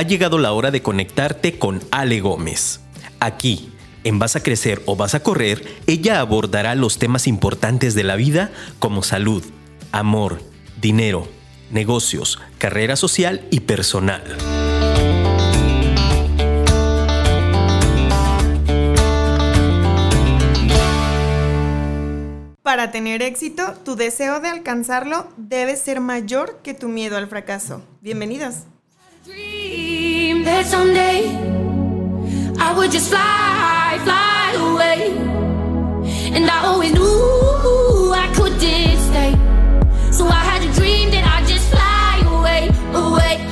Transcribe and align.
ha 0.00 0.02
llegado 0.02 0.38
la 0.38 0.52
hora 0.52 0.70
de 0.70 0.80
conectarte 0.80 1.58
con 1.58 1.82
Ale 1.90 2.20
Gómez. 2.20 2.80
Aquí, 3.20 3.70
en 4.02 4.18
Vas 4.18 4.34
a 4.34 4.42
Crecer 4.42 4.80
o 4.86 4.96
Vas 4.96 5.14
a 5.14 5.22
Correr, 5.22 5.62
ella 5.86 6.20
abordará 6.20 6.74
los 6.74 6.98
temas 6.98 7.26
importantes 7.26 7.94
de 7.94 8.02
la 8.02 8.16
vida 8.16 8.50
como 8.78 9.02
salud, 9.02 9.44
amor, 9.92 10.40
dinero, 10.80 11.28
negocios, 11.70 12.40
carrera 12.56 12.96
social 12.96 13.46
y 13.50 13.60
personal. 13.60 14.22
Para 22.62 22.90
tener 22.90 23.20
éxito, 23.20 23.74
tu 23.84 23.96
deseo 23.96 24.40
de 24.40 24.48
alcanzarlo 24.48 25.28
debe 25.36 25.76
ser 25.76 26.00
mayor 26.00 26.60
que 26.62 26.72
tu 26.72 26.88
miedo 26.88 27.18
al 27.18 27.26
fracaso. 27.26 27.82
Bienvenidos. 28.00 28.60
in 30.40 30.44
bed 30.44 30.66
someday, 30.66 31.20
I 32.58 32.72
would 32.76 32.90
just 32.90 33.10
fly, 33.10 33.98
fly 34.04 34.52
away. 34.68 35.00
And 36.34 36.48
I 36.48 36.64
always 36.64 36.92
knew 36.92 38.12
I 38.24 38.32
couldn't 38.34 38.60
stay. 39.08 39.32
So 40.12 40.26
I 40.26 40.42
had 40.50 40.62
a 40.68 40.72
dream 40.78 41.10
that 41.10 41.24
I'd 41.34 41.46
just 41.46 41.68
fly 41.70 42.12
away, 42.36 42.70
away. 42.94 43.49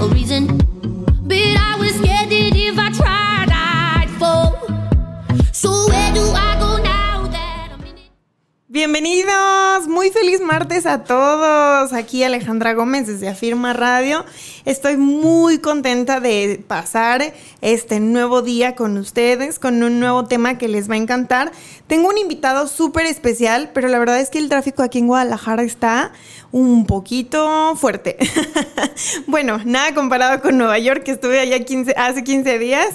a 0.00 0.08
reason. 0.08 0.58
But 1.26 1.36
I 1.36 1.76
was 1.78 1.94
scared 1.94 2.30
that 2.30 2.52
if 2.54 2.78
I 2.78 2.90
tried, 2.90 3.50
I'd 3.50 4.10
fall. 4.18 4.52
So 5.52 5.70
where 5.88 6.14
do 6.14 6.22
I? 6.34 6.41
Bienvenidos, 8.72 9.86
muy 9.86 10.08
feliz 10.08 10.40
martes 10.40 10.86
a 10.86 11.04
todos. 11.04 11.92
Aquí 11.92 12.24
Alejandra 12.24 12.72
Gómez 12.72 13.06
desde 13.06 13.28
Afirma 13.28 13.74
Radio. 13.74 14.24
Estoy 14.64 14.96
muy 14.96 15.58
contenta 15.58 16.20
de 16.20 16.64
pasar 16.66 17.34
este 17.60 18.00
nuevo 18.00 18.40
día 18.40 18.74
con 18.74 18.96
ustedes, 18.96 19.58
con 19.58 19.82
un 19.82 20.00
nuevo 20.00 20.24
tema 20.24 20.56
que 20.56 20.68
les 20.68 20.88
va 20.88 20.94
a 20.94 20.96
encantar. 20.96 21.52
Tengo 21.86 22.08
un 22.08 22.16
invitado 22.16 22.66
súper 22.66 23.04
especial, 23.04 23.72
pero 23.74 23.88
la 23.88 23.98
verdad 23.98 24.18
es 24.18 24.30
que 24.30 24.38
el 24.38 24.48
tráfico 24.48 24.82
aquí 24.82 25.00
en 25.00 25.08
Guadalajara 25.08 25.64
está 25.64 26.12
un 26.52 26.86
poquito 26.86 27.74
fuerte. 27.76 28.16
bueno, 29.26 29.58
nada 29.64 29.94
comparado 29.94 30.40
con 30.40 30.58
Nueva 30.58 30.78
York, 30.78 31.02
que 31.02 31.12
estuve 31.12 31.40
allá 31.40 31.56
hace 31.96 32.24
15 32.24 32.58
días. 32.58 32.88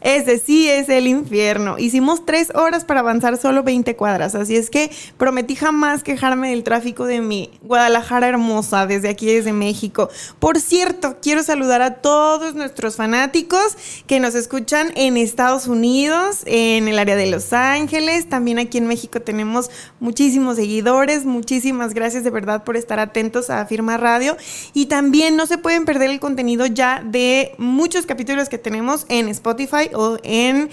Ese 0.00 0.38
sí 0.38 0.68
es 0.68 0.88
el 0.88 1.06
infierno. 1.06 1.78
Hicimos 1.78 2.26
tres 2.26 2.52
horas 2.54 2.84
para 2.84 3.00
avanzar 3.00 3.38
solo 3.38 3.62
20 3.62 3.96
cuadras, 3.96 4.34
así 4.34 4.56
es 4.56 4.68
que 4.68 4.90
prometí 5.24 5.56
jamás 5.56 6.02
quejarme 6.02 6.50
del 6.50 6.64
tráfico 6.64 7.06
de 7.06 7.22
mi 7.22 7.50
Guadalajara 7.62 8.28
hermosa, 8.28 8.86
desde 8.86 9.08
aquí, 9.08 9.24
desde 9.24 9.54
México. 9.54 10.10
Por 10.38 10.60
cierto, 10.60 11.16
quiero 11.22 11.42
saludar 11.42 11.80
a 11.80 11.94
todos 12.02 12.54
nuestros 12.54 12.96
fanáticos 12.96 13.74
que 14.06 14.20
nos 14.20 14.34
escuchan 14.34 14.92
en 14.96 15.16
Estados 15.16 15.66
Unidos, 15.66 16.42
en 16.44 16.88
el 16.88 16.98
área 16.98 17.16
de 17.16 17.30
Los 17.30 17.54
Ángeles, 17.54 18.28
también 18.28 18.58
aquí 18.58 18.76
en 18.76 18.86
México 18.86 19.22
tenemos 19.22 19.70
muchísimos 19.98 20.56
seguidores. 20.56 21.24
Muchísimas 21.24 21.94
gracias 21.94 22.22
de 22.22 22.28
verdad 22.28 22.62
por 22.62 22.76
estar 22.76 23.00
atentos 23.00 23.48
a 23.48 23.64
Firma 23.64 23.96
Radio. 23.96 24.36
Y 24.74 24.86
también 24.86 25.36
no 25.36 25.46
se 25.46 25.56
pueden 25.56 25.86
perder 25.86 26.10
el 26.10 26.20
contenido 26.20 26.66
ya 26.66 27.02
de 27.02 27.54
muchos 27.56 28.04
capítulos 28.04 28.50
que 28.50 28.58
tenemos 28.58 29.06
en 29.08 29.28
Spotify 29.28 29.88
o 29.94 30.18
en 30.22 30.68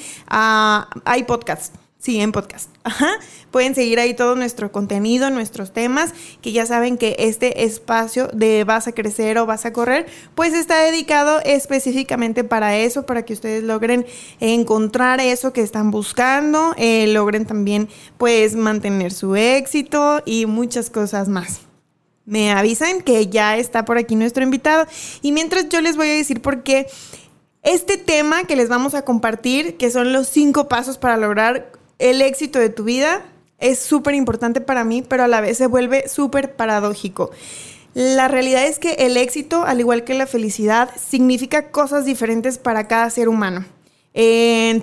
iPodcast. 1.18 1.81
Sí, 2.02 2.20
en 2.20 2.32
podcast. 2.32 2.68
Ajá. 2.84 3.12
Pueden 3.52 3.76
seguir 3.76 4.00
ahí 4.00 4.16
todo 4.16 4.36
nuestro 4.36 4.72
contenido, 4.72 5.30
nuestros 5.30 5.72
temas, 5.72 6.16
que 6.42 6.52
ya 6.52 6.66
saben 6.66 6.98
que 6.98 7.16
este 7.20 7.64
espacio 7.64 8.28
de 8.34 8.64
vas 8.64 8.88
a 8.88 8.92
crecer 8.92 9.38
o 9.38 9.46
vas 9.46 9.68
a 9.68 9.72
correr, 9.72 10.08
pues 10.34 10.56
está 10.56 10.82
dedicado 10.82 11.42
específicamente 11.46 12.44
para 12.44 12.76
eso, 12.76 13.06
para 13.06 13.24
que 13.24 13.34
ustedes 13.34 13.64
logren 13.64 14.08
encontrar 14.40 15.20
eso 15.20 15.54
que 15.54 15.62
están 15.62 15.92
buscando, 15.92 16.74
eh, 16.76 17.06
logren 17.06 17.46
también 17.46 17.88
pues 18.18 18.56
mantener 18.56 19.14
su 19.14 19.36
éxito 19.36 20.24
y 20.26 20.48
muchas 20.48 20.90
cosas 20.90 21.30
más 21.30 21.60
me 22.26 22.52
avisan 22.52 23.02
que 23.02 23.28
ya 23.28 23.58
está 23.58 23.84
por 23.86 23.98
aquí 23.98 24.16
nuestro 24.16 24.44
invitado. 24.44 24.88
Y 25.22 25.34
mientras 25.34 25.70
yo 25.70 25.82
les 25.82 25.98
voy 25.98 26.08
a 26.08 26.14
decir 26.14 26.42
por 26.42 26.64
qué 26.64 26.88
este 27.62 27.98
tema 27.98 28.46
que 28.46 28.56
les 28.56 28.70
vamos 28.70 28.96
a 28.96 29.04
compartir, 29.04 29.78
que 29.78 29.92
son 29.92 30.14
los 30.14 30.28
cinco 30.28 30.68
pasos 30.68 30.98
para 30.98 31.18
lograr 31.18 31.81
el 32.02 32.22
éxito 32.22 32.60
de 32.60 32.70
tu 32.70 32.84
vida, 32.84 33.24
es 33.60 33.80
súper 33.80 34.16
importante 34.16 34.60
para 34.60 34.84
mí, 34.84 35.04
pero 35.08 35.24
a 35.24 35.28
la 35.28 35.40
vez 35.40 35.58
se 35.58 35.68
vuelve 35.68 36.10
súper 36.10 36.56
paradójico. 36.56 37.32
La 37.94 38.28
realidad 38.28 38.66
es 38.66 38.80
que 38.80 38.94
el 38.94 39.18
éxito, 39.18 39.64
al 39.64 39.80
igual 39.80 40.04
que 40.04 40.14
la 40.14 40.28
felicidad, 40.28 40.90
significa 40.98 41.72
cosas 41.72 42.06
diferentes 42.06 42.58
para 42.58 42.88
cada 42.88 43.10
ser 43.10 43.30
humano 43.30 43.66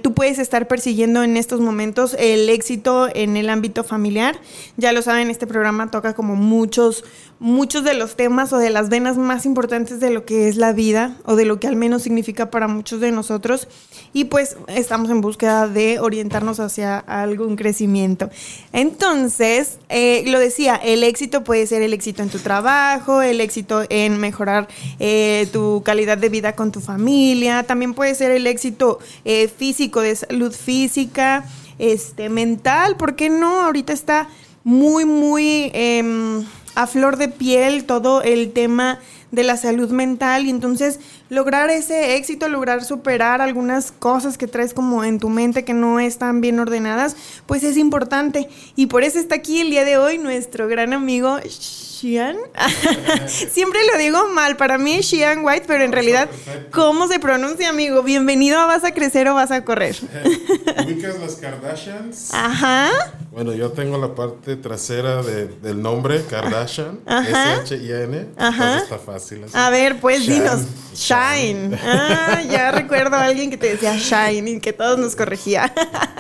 tú 0.03 0.15
puedes 0.15 0.39
estar 0.39 0.69
persiguiendo 0.69 1.23
en 1.23 1.37
estos 1.37 1.61
momentos 1.61 2.17
el 2.19 2.49
éxito 2.49 3.09
en 3.13 3.37
el 3.37 3.51
ámbito 3.51 3.85
familiar. 3.85 4.39
Ya 4.77 4.93
lo 4.93 5.03
saben, 5.03 5.31
este 5.31 5.47
programa 5.47 5.91
toca 5.91 6.15
como 6.15 6.35
muchos, 6.35 7.05
muchos 7.41 7.85
de 7.85 7.95
los 7.95 8.17
temas 8.17 8.53
o 8.53 8.59
de 8.59 8.71
las 8.71 8.89
venas 8.89 9.17
más 9.17 9.47
importantes 9.47 10.01
de 10.01 10.11
lo 10.11 10.25
que 10.25 10.49
es 10.49 10.57
la 10.57 10.73
vida 10.73 11.17
o 11.25 11.37
de 11.37 11.45
lo 11.45 11.61
que 11.61 11.69
al 11.69 11.77
menos 11.77 12.03
significa 12.03 12.51
para 12.51 12.67
muchos 12.67 13.01
de 13.01 13.13
nosotros. 13.13 13.69
Y 14.13 14.25
pues 14.25 14.57
estamos 14.67 15.11
en 15.11 15.21
búsqueda 15.21 15.69
de 15.69 16.01
orientarnos 16.01 16.59
hacia 16.61 16.99
algún 16.99 17.57
crecimiento. 17.57 18.31
Entonces, 18.73 19.79
eh, 19.89 20.25
lo 20.27 20.39
decía, 20.39 20.77
el 20.77 21.05
éxito 21.05 21.45
puede 21.45 21.67
ser 21.67 21.83
el 21.83 21.93
éxito 21.93 22.23
en 22.23 22.29
tu 22.29 22.39
trabajo, 22.39 23.23
el 23.23 23.41
éxito 23.41 23.85
en 23.89 24.19
mejorar 24.19 24.69
eh, 24.99 25.49
tu 25.53 25.83
calidad 25.85 26.19
de 26.19 26.29
vida 26.29 26.55
con 26.57 26.73
tu 26.73 26.81
familia, 26.81 27.63
también 27.63 27.95
puede 27.95 28.15
ser 28.15 28.31
el 28.33 28.47
éxito 28.47 28.99
eh, 29.25 29.49
físico, 29.49 30.01
de 30.01 30.17
salud 30.17 30.53
física, 30.53 31.45
este, 31.79 32.29
mental, 32.29 32.97
¿por 32.97 33.15
qué 33.15 33.31
no? 33.31 33.61
Ahorita 33.61 33.93
está 33.93 34.29
muy, 34.65 35.05
muy 35.05 35.71
em, 35.73 36.45
a 36.79 36.87
flor 36.87 37.17
de 37.17 37.27
piel 37.27 37.87
todo 37.87 38.23
el 38.23 38.53
tema 38.53 39.01
de 39.31 39.43
la 39.43 39.57
salud 39.57 39.91
mental 39.91 40.47
y 40.47 40.51
entonces 40.51 41.01
lograr 41.29 41.71
ese 41.71 42.17
éxito, 42.17 42.49
lograr 42.49 42.85
superar 42.85 43.43
algunas 43.43 43.93
cosas 43.93 44.39
que 44.39 44.47
traes 44.47 44.73
como 44.73 45.05
en 45.05 45.19
tu 45.19 45.29
mente 45.29 45.65
que 45.65 45.75
no 45.75 46.01
están 46.01 46.41
bien 46.41 46.59
ordenadas, 46.59 47.17
pues 47.47 47.63
es 47.63 47.77
importante. 47.77 48.49
Y 48.77 48.87
por 48.87 49.03
eso 49.03 49.19
está 49.19 49.37
aquí 49.37 49.61
el 49.61 49.71
día 49.71 49.85
de 49.85 49.99
hoy 49.99 50.19
nuestro 50.19 50.69
gran 50.69 50.93
amigo 50.93 51.39
Xian. 51.47 52.37
Siempre 53.27 53.81
lo 53.93 53.99
digo 53.99 54.29
mal, 54.29 54.57
para 54.57 54.79
mí 54.79 54.95
es 54.95 55.07
Xian 55.07 55.45
White, 55.45 55.65
pero 55.67 55.85
en 55.85 55.93
realidad, 55.93 56.29
¿cómo 56.71 57.09
se 57.09 57.19
pronuncia, 57.19 57.69
amigo? 57.69 58.03
Bienvenido 58.03 58.59
a 58.59 58.67
Vas 58.67 58.85
a 58.85 58.95
Crecer 58.95 59.29
o 59.29 59.35
Vas 59.35 59.51
a 59.51 59.65
Correr. 59.65 59.97
¿Ubicas 60.85 61.19
las 61.19 61.35
Kardashians? 61.37 62.33
Ajá. 62.33 62.91
Bueno, 63.33 63.53
yo 63.53 63.73
tengo 63.73 63.99
la 63.99 64.15
parte 64.15 64.57
trasera 64.57 65.23
del 65.23 65.83
nombre 65.83 66.25
Kardashian, 66.25 67.01
S-H-I-N. 67.07 68.29
Ajá. 68.37 68.79
Está 68.79 68.99
fácil. 68.99 69.18
A 69.55 69.71
ver, 69.71 70.01
pues 70.01 70.27
dinos. 70.27 70.63
Shine. 70.95 71.79
Ah, 71.83 72.43
ya 72.49 72.71
recuerdo 72.73 73.17
a 73.17 73.25
alguien 73.25 73.51
que 73.51 73.57
te 73.57 73.69
decía 73.69 73.97
Shine 73.97 74.51
y 74.51 74.61
que 74.61 74.73
todos 74.73 74.99
nos 74.99 75.15
corregía. 75.17 75.73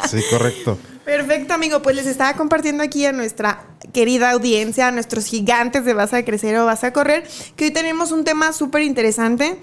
sí, 0.09 0.21
correcto. 0.31 0.79
Perfecto, 1.05 1.55
amigo. 1.55 1.81
Pues 1.81 1.97
les 1.97 2.07
estaba 2.07 2.35
compartiendo 2.35 2.83
aquí 2.83 3.07
a 3.07 3.13
nuestra 3.13 3.65
querida 3.95 4.31
audiencia, 4.31 4.89
a 4.89 4.91
nuestros 4.91 5.25
gigantes 5.27 5.85
de 5.85 5.95
Vas 5.95 6.13
a 6.13 6.23
Crecer 6.25 6.57
o 6.59 6.67
Vas 6.67 6.85
a 6.85 6.93
Correr, 6.93 7.27
que 7.57 7.65
hoy 7.65 7.71
tenemos 7.71 8.13
un 8.13 8.25
tema 8.25 8.53
súper 8.53 8.83
interesante 8.83 9.59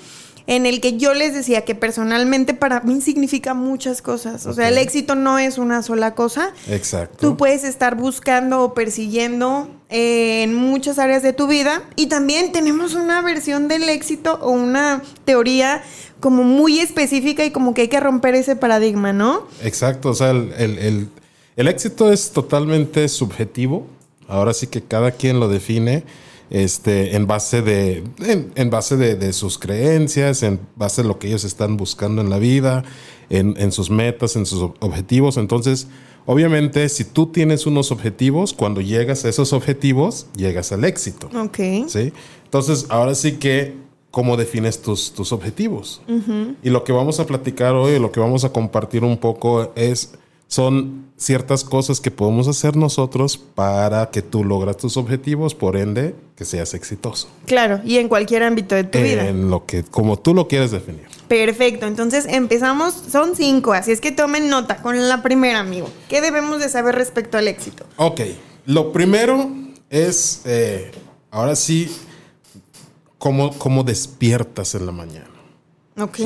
en 0.47 0.65
el 0.65 0.81
que 0.81 0.97
yo 0.97 1.13
les 1.13 1.33
decía 1.33 1.65
que 1.65 1.75
personalmente 1.75 2.53
para 2.53 2.81
mí 2.81 3.01
significa 3.01 3.53
muchas 3.53 4.01
cosas. 4.01 4.45
O 4.45 4.53
sea, 4.53 4.69
el 4.69 4.77
éxito 4.77 5.15
no 5.15 5.39
es 5.39 5.57
una 5.57 5.81
sola 5.81 6.15
cosa. 6.15 6.53
Exacto. 6.69 7.17
Tú 7.19 7.37
puedes 7.37 7.63
estar 7.63 7.95
buscando 7.95 8.61
o 8.61 8.73
persiguiendo 8.73 9.69
en 9.89 10.53
muchas 10.53 10.99
áreas 10.99 11.23
de 11.23 11.33
tu 11.33 11.47
vida 11.47 11.83
y 11.95 12.07
también 12.07 12.51
tenemos 12.51 12.93
una 12.93 13.21
versión 13.21 13.67
del 13.67 13.89
éxito 13.89 14.39
o 14.41 14.51
una 14.51 15.01
teoría 15.25 15.83
como 16.19 16.43
muy 16.43 16.79
específica 16.79 17.45
y 17.45 17.51
como 17.51 17.73
que 17.73 17.81
hay 17.81 17.87
que 17.87 17.99
romper 17.99 18.35
ese 18.35 18.55
paradigma, 18.55 19.13
¿no? 19.13 19.47
Exacto, 19.61 20.09
o 20.09 20.13
sea, 20.13 20.31
el 20.31 21.09
el 21.55 21.69
éxito 21.69 22.11
es 22.11 22.31
totalmente 22.31 23.07
subjetivo. 23.07 23.87
Ahora 24.27 24.53
sí 24.53 24.67
que 24.67 24.81
cada 24.81 25.11
quien 25.11 25.39
lo 25.39 25.47
define 25.47 26.03
este, 26.49 27.15
en 27.15 27.27
base, 27.27 27.61
de, 27.61 28.03
en, 28.55 28.69
base 28.69 28.97
de, 28.97 29.33
sus 29.33 29.57
creencias, 29.57 30.43
en 30.43 30.59
base 30.75 31.01
de 31.01 31.07
lo 31.07 31.19
que 31.19 31.27
ellos 31.27 31.43
están 31.43 31.77
buscando 31.77 32.21
en 32.21 32.29
la 32.29 32.39
vida, 32.39 32.83
en, 33.29 33.55
en 33.57 33.71
sus 33.71 33.89
metas, 33.89 34.35
en 34.35 34.45
sus 34.45 34.61
objetivos. 34.79 35.37
Entonces, 35.37 35.87
obviamente, 36.25 36.87
si 36.89 37.03
tú 37.03 37.27
tienes 37.27 37.65
unos 37.65 37.91
objetivos, 37.91 38.53
cuando 38.53 38.81
llegas 38.81 39.25
a 39.25 39.29
esos 39.29 39.53
objetivos, 39.53 40.27
llegas 40.35 40.71
al 40.71 40.83
éxito. 40.85 41.29
Ok. 41.35 41.87
¿sí? 41.87 42.13
Entonces, 42.45 42.85
ahora 42.89 43.15
sí 43.15 43.33
que 43.33 43.85
cómo 44.15 44.37
defines 44.37 44.81
tus, 44.81 45.11
tus 45.11 45.33
objetivos. 45.33 46.01
Y 46.63 46.69
lo 46.69 46.85
que 46.85 46.93
vamos 46.93 47.19
a 47.19 47.25
platicar 47.25 47.75
hoy, 47.75 47.99
lo 47.99 48.13
que 48.13 48.21
vamos 48.21 48.45
a 48.45 48.53
compartir 48.53 49.03
un 49.03 49.17
poco 49.17 49.73
es 49.75 50.13
son 50.47 51.05
ciertas 51.17 51.63
cosas 51.63 51.99
que 51.99 52.11
podemos 52.11 52.47
hacer 52.47 52.75
nosotros 52.75 53.37
para 53.37 54.09
que 54.11 54.21
tú 54.21 54.43
logras 54.43 54.77
tus 54.77 54.97
objetivos, 54.97 55.55
por 55.55 55.77
ende, 55.77 56.15
que 56.35 56.45
seas 56.45 56.73
exitoso. 56.73 57.27
Claro, 57.45 57.81
y 57.83 57.97
en 57.97 58.07
cualquier 58.07 58.43
ámbito 58.43 58.75
de 58.75 58.83
tu 58.83 58.99
vida. 58.99 59.27
En 59.27 59.49
lo 59.49 59.65
que, 59.65 59.83
como 59.83 60.17
tú 60.17 60.33
lo 60.33 60.47
quieres 60.47 60.71
definir. 60.71 61.07
Perfecto, 61.27 61.87
entonces 61.87 62.25
empezamos, 62.29 62.93
son 62.93 63.35
cinco, 63.35 63.73
así 63.73 63.91
es 63.91 64.01
que 64.01 64.11
tomen 64.11 64.49
nota 64.49 64.77
con 64.77 65.07
la 65.07 65.23
primera, 65.23 65.59
amigo. 65.59 65.89
¿Qué 66.09 66.21
debemos 66.21 66.59
de 66.59 66.69
saber 66.69 66.95
respecto 66.95 67.37
al 67.37 67.47
éxito? 67.47 67.85
Ok, 67.97 68.21
lo 68.65 68.91
primero 68.91 69.49
es, 69.89 70.41
eh, 70.45 70.91
ahora 71.31 71.55
sí, 71.55 71.91
cómo, 73.17 73.57
cómo 73.57 73.83
despiertas 73.83 74.75
en 74.75 74.85
la 74.85 74.91
mañana. 74.91 75.29
Ok. 75.97 76.19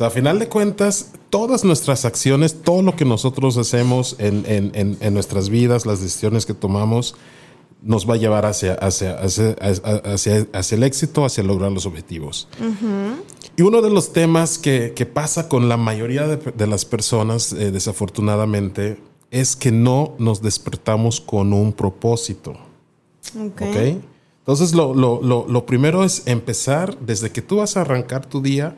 Sea, 0.00 0.08
a 0.08 0.10
final 0.10 0.38
de 0.38 0.48
cuentas, 0.48 1.12
todas 1.28 1.64
nuestras 1.64 2.04
acciones, 2.04 2.62
todo 2.62 2.82
lo 2.82 2.96
que 2.96 3.04
nosotros 3.04 3.56
hacemos 3.56 4.16
en, 4.18 5.14
nuestras 5.14 5.48
vidas, 5.50 5.84
las 5.86 6.00
decisiones 6.00 6.46
que 6.46 6.54
tomamos, 6.54 7.14
nos 7.82 8.08
va 8.08 8.14
a 8.14 8.16
llevar 8.16 8.46
hacia, 8.46 8.74
hacia, 8.74 9.18
hacia, 9.18 10.76
el 10.76 10.82
éxito, 10.82 11.24
hacia 11.24 11.42
lograr 11.44 11.70
los 11.72 11.86
objetivos. 11.86 12.48
Y 13.56 13.62
uno 13.62 13.82
de 13.82 13.90
los 13.90 14.12
temas 14.12 14.58
que, 14.58 15.10
pasa 15.12 15.48
con 15.48 15.68
la 15.68 15.76
mayoría 15.76 16.26
de, 16.26 16.66
las 16.66 16.84
personas, 16.84 17.52
eh, 17.52 17.70
desafortunadamente, 17.70 18.98
es 19.30 19.54
que 19.54 19.70
no 19.70 20.14
nos 20.18 20.40
despertamos 20.40 21.20
con 21.20 21.52
un 21.52 21.72
propósito. 21.72 22.54
Okay. 23.52 24.00
Entonces, 24.38 24.74
lo, 24.74 24.94
lo, 24.94 25.66
primero 25.66 26.04
es 26.04 26.22
empezar 26.26 26.98
desde 26.98 27.30
que 27.30 27.42
tú 27.42 27.56
vas 27.56 27.76
a 27.76 27.82
arrancar 27.82 28.26
tu 28.26 28.40
día. 28.40 28.76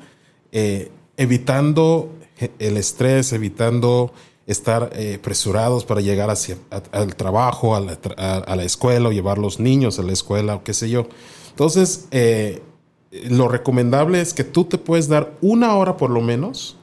Eh, 0.51 0.91
evitando 1.17 2.11
el 2.59 2.77
estrés, 2.77 3.33
evitando 3.33 4.13
estar 4.47 4.91
eh, 4.95 5.19
presurados 5.23 5.85
para 5.85 6.01
llegar 6.01 6.31
hacia, 6.31 6.57
al 6.91 7.15
trabajo, 7.15 7.77
a 7.77 7.81
la, 7.81 8.65
escuela 8.65 9.09
o 9.09 9.13
llevar 9.13 9.39
los 9.39 9.61
niños 9.61 9.99
a 9.99 10.03
la 10.03 10.13
escuela 10.13 10.57
o 10.57 10.65
qué 10.65 10.75
sé 10.75 10.91
yo. 10.91 11.07
Entonces, 11.51 12.09
eh, 12.11 12.63
lo 13.31 13.49
recomendable 13.49 14.21
es 14.21 14.35
que 14.35 14.45
tú 14.45 14.65
te 14.65 14.79
puedes 14.79 15.09
dar 15.09 15.37
una 15.41 15.75
hora 15.77 15.97
por 15.97 16.11
lo 16.11 16.21
menos 16.21 16.77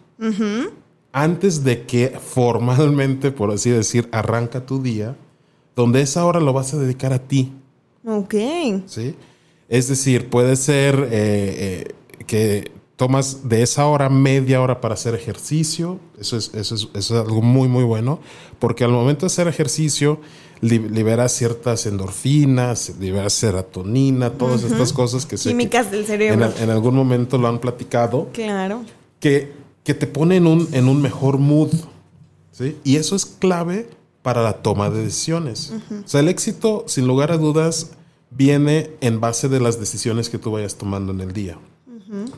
antes 1.12 1.64
de 1.64 1.86
que 1.86 2.10
formalmente, 2.10 3.32
por 3.32 3.52
así 3.52 3.70
decir, 3.70 4.10
arranca 4.12 4.66
tu 4.66 4.82
día, 4.82 5.16
donde 5.76 6.02
esa 6.02 6.26
hora 6.26 6.40
lo 6.40 6.54
vas 6.54 6.74
a 6.74 6.78
dedicar 6.78 7.14
a 7.14 7.20
ti. 7.20 7.54
Ok. 8.06 8.36
¿Sí? 8.86 9.16
Es 9.70 9.88
decir, 9.88 10.30
puede 10.30 10.56
ser 10.56 11.08
eh, 11.12 11.94
que 12.28 12.72
tomas 13.00 13.48
de 13.48 13.62
esa 13.62 13.86
hora 13.86 14.10
media 14.10 14.62
hora 14.62 14.82
para 14.82 14.96
hacer 14.96 15.16
ejercicio. 15.16 16.02
Eso 16.20 16.36
es, 16.36 16.54
eso 16.54 16.76
es, 16.76 16.90
eso 16.94 17.16
es 17.16 17.26
algo 17.26 17.42
muy, 17.42 17.70
muy 17.70 17.86
bueno, 17.86 18.20
porque 18.60 18.84
al 18.84 18.92
momento 18.92 19.22
de 19.22 19.28
hacer 19.28 19.48
ejercicio 19.48 20.20
liberas 20.60 21.32
ciertas 21.32 21.86
endorfinas, 21.86 22.92
liberas 23.00 23.32
serotonina, 23.32 24.32
todas 24.32 24.64
estas 24.64 24.92
cosas 24.92 25.26
que 25.26 25.38
se... 25.38 25.48
Químicas 25.48 25.90
del 25.92 26.06
cerebro. 26.06 26.52
En, 26.60 26.70
algún 26.70 26.94
momento 26.94 27.38
lo 27.38 27.48
han 27.48 27.60
platicado. 27.60 28.28
Claro. 28.34 28.84
Que, 29.22 29.54
que 29.86 29.94
te 29.94 30.06
pone 30.06 30.36
en 30.36 30.46
un, 30.46 30.68
en 30.74 30.90
un 30.90 31.02
mejor 31.02 31.38
mood. 31.38 31.72
¿sí? 32.52 32.76
Y 32.84 32.98
eso 32.98 33.16
es 33.16 33.26
clave 33.26 33.90
para 34.24 34.44
la 34.44 34.62
toma 34.62 34.90
de 34.90 35.06
decisiones. 35.06 35.72
O 36.04 36.06
sea, 36.06 36.20
el 36.20 36.28
éxito, 36.28 36.84
sin 36.90 37.08
lugar 37.08 37.32
a 37.32 37.38
dudas, 37.38 37.92
viene 38.30 38.92
en 39.00 39.22
base 39.22 39.48
de 39.48 39.62
las 39.62 39.80
decisiones 39.80 40.30
que 40.30 40.38
tú 40.38 40.52
vayas 40.52 40.76
tomando 40.76 41.14
en 41.14 41.22
el 41.22 41.32
día. 41.32 41.58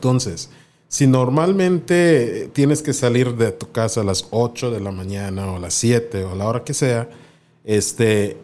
Entonces, 0.02 0.50
si 0.88 1.06
normalmente 1.06 2.50
tienes 2.52 2.82
que 2.82 2.92
salir 2.92 3.36
de 3.36 3.52
tu 3.52 3.70
casa 3.70 4.00
a 4.00 4.04
las 4.04 4.26
8 4.32 4.72
de 4.72 4.80
la 4.80 4.90
mañana 4.90 5.46
o 5.46 5.56
a 5.56 5.58
las 5.60 5.74
7 5.74 6.24
o 6.24 6.32
a 6.32 6.34
la 6.34 6.44
hora 6.48 6.64
que 6.64 6.74
sea, 6.74 7.08
este, 7.62 8.36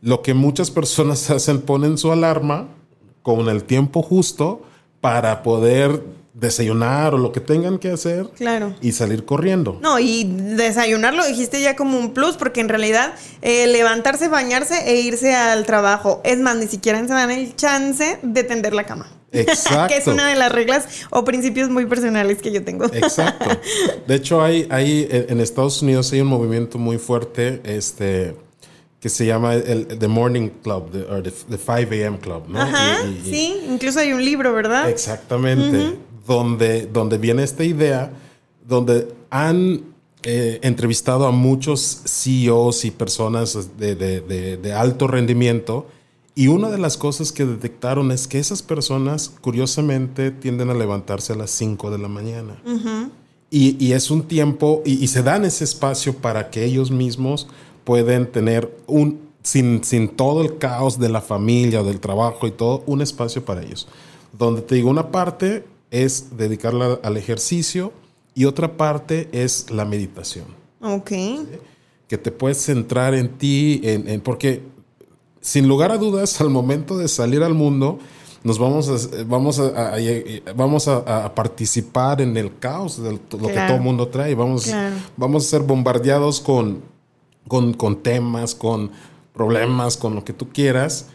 lo 0.00 0.22
que 0.22 0.32
muchas 0.32 0.70
personas 0.70 1.28
hacen, 1.30 1.60
ponen 1.60 1.98
su 1.98 2.10
alarma 2.10 2.68
con 3.22 3.50
el 3.50 3.64
tiempo 3.64 4.00
justo 4.00 4.62
para 5.02 5.42
poder 5.42 6.02
desayunar 6.34 7.14
o 7.14 7.18
lo 7.18 7.30
que 7.30 7.40
tengan 7.40 7.78
que 7.78 7.90
hacer 7.90 8.28
claro. 8.36 8.74
y 8.80 8.92
salir 8.92 9.24
corriendo. 9.24 9.78
No, 9.80 10.00
y 10.00 10.24
desayunar 10.24 11.14
lo 11.14 11.24
dijiste 11.24 11.60
ya 11.60 11.76
como 11.76 11.96
un 11.96 12.12
plus, 12.12 12.36
porque 12.36 12.60
en 12.60 12.68
realidad 12.68 13.14
eh, 13.40 13.68
levantarse, 13.68 14.28
bañarse 14.28 14.90
e 14.90 15.00
irse 15.00 15.34
al 15.34 15.64
trabajo, 15.64 16.20
es 16.24 16.38
más, 16.40 16.56
ni 16.56 16.66
siquiera 16.66 17.00
se 17.00 17.06
dan 17.06 17.30
el 17.30 17.54
chance 17.54 18.18
de 18.22 18.44
tender 18.44 18.74
la 18.74 18.84
cama. 18.84 19.10
Exacto. 19.30 19.88
que 19.94 19.96
es 20.00 20.06
una 20.08 20.28
de 20.28 20.34
las 20.34 20.50
reglas 20.50 20.86
o 21.10 21.24
principios 21.24 21.70
muy 21.70 21.86
personales 21.86 22.42
que 22.42 22.52
yo 22.52 22.64
tengo. 22.64 22.86
Exacto. 22.86 23.50
De 24.06 24.14
hecho, 24.16 24.42
hay, 24.42 24.66
hay 24.70 25.08
en 25.10 25.40
Estados 25.40 25.82
Unidos 25.82 26.12
hay 26.12 26.20
un 26.20 26.28
movimiento 26.28 26.78
muy 26.78 26.98
fuerte 26.98 27.60
este, 27.64 28.36
que 29.00 29.08
se 29.08 29.26
llama 29.26 29.54
el 29.54 29.86
The 29.98 30.08
Morning 30.08 30.48
Club, 30.62 30.90
o 31.10 31.22
the, 31.22 31.30
5 31.30 31.72
a.m. 31.72 32.18
Club, 32.18 32.44
¿no? 32.48 32.60
Ajá, 32.60 33.02
sí, 33.24 33.60
incluso 33.68 34.00
hay 34.00 34.12
un 34.12 34.24
libro, 34.24 34.52
¿verdad? 34.52 34.88
Exactamente, 34.88 35.96
donde, 36.26 36.86
donde 36.86 37.18
viene 37.18 37.42
esta 37.42 37.64
idea, 37.64 38.12
donde 38.66 39.14
han 39.30 39.82
eh, 40.22 40.58
entrevistado 40.62 41.26
a 41.26 41.30
muchos 41.30 42.02
CEOs 42.06 42.84
y 42.84 42.90
personas 42.90 43.76
de, 43.78 43.94
de, 43.94 44.56
de 44.56 44.72
alto 44.72 45.06
rendimiento 45.06 45.86
y 46.36 46.48
una 46.48 46.68
de 46.68 46.78
las 46.78 46.96
cosas 46.96 47.30
que 47.30 47.44
detectaron 47.44 48.10
es 48.10 48.26
que 48.26 48.40
esas 48.40 48.62
personas, 48.62 49.30
curiosamente, 49.40 50.32
tienden 50.32 50.68
a 50.68 50.74
levantarse 50.74 51.32
a 51.32 51.36
las 51.36 51.50
5 51.50 51.90
de 51.92 51.98
la 51.98 52.08
mañana. 52.08 52.60
y, 53.50 53.92
es 53.92 54.10
un 54.10 54.22
tiempo, 54.24 54.82
y, 54.84 55.06
se 55.06 55.22
dan 55.22 55.44
ese 55.44 55.62
espacio 55.62 56.16
para 56.16 56.50
que 56.50 56.64
ellos 56.64 56.90
mismos 56.90 57.46
pueden 57.84 58.26
tener 58.26 58.76
un, 58.88 59.20
sin, 59.44 59.84
sin 59.84 60.08
todo 60.08 60.42
el 60.42 60.58
caos 60.58 60.98
de 60.98 61.08
la 61.08 61.20
familia 61.20 61.82
o 61.82 61.84
del 61.84 62.00
trabajo 62.00 62.48
y 62.48 62.50
todo, 62.50 62.82
un 62.86 63.00
espacio 63.00 63.44
para 63.44 63.62
ellos. 63.62 63.86
Donde 64.36 64.62
te 64.62 64.74
digo, 64.74 64.90
una 64.90 65.12
parte 65.12 65.64
es 65.94 66.36
dedicarla 66.36 66.98
al 67.02 67.16
ejercicio 67.16 67.92
y 68.34 68.46
otra 68.46 68.76
parte 68.76 69.28
es 69.32 69.70
la 69.70 69.84
meditación. 69.84 70.46
Ok. 70.80 71.12
Que 72.08 72.18
te 72.18 72.32
puedes 72.32 72.58
centrar 72.58 73.14
en 73.14 73.38
ti, 73.38 73.80
en, 73.84 74.08
en 74.08 74.20
porque 74.20 74.62
sin 75.40 75.68
lugar 75.68 75.92
a 75.92 75.98
dudas, 75.98 76.40
al 76.40 76.50
momento 76.50 76.98
de 76.98 77.06
salir 77.06 77.42
al 77.42 77.54
mundo, 77.54 77.98
nos 78.42 78.58
vamos 78.58 78.88
a, 78.88 79.24
vamos 79.24 79.58
a, 79.58 79.94
vamos 80.54 80.88
a, 80.88 81.34
participar 81.34 82.20
en 82.20 82.36
el 82.36 82.58
caos 82.58 83.02
de 83.02 83.12
lo 83.12 83.18
que 83.18 83.38
todo 83.38 83.76
el 83.76 83.80
mundo 83.80 84.08
trae. 84.08 84.34
Vamos, 84.34 84.70
vamos 85.16 85.46
a 85.46 85.48
ser 85.48 85.62
bombardeados 85.62 86.40
con, 86.40 86.82
con, 87.46 87.72
con, 87.72 88.02
temas, 88.02 88.54
con 88.54 88.90
problemas, 89.32 89.96
con 89.96 90.14
lo 90.14 90.24
que 90.24 90.32
tú 90.32 90.48
quieras. 90.50 91.06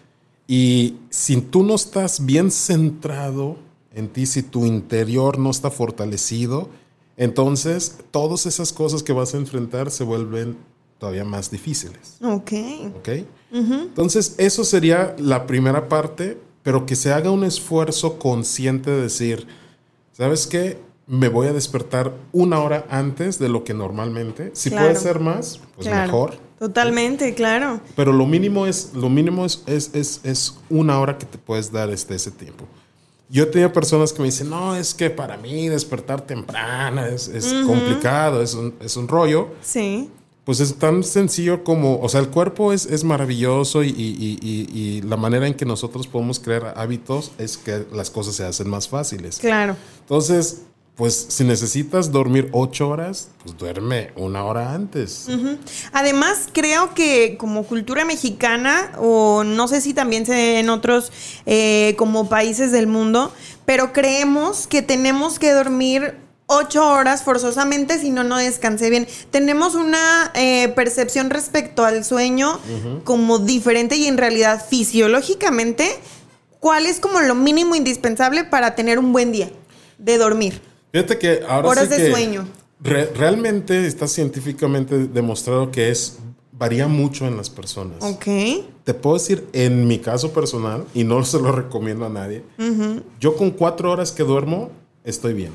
Y 0.48 0.96
si 1.10 1.39
tú 1.42 1.63
no 1.63 1.75
estás 1.75 2.25
bien 2.25 2.50
centrado 2.50 3.58
en 4.00 4.08
ti, 4.08 4.25
si 4.25 4.41
tu 4.41 4.65
interior 4.65 5.38
no 5.38 5.51
está 5.51 5.70
fortalecido, 5.70 6.70
entonces 7.18 7.98
todas 8.12 8.46
esas 8.46 8.74
cosas 8.74 9.03
que 9.03 9.13
vas 9.13 9.34
a 9.34 9.38
enfrentar 9.38 9.91
se 9.91 10.03
vuelven 10.03 10.58
todavía 10.98 11.25
más 11.25 11.51
difíciles. 11.51 12.18
Ok. 12.22 12.51
Ok. 12.98 13.10
Entonces, 13.51 14.36
eso 14.38 14.63
sería 14.63 15.15
la 15.18 15.48
primera 15.48 15.89
parte, 15.89 16.38
pero 16.62 16.86
que 16.86 16.96
se 16.96 17.12
haga 17.12 17.32
un 17.32 17.44
esfuerzo 17.44 18.20
consciente 18.20 18.91
de 18.91 19.01
decir, 19.01 19.48
¿sabes 20.12 20.46
qué? 20.46 20.77
Me 21.08 21.27
voy 21.27 21.48
a 21.48 21.53
despertar 21.53 22.13
una 22.32 22.60
hora 22.60 22.86
antes 22.89 23.39
de 23.39 23.50
lo 23.50 23.63
que 23.63 23.74
normalmente. 23.74 24.51
Si 24.53 24.70
puede 24.70 24.96
ser 24.96 25.20
más, 25.20 25.60
pues 25.75 25.88
mejor. 25.88 26.38
Totalmente, 26.60 27.34
claro. 27.34 27.79
Pero 27.96 28.12
lo 28.12 28.25
mínimo 28.27 28.68
es, 28.68 28.91
lo 28.94 29.10
mínimo 29.10 29.46
es, 29.46 29.63
es, 29.65 30.22
es, 30.24 30.58
una 30.70 31.00
hora 31.00 31.18
que 31.18 31.25
te 31.25 31.38
puedes 31.38 31.72
dar 31.72 31.89
este, 31.89 32.15
ese 32.15 32.32
tiempo. 32.32 32.65
Yo 33.30 33.50
tenía 33.50 33.72
personas 33.72 34.12
que 34.12 34.22
me 34.22 34.26
dicen, 34.26 34.50
no, 34.50 34.76
es 34.76 34.94
que 34.94 35.10
para 35.10 35.38
mí 35.38 35.68
despertar 35.68 36.22
temprano 36.22 37.06
es, 37.06 37.30
complicado, 37.66 38.42
es 38.42 38.56
un, 38.56 38.74
es 38.82 38.98
un 38.98 39.08
rollo. 39.08 39.50
Sí 39.62 40.10
pues 40.50 40.62
es 40.62 40.74
tan 40.80 41.04
sencillo 41.04 41.64
como, 41.64 42.00
o 42.00 42.10
sea, 42.10 42.22
el 42.22 42.30
cuerpo 42.30 42.74
es, 42.74 42.88
es 42.88 43.04
maravilloso 43.04 43.84
y, 43.84 45.00
la 45.06 45.16
manera 45.16 45.46
en 45.46 45.54
que 45.54 45.64
nosotros 45.64 46.08
podemos 46.08 46.40
crear 46.40 46.74
hábitos 46.76 47.32
es 47.38 47.56
que 47.56 47.86
las 47.94 48.10
cosas 48.10 48.34
se 48.34 48.44
hacen 48.46 48.68
más 48.68 48.88
fáciles. 48.88 49.38
Claro. 49.38 49.76
Entonces, 50.00 50.64
pues 51.00 51.27
si 51.29 51.46
necesitas 51.46 52.12
dormir 52.12 52.50
ocho 52.51 52.89
horas, 52.89 53.29
pues 53.41 53.58
duerme 53.58 54.12
una 54.18 54.44
hora 54.44 54.74
antes. 54.74 55.27
Además, 55.94 56.50
creo 56.51 56.94
que 56.94 57.38
como 57.38 57.63
cultura 57.63 58.03
mexicana, 58.03 58.91
o 58.98 59.46
no 59.46 59.70
sé 59.70 59.79
si 59.79 59.94
también 59.94 60.25
se 60.25 60.34
ve 60.34 60.60
en 60.60 60.70
otros 60.70 61.13
eh, 61.46 61.96
como 61.98 62.27
países 62.27 62.74
del 62.74 62.88
mundo, 62.88 63.32
pero 63.63 63.94
creemos 63.94 64.68
que 64.68 64.82
tenemos 64.82 65.39
que 65.39 65.53
dormir 65.53 66.18
ocho 66.48 66.86
horas 66.86 67.24
forzosamente, 67.24 67.98
si 67.98 68.10
no, 68.10 68.25
no 68.25 68.36
descansé 68.36 68.89
bien. 68.89 69.08
Tenemos 69.32 69.75
una 69.75 70.34
eh, 70.34 70.68
percepción 70.75 71.29
respecto 71.29 71.86
al 71.86 72.03
sueño 72.03 72.60
como 73.06 73.39
diferente 73.39 73.96
y 73.96 74.08
en 74.08 74.18
realidad 74.18 74.65
fisiológicamente, 74.70 75.98
¿cuál 76.60 76.86
es 76.88 77.00
como 77.00 77.22
lo 77.22 77.36
mínimo 77.36 77.75
indispensable 77.75 78.44
para 78.44 78.75
tener 78.75 79.00
un 79.00 79.13
buen 79.13 79.32
día 79.32 79.50
de 79.98 80.18
dormir? 80.18 80.69
Fíjate 80.91 81.17
que 81.17 81.41
ahora 81.48 81.69
Horas 81.69 81.84
sí 81.86 81.89
de 81.91 81.98
que 81.98 82.12
sueño. 82.12 82.48
re- 82.81 83.12
realmente 83.15 83.86
está 83.86 84.08
científicamente 84.08 85.08
demostrado 85.08 85.72
que 85.72 85.89
es 85.89 86.17
varía 86.51 86.88
mucho 86.88 87.25
en 87.27 87.38
las 87.38 87.50
personas. 87.50 87.98
Ok. 88.01 88.25
Te 88.84 88.93
puedo 88.93 89.15
decir, 89.17 89.48
en 89.53 89.88
mi 89.88 90.00
caso 90.00 90.34
personal, 90.34 90.84
y 90.93 91.03
no 91.03 91.24
se 91.25 91.39
lo 91.39 91.51
recomiendo 91.51 92.05
a 92.05 92.10
nadie, 92.10 92.43
yo 93.19 93.36
con 93.38 93.51
cuatro 93.51 93.91
horas 93.91 94.12
que 94.12 94.24
duermo 94.24 94.69
estoy 95.03 95.34
bien. 95.34 95.51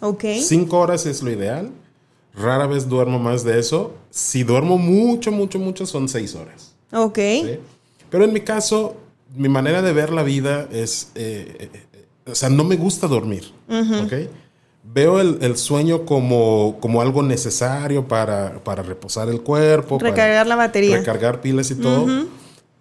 Ok. 0.00 0.24
Cinco 0.40 0.78
horas 0.80 1.06
es 1.06 1.22
lo 1.22 1.30
ideal. 1.30 1.70
Rara 2.34 2.66
vez 2.66 2.88
duermo 2.88 3.18
más 3.18 3.44
de 3.44 3.58
eso. 3.60 3.94
Si 4.10 4.42
duermo 4.42 4.78
mucho, 4.78 5.30
mucho, 5.30 5.58
mucho, 5.58 5.86
son 5.86 6.08
seis 6.08 6.34
horas. 6.34 6.74
Ok. 6.92 7.18
¿sí? 7.18 7.58
Pero 8.10 8.24
en 8.24 8.32
mi 8.32 8.40
caso, 8.40 8.96
mi 9.36 9.48
manera 9.48 9.80
de 9.80 9.92
ver 9.92 10.12
la 10.12 10.22
vida 10.22 10.68
es, 10.72 11.12
eh, 11.14 11.56
eh, 11.60 11.70
eh, 11.92 12.06
o 12.30 12.34
sea, 12.34 12.48
no 12.50 12.64
me 12.64 12.76
gusta 12.76 13.06
dormir. 13.06 13.44
¿ok? 13.68 14.12
Veo 14.84 15.20
el, 15.20 15.38
el 15.42 15.56
sueño 15.56 16.04
como, 16.04 16.78
como 16.80 17.00
algo 17.00 17.22
necesario 17.22 18.08
para, 18.08 18.62
para 18.64 18.82
reposar 18.82 19.28
el 19.28 19.40
cuerpo. 19.40 19.98
para 19.98 20.10
Recargar 20.10 20.46
la 20.46 20.56
batería. 20.56 20.98
Recargar 20.98 21.40
pilas 21.40 21.70
y 21.70 21.76
todo. 21.76 22.06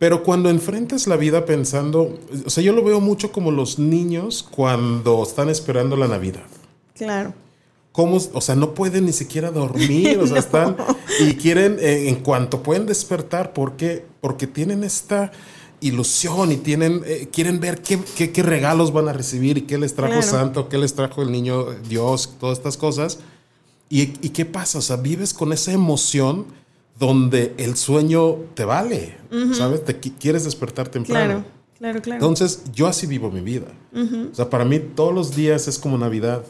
Pero 0.01 0.23
cuando 0.23 0.49
enfrentas 0.49 1.05
la 1.05 1.15
vida 1.15 1.45
pensando, 1.45 2.17
o 2.43 2.49
sea, 2.49 2.63
yo 2.63 2.73
lo 2.73 2.83
veo 2.83 2.99
mucho 2.99 3.31
como 3.31 3.51
los 3.51 3.77
niños 3.77 4.41
cuando 4.49 5.21
están 5.21 5.47
esperando 5.49 5.95
la 5.95 6.07
Navidad. 6.07 6.47
Claro. 6.95 7.35
¿Cómo? 7.91 8.17
O 8.33 8.41
sea, 8.41 8.55
no 8.55 8.73
pueden 8.73 9.05
ni 9.05 9.11
siquiera 9.11 9.51
dormir, 9.51 10.17
o 10.17 10.25
sea, 10.25 10.39
están 10.39 10.75
y 11.19 11.35
quieren, 11.35 11.77
eh, 11.79 12.09
en 12.09 12.15
cuanto 12.15 12.63
pueden 12.63 12.87
despertar, 12.87 13.53
¿por 13.53 13.73
qué? 13.73 14.03
Porque 14.21 14.47
tienen 14.47 14.83
esta 14.83 15.31
ilusión 15.81 16.51
y 16.51 16.57
tienen, 16.57 17.01
eh, 17.05 17.27
quieren 17.31 17.59
ver 17.59 17.81
qué, 17.81 17.99
qué- 18.15 18.31
qué 18.31 18.43
regalos 18.43 18.93
van 18.93 19.07
a 19.09 19.13
recibir 19.13 19.57
y 19.57 19.61
qué 19.63 19.77
les 19.77 19.93
trajo 19.95 20.13
Claro. 20.13 20.27
Santo, 20.27 20.69
qué 20.69 20.77
les 20.77 20.93
trajo 20.93 21.21
el 21.23 21.31
niño 21.31 21.65
Dios, 21.89 22.35
todas 22.39 22.57
estas 22.59 22.77
cosas. 22.77 23.19
¿Y, 23.89 24.01
¿Y 24.25 24.29
qué 24.29 24.45
pasa? 24.45 24.77
O 24.77 24.81
sea, 24.81 24.95
vives 24.97 25.33
con 25.33 25.51
esa 25.51 25.71
emoción 25.73 26.45
donde 26.99 27.53
el 27.57 27.75
sueño 27.75 28.35
te 28.53 28.63
vale, 28.63 29.17
¿sabes? 29.53 29.83
Te 29.83 29.99
qui- 29.99 30.13
quieres 30.19 30.43
despertar 30.45 30.87
temprano. 30.87 31.25
Claro. 31.43 31.61
Claro, 31.79 32.01
claro. 32.01 32.17
Entonces, 32.19 32.61
yo 32.73 32.85
así 32.85 33.07
vivo 33.07 33.31
mi 33.31 33.41
vida. 33.41 33.65
O 34.31 34.35
sea, 34.35 34.49
para 34.51 34.63
mí 34.65 34.79
todos 34.79 35.13
los 35.15 35.35
días 35.35 35.67
es 35.67 35.79
como 35.79 35.97
Navidad. 35.97 36.43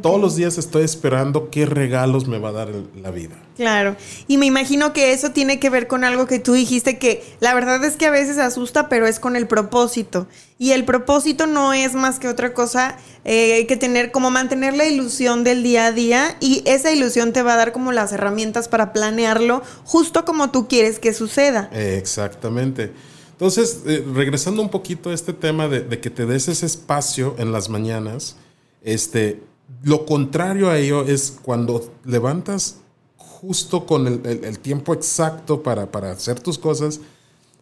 Todos 0.00 0.20
los 0.20 0.36
días 0.36 0.58
estoy 0.58 0.84
esperando 0.84 1.50
qué 1.50 1.66
regalos 1.66 2.28
me 2.28 2.38
va 2.38 2.50
a 2.50 2.52
dar 2.52 2.68
el- 2.68 2.88
la 3.02 3.10
vida. 3.10 3.34
Claro. 3.56 3.96
Y 4.28 4.36
me 4.38 4.46
imagino 4.46 4.92
que 4.92 5.12
eso 5.12 5.32
tiene 5.32 5.58
que 5.58 5.70
ver 5.70 5.88
con 5.88 6.04
algo 6.04 6.26
que 6.26 6.38
tú 6.38 6.52
dijiste 6.52 6.98
que 7.00 7.24
la 7.40 7.52
verdad 7.52 7.84
es 7.84 7.96
que 7.96 8.06
a 8.06 8.10
veces 8.12 8.38
asusta, 8.38 8.88
pero 8.88 9.08
es 9.08 9.18
con 9.18 9.34
el 9.34 9.48
propósito. 9.48 10.28
Y 10.56 10.70
el 10.70 10.84
propósito 10.84 11.48
no 11.48 11.72
es 11.72 11.94
más 11.94 12.20
que 12.20 12.28
otra 12.28 12.54
cosa 12.54 12.96
eh, 13.24 13.66
que 13.66 13.76
tener, 13.76 14.12
como 14.12 14.30
mantener 14.30 14.76
la 14.76 14.84
ilusión 14.86 15.42
del 15.42 15.64
día 15.64 15.86
a 15.86 15.92
día. 15.92 16.36
Y 16.38 16.62
esa 16.64 16.92
ilusión 16.92 17.32
te 17.32 17.42
va 17.42 17.54
a 17.54 17.56
dar 17.56 17.72
como 17.72 17.90
las 17.90 18.12
herramientas 18.12 18.68
para 18.68 18.92
planearlo 18.92 19.62
justo 19.84 20.24
como 20.24 20.50
tú 20.52 20.68
quieres 20.68 21.00
que 21.00 21.12
suceda. 21.12 21.68
Exactamente. 21.72 22.92
Entonces, 23.32 23.80
eh, 23.86 24.04
regresando 24.14 24.62
un 24.62 24.68
poquito 24.70 25.10
a 25.10 25.14
este 25.14 25.32
tema 25.32 25.66
de, 25.66 25.80
de 25.80 26.00
que 26.00 26.10
te 26.10 26.24
des 26.26 26.46
ese 26.46 26.66
espacio 26.66 27.34
en 27.38 27.50
las 27.50 27.68
mañanas, 27.68 28.36
este, 28.84 29.42
lo 29.82 30.06
contrario 30.06 30.70
a 30.70 30.78
ello 30.78 31.02
es 31.06 31.38
cuando 31.42 31.92
levantas 32.04 32.76
justo 33.16 33.86
con 33.86 34.06
el, 34.06 34.20
el- 34.24 34.44
el 34.44 34.58
tiempo 34.58 34.94
exacto 34.94 35.62
para, 35.62 35.90
para 35.90 36.12
hacer 36.12 36.38
tus 36.40 36.58
cosas, 36.58 37.00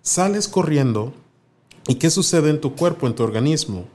sales 0.03 0.49
corriendo 0.49 1.13
y 1.87 1.95
¿qué 1.97 2.11
sucede 2.11 2.51
en 2.51 2.61
tu 2.61 2.75
cuerpo, 2.77 3.07
en 3.07 3.15
tu 3.15 3.23
organismo? 3.23 3.87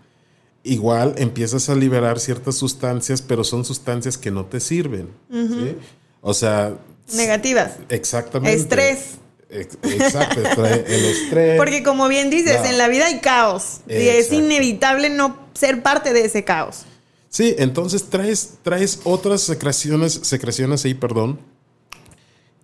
Igual 0.63 1.13
empiezas 1.17 1.69
a 1.69 1.75
liberar 1.75 2.19
ciertas 2.19 2.55
sustancias, 2.55 3.21
pero 3.21 3.43
son 3.43 3.63
sustancias 3.65 4.17
que 4.17 4.31
no 4.31 4.45
te 4.45 4.59
sirven. 4.59 5.09
¿sí? 5.31 5.77
O 6.21 6.33
sea, 6.33 6.75
Negativas. 7.13 7.73
Exactamente. 7.89 8.57
Estrés. 8.59 8.99
Ex- 9.47 9.77
Exacto, 9.83 10.41
el 10.65 11.05
estrés. 11.05 11.55
Porque 11.57 11.83
como 11.83 12.07
bien 12.07 12.31
dices, 12.31 12.61
en 12.65 12.79
la 12.79 12.87
vida 12.87 13.05
hay 13.05 13.19
caos. 13.19 13.81
Y 13.87 13.93
es 14.07 14.31
inevitable 14.31 15.11
no 15.11 15.37
ser 15.53 15.83
parte 15.83 16.13
de 16.13 16.25
ese 16.25 16.43
caos. 16.43 16.85
Sí, 17.35 17.53
entonces 17.57 18.05
traes, 18.05 18.59
traes 18.61 19.01
otras 19.03 19.41
secreciones, 19.41 20.13
secreciones 20.23 20.85
ahí, 20.85 20.93
perdón. 20.93 21.37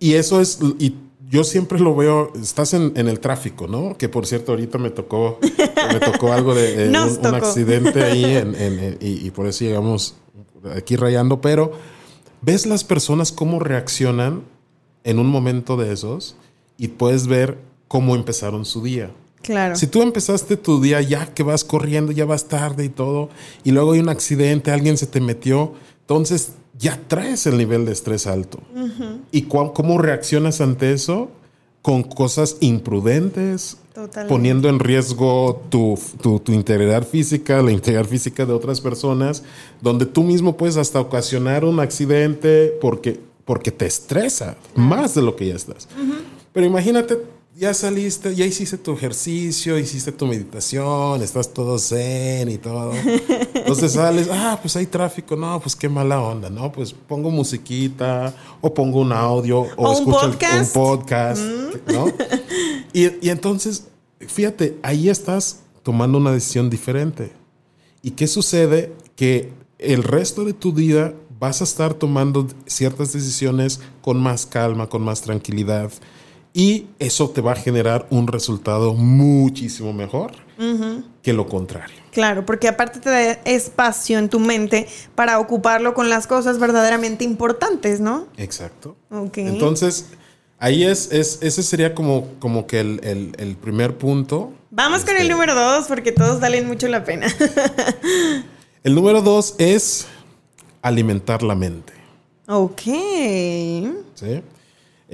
Y 0.00 0.14
eso 0.14 0.40
es, 0.40 0.60
y 0.78 0.94
yo 1.28 1.44
siempre 1.44 1.78
lo 1.78 1.94
veo, 1.94 2.32
estás 2.40 2.72
en, 2.72 2.90
en 2.96 3.06
el 3.06 3.20
tráfico, 3.20 3.66
¿no? 3.68 3.98
Que 3.98 4.08
por 4.08 4.24
cierto, 4.26 4.52
ahorita 4.52 4.78
me 4.78 4.88
tocó, 4.88 5.38
me 5.92 6.00
tocó 6.00 6.32
algo 6.32 6.54
de 6.54 6.86
eh, 6.86 6.88
un, 6.88 6.94
accidente 7.34 8.02
ahí 8.02 8.24
en- 8.24 8.54
en- 8.54 8.78
en- 8.78 8.98
y, 9.02 9.26
y 9.26 9.30
por 9.30 9.46
eso 9.46 9.62
llegamos 9.62 10.14
aquí 10.74 10.96
rayando, 10.96 11.42
pero 11.42 11.72
ves 12.40 12.64
las 12.64 12.82
personas 12.82 13.30
cómo 13.30 13.58
reaccionan 13.58 14.42
en 15.04 15.18
un 15.18 15.26
momento 15.26 15.76
de 15.76 15.92
esos 15.92 16.34
y 16.78 16.88
puedes 16.88 17.26
ver 17.26 17.58
cómo 17.88 18.14
empezaron 18.16 18.64
su 18.64 18.82
día. 18.82 19.10
Claro. 19.42 19.76
Si 19.76 19.86
tú 19.86 20.02
empezaste 20.02 20.56
tu 20.56 20.80
día 20.80 21.00
ya 21.02 21.26
que 21.34 21.42
vas 21.42 21.64
corriendo, 21.64 22.12
ya 22.12 22.24
vas 22.24 22.46
tarde 22.46 22.84
y 22.84 22.88
todo, 22.88 23.28
y 23.64 23.72
luego 23.72 23.92
hay 23.92 24.00
un 24.00 24.08
accidente, 24.08 24.70
alguien 24.70 24.96
se 24.96 25.06
te 25.06 25.20
metió, 25.20 25.72
entonces 26.00 26.52
ya 26.78 27.00
traes 27.08 27.46
el 27.46 27.58
nivel 27.58 27.84
de 27.84 27.92
estrés 27.92 28.26
alto. 28.26 28.60
¿Y 29.30 29.42
cuál- 29.42 29.72
cómo 29.72 29.98
reaccionas 29.98 30.60
ante 30.60 30.92
eso? 30.92 31.30
Con 31.82 32.02
cosas 32.04 32.56
imprudentes, 32.60 33.76
Totalmente. 33.92 34.28
poniendo 34.32 34.68
en 34.68 34.78
riesgo 34.78 35.62
tu, 35.68 35.98
tu- 36.22 36.38
tu 36.38 36.52
integridad 36.52 37.06
física, 37.06 37.60
la 37.62 37.72
integridad 37.72 38.06
física 38.06 38.46
de 38.46 38.52
otras 38.52 38.80
personas, 38.80 39.42
donde 39.80 40.06
tú 40.06 40.22
mismo 40.22 40.56
puedes 40.56 40.76
hasta 40.76 41.00
ocasionar 41.00 41.64
un 41.64 41.80
accidente 41.80 42.72
porque, 42.80 43.18
porque 43.44 43.70
te 43.72 43.86
estresa 43.86 44.56
más 44.76 45.14
de 45.14 45.22
lo 45.22 45.34
que 45.36 45.48
ya 45.48 45.54
estás. 45.56 45.88
Pero 46.52 46.66
imagínate, 46.66 47.18
ya 47.54 47.74
saliste, 47.74 48.34
ya 48.34 48.46
hiciste 48.46 48.78
tu 48.78 48.92
ejercicio, 48.92 49.78
hiciste 49.78 50.10
tu 50.12 50.26
meditación, 50.26 51.22
estás 51.22 51.52
todo 51.52 51.78
zen 51.78 52.48
y 52.48 52.58
todo. 52.58 52.92
Entonces 53.54 53.92
sales, 53.92 54.28
ah, 54.32 54.58
pues 54.60 54.74
hay 54.76 54.86
tráfico, 54.86 55.36
no, 55.36 55.60
pues 55.60 55.76
qué 55.76 55.88
mala 55.88 56.20
onda, 56.20 56.48
¿no? 56.48 56.72
Pues 56.72 56.92
pongo 56.92 57.30
musiquita 57.30 58.34
o 58.60 58.72
pongo 58.72 59.00
un 59.00 59.12
audio 59.12 59.60
o, 59.60 59.68
O 59.76 59.90
un 59.90 59.96
escucho 59.96 60.26
el- 60.26 60.30
podcast. 60.32 60.76
un 60.76 60.82
podcast, 60.82 61.40
¿no? 61.92 62.06
Y, 62.94 63.26
y 63.26 63.30
entonces, 63.30 63.84
fíjate, 64.20 64.78
ahí 64.82 65.08
estás 65.10 65.60
tomando 65.82 66.18
una 66.18 66.32
decisión 66.32 66.70
diferente. 66.70 67.32
¿Y 68.02 68.12
qué 68.12 68.26
sucede? 68.26 68.92
Que 69.14 69.52
el 69.78 70.02
resto 70.02 70.44
de 70.44 70.52
tu 70.54 70.72
vida 70.72 71.12
vas 71.38 71.60
a 71.60 71.64
estar 71.64 71.92
tomando 71.94 72.46
ciertas 72.66 73.12
decisiones 73.12 73.80
con 74.00 74.20
más 74.20 74.46
calma, 74.46 74.88
con 74.88 75.02
más 75.02 75.20
tranquilidad. 75.22 75.90
Y 76.54 76.86
eso 76.98 77.30
te 77.30 77.40
va 77.40 77.52
a 77.52 77.56
generar 77.56 78.06
un 78.10 78.26
resultado 78.26 78.92
muchísimo 78.94 79.92
mejor 79.92 80.32
que 81.22 81.32
lo 81.32 81.48
contrario. 81.48 81.96
Claro, 82.12 82.44
porque 82.46 82.68
aparte 82.68 83.00
te 83.00 83.10
da 83.10 83.32
espacio 83.46 84.18
en 84.18 84.28
tu 84.28 84.38
mente 84.38 84.86
para 85.14 85.38
ocuparlo 85.40 85.94
con 85.94 86.08
las 86.10 86.26
cosas 86.26 86.58
verdaderamente 86.58 87.24
importantes, 87.24 88.00
¿no? 88.00 88.26
Exacto. 88.36 88.96
Entonces, 89.34 90.06
ahí 90.58 90.84
es, 90.84 91.10
es, 91.10 91.38
ese 91.42 91.62
sería 91.62 91.94
como, 91.94 92.28
como 92.38 92.66
que 92.66 92.80
el, 92.80 93.00
el- 93.02 93.32
el 93.38 93.56
primer 93.56 93.96
punto. 93.96 94.52
Vamos 94.70 95.00
con 95.04 95.16
el 95.16 95.22
Este, 95.22 95.32
número 95.32 95.54
dos 95.54 95.86
porque 95.86 96.12
todos 96.12 96.38
valen 96.38 96.66
mucho 96.68 96.86
la 96.88 97.02
pena. 97.04 97.26
El 98.84 98.94
número 98.96 99.22
dos 99.22 99.54
es 99.58 100.06
alimentar 100.82 101.42
la 101.42 101.54
mente. 101.54 101.92
ok. 102.46 102.80
¿sí? 104.14 104.42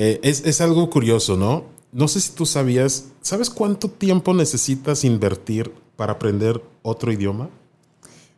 Eh, 0.01 0.21
es, 0.23 0.45
es 0.47 0.61
algo 0.61 0.89
curioso, 0.91 1.37
¿no? 1.37 1.65
No 1.91 2.07
sé 2.07 2.21
si 2.21 2.31
tú 2.31 2.47
sabías, 2.47 3.07
¿sabes 3.21 3.51
cuánto 3.51 3.89
tiempo 3.91 4.33
necesitas 4.33 5.03
invertir 5.03 5.73
para 5.97 6.13
aprender 6.13 6.63
otro 6.83 7.11
idioma? 7.11 7.51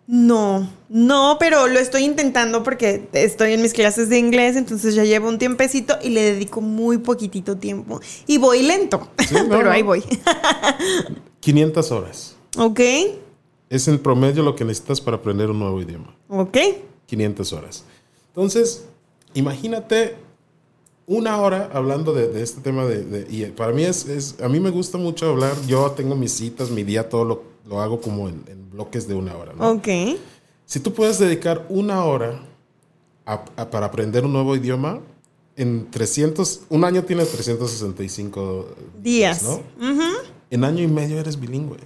No, 0.07 0.69
no, 0.89 1.37
pero 1.39 1.67
lo 1.69 1.79
estoy 1.79 2.05
intentando 2.05 2.63
porque 2.63 3.09
estoy 3.13 3.53
en 3.53 3.61
mis 3.63 3.75
clases 3.75 4.09
de 4.09 4.19
inglés, 4.19 4.57
entonces 4.57 4.95
ya 4.95 5.05
llevo 5.05 5.29
un 5.29 5.39
tiempecito 5.39 5.97
y 6.03 6.09
le 6.09 6.23
dedico 6.33 6.61
muy 6.63 6.97
poquitito 6.99 7.57
tiempo. 7.59 8.01
Y 8.27 8.39
voy 8.39 8.63
lento, 8.63 9.09
Sí, 9.29 9.35
no, 9.35 9.49
pero 9.51 9.65
no. 9.65 9.71
ahí 9.71 9.83
voy. 9.83 10.03
500 11.41 11.93
horas. 11.93 12.37
ok, 12.57 12.81
Es 13.69 13.87
en 13.87 13.99
promedio 13.99 14.43
lo 14.43 14.57
que 14.57 14.65
necesitas 14.65 15.01
para 15.01 15.19
aprender 15.19 15.51
un 15.51 15.59
nuevo 15.59 15.81
idioma. 15.81 16.17
ok. 16.29 16.57
500 17.07 17.53
horas. 17.53 17.85
Entonces, 18.29 18.85
imagínate 19.35 20.17
una 21.11 21.39
hora 21.39 21.69
hablando 21.73 22.13
de, 22.13 22.41
este 22.41 22.61
tema 22.61 22.85
de, 22.85 23.27
y 23.29 23.45
para 23.47 23.73
mí 23.73 23.83
es, 23.83 24.37
a 24.41 24.49
mí 24.49 24.61
me 24.61 24.71
gusta 24.71 24.97
mucho 24.97 25.29
hablar, 25.29 25.57
yo 25.67 25.91
tengo 25.91 26.15
mis 26.15 26.31
citas, 26.31 26.71
mi 26.71 26.85
día, 26.85 27.09
todo 27.09 27.25
lo, 27.25 27.43
lo 27.69 27.81
hago 27.81 28.01
como 28.01 28.29
en, 28.29 28.45
bloques 28.71 29.09
de 29.09 29.15
una 29.15 29.37
hora. 29.37 29.53
¿no? 29.53 29.73
Ok. 29.73 29.89
Si 30.65 30.79
tú 30.79 30.95
puedes 30.95 31.19
dedicar 31.19 31.67
una 31.69 32.05
hora 32.05 32.41
para 33.25 33.87
aprender 33.87 34.25
un 34.25 34.33
nuevo 34.33 34.55
idioma, 34.55 35.01
en 35.57 35.91
300, 35.91 36.61
un 36.69 36.85
año 36.85 37.03
tiene 37.03 37.25
365 37.25 38.69
días, 39.03 39.43
¿no? 39.43 39.61
En 40.49 40.63
año 40.63 40.85
y 40.85 40.87
medio 40.87 41.19
eres 41.19 41.41
bilingüe, 41.41 41.79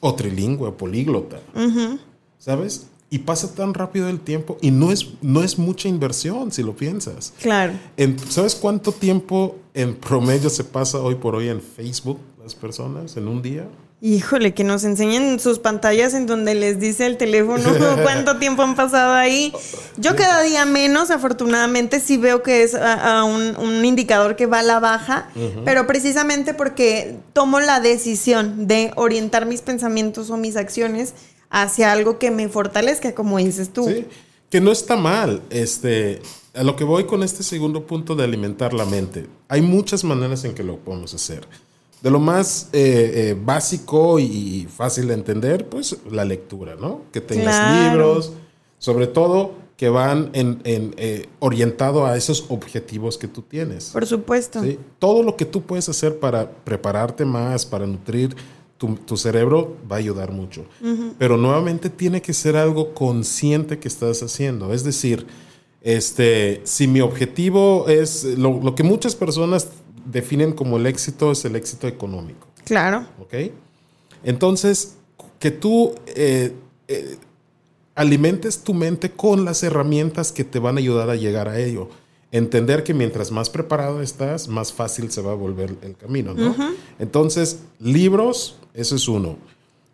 o 0.00 0.14
trilingüe, 0.14 0.68
o 0.68 0.76
políglota, 0.76 1.40
¿sabes? 2.38 2.88
Y 3.08 3.18
pasa 3.18 3.54
tan 3.54 3.72
rápido 3.72 4.08
el 4.08 4.20
tiempo 4.20 4.58
y 4.60 4.72
no 4.72 4.90
es, 4.90 5.06
no 5.22 5.44
es 5.44 5.58
mucha 5.58 5.88
inversión 5.88 6.50
si 6.50 6.62
lo 6.62 6.74
piensas. 6.74 7.32
Claro. 7.40 7.74
¿Sabes 8.28 8.56
cuánto 8.56 8.90
tiempo 8.90 9.56
en 9.74 9.94
promedio 9.94 10.50
se 10.50 10.64
pasa 10.64 10.98
hoy 10.98 11.14
por 11.14 11.36
hoy 11.36 11.48
en 11.48 11.60
Facebook 11.60 12.18
las 12.42 12.54
personas 12.54 13.16
en 13.16 13.28
un 13.28 13.42
día? 13.42 13.66
Híjole, 14.02 14.52
que 14.52 14.62
nos 14.62 14.84
enseñen 14.84 15.40
sus 15.40 15.58
pantallas 15.58 16.12
en 16.12 16.26
donde 16.26 16.54
les 16.54 16.78
dice 16.78 17.06
el 17.06 17.16
teléfono 17.16 17.64
cuánto 18.02 18.36
tiempo 18.36 18.62
han 18.62 18.76
pasado 18.76 19.14
ahí. 19.14 19.54
Yo 19.96 20.14
cada 20.14 20.42
día 20.42 20.66
menos, 20.66 21.10
afortunadamente, 21.10 21.98
sí 21.98 22.18
veo 22.18 22.42
que 22.42 22.62
es 22.62 22.74
un, 22.74 23.84
indicador 23.84 24.36
que 24.36 24.44
va 24.44 24.58
a 24.58 24.62
la 24.62 24.80
baja, 24.80 25.30
pero 25.64 25.86
precisamente 25.86 26.52
porque 26.52 27.16
tomo 27.32 27.58
la 27.60 27.80
decisión 27.80 28.66
de 28.66 28.92
orientar 28.96 29.46
mis 29.46 29.62
pensamientos 29.62 30.28
o 30.28 30.36
mis 30.36 30.56
acciones 30.56 31.14
hacia 31.50 31.92
algo 31.92 32.18
que 32.18 32.30
me 32.30 32.48
fortalezca, 32.48 33.14
como 33.14 33.38
dices 33.38 33.72
tú. 33.72 33.86
Sí, 33.86 34.06
que 34.50 34.60
no 34.60 34.72
está 34.72 34.96
mal. 34.96 35.42
Este, 35.50 36.20
a 36.54 36.62
lo 36.62 36.76
que 36.76 36.84
voy 36.84 37.04
con 37.04 37.22
este 37.22 37.42
segundo 37.42 37.86
punto 37.86 38.14
de 38.14 38.24
alimentar 38.24 38.72
la 38.72 38.84
mente. 38.84 39.26
Hay 39.48 39.62
muchas 39.62 40.04
maneras 40.04 40.44
en 40.44 40.54
que 40.54 40.62
lo 40.62 40.78
podemos 40.78 41.14
hacer. 41.14 41.46
De 42.02 42.10
lo 42.10 42.20
más 42.20 42.68
eh, 42.72 43.12
eh, 43.14 43.36
básico 43.38 44.18
y 44.18 44.68
fácil 44.74 45.08
de 45.08 45.14
entender, 45.14 45.68
pues 45.68 45.96
la 46.10 46.24
lectura, 46.24 46.76
¿no? 46.76 47.02
Que 47.12 47.20
tengas 47.20 47.90
libros, 47.90 48.32
sobre 48.78 49.06
todo 49.06 49.66
que 49.76 49.90
van 49.90 50.30
en, 50.32 50.62
eh, 50.64 51.26
orientado 51.38 52.06
a 52.06 52.16
esos 52.16 52.46
objetivos 52.48 53.18
que 53.18 53.28
tú 53.28 53.42
tienes. 53.42 53.90
Por 53.90 54.06
supuesto. 54.06 54.62
¿sí? 54.62 54.78
Todo 54.98 55.22
lo 55.22 55.36
que 55.36 55.44
tú 55.44 55.62
puedes 55.62 55.88
hacer 55.88 56.18
para 56.18 56.50
prepararte 56.50 57.26
más, 57.26 57.66
para 57.66 57.86
nutrir 57.86 58.34
tu, 58.78 59.16
cerebro, 59.16 59.76
va 59.90 59.96
a 59.96 59.98
ayudar 59.98 60.32
mucho. 60.32 60.64
Pero 61.18 61.36
nuevamente 61.36 61.90
tiene 61.90 62.20
que 62.22 62.32
ser 62.32 62.56
algo 62.56 62.94
consciente 62.94 63.78
que 63.78 63.88
estás 63.88 64.22
haciendo. 64.22 64.72
Es 64.72 64.84
decir, 64.84 65.26
este, 65.82 66.60
si 66.64 66.86
mi 66.88 67.00
objetivo 67.00 67.88
es 67.88 68.24
lo, 68.24 68.60
lo 68.62 68.74
que 68.74 68.82
muchas 68.82 69.14
personas 69.14 69.68
definen 70.04 70.52
como 70.52 70.76
el 70.76 70.86
éxito 70.86 71.32
es 71.32 71.44
el 71.44 71.56
éxito 71.56 71.88
económico. 71.88 72.46
Claro. 72.64 73.06
¿Ok? 73.20 73.34
Entonces, 74.24 74.96
que 75.38 75.50
tú 75.50 75.94
eh, 76.06 76.52
eh, 76.88 77.16
alimentes 77.94 78.60
tu 78.60 78.74
mente 78.74 79.10
con 79.10 79.44
las 79.44 79.62
herramientas 79.62 80.32
que 80.32 80.44
te 80.44 80.58
van 80.58 80.76
a 80.76 80.80
ayudar 80.80 81.10
a 81.10 81.16
llegar 81.16 81.48
a 81.48 81.58
ello. 81.58 81.88
Entender 82.36 82.84
que 82.84 82.92
mientras 82.92 83.32
más 83.32 83.48
preparado 83.48 84.02
estás, 84.02 84.46
más 84.46 84.70
fácil 84.70 85.10
se 85.10 85.22
va 85.22 85.32
a 85.32 85.34
volver 85.34 85.74
el 85.80 85.96
camino, 85.96 86.34
¿no? 86.34 86.54
Entonces, 86.98 87.60
libros, 87.80 88.58
eso 88.74 88.96
es 88.96 89.08
uno. 89.08 89.38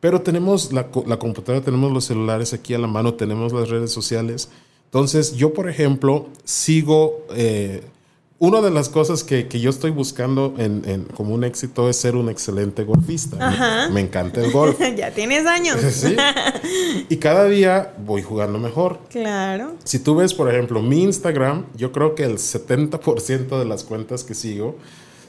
Pero 0.01 0.23
tenemos 0.23 0.73
la, 0.73 0.89
la, 1.07 1.19
computadora, 1.21 1.65
tenemos 1.65 1.93
los 1.93 2.07
celulares 2.07 2.53
aquí 2.53 2.75
a 2.75 2.79
la 2.79 2.89
mano, 2.89 3.15
tenemos 3.15 3.53
las 3.53 3.69
redes 3.69 3.93
sociales. 3.93 4.49
Entonces, 4.87 5.37
yo, 5.37 5.55
por 5.55 5.69
ejemplo, 5.69 6.27
sigo 6.43 7.25
eh, 7.37 7.83
una 8.43 8.61
de 8.61 8.73
las 8.73 8.89
cosas 8.89 9.23
que, 9.23 9.47
yo 9.49 9.71
estoy 9.71 9.93
buscando 9.93 10.55
en, 10.59 11.07
como 11.15 11.33
un 11.33 11.45
éxito 11.45 11.89
es 11.89 11.97
ser 11.97 12.17
un 12.17 12.29
excelente 12.29 12.83
golfista. 12.83 13.89
Me, 13.93 14.01
encanta 14.01 14.41
el 14.41 14.51
golf. 14.51 14.81
ya 14.97 15.13
tienes 15.13 15.47
años. 15.47 15.77
sí. 15.93 16.17
Y 17.09 17.19
cada 17.19 17.45
día 17.45 17.95
voy 18.05 18.21
jugando 18.23 18.59
mejor. 18.59 18.99
Claro. 19.11 19.75
Si 19.85 20.01
tú 20.01 20.17
ves, 20.17 20.35
por 20.35 20.53
ejemplo, 20.53 20.83
mi 20.83 21.05
Instagram, 21.05 21.67
yo 21.77 21.93
creo 21.93 22.17
que 22.17 22.25
el 22.25 22.39
70% 22.39 23.61
de 23.61 23.65
las 23.65 23.85
cuentas 23.85 24.25
que 24.25 24.35
sigo 24.35 24.75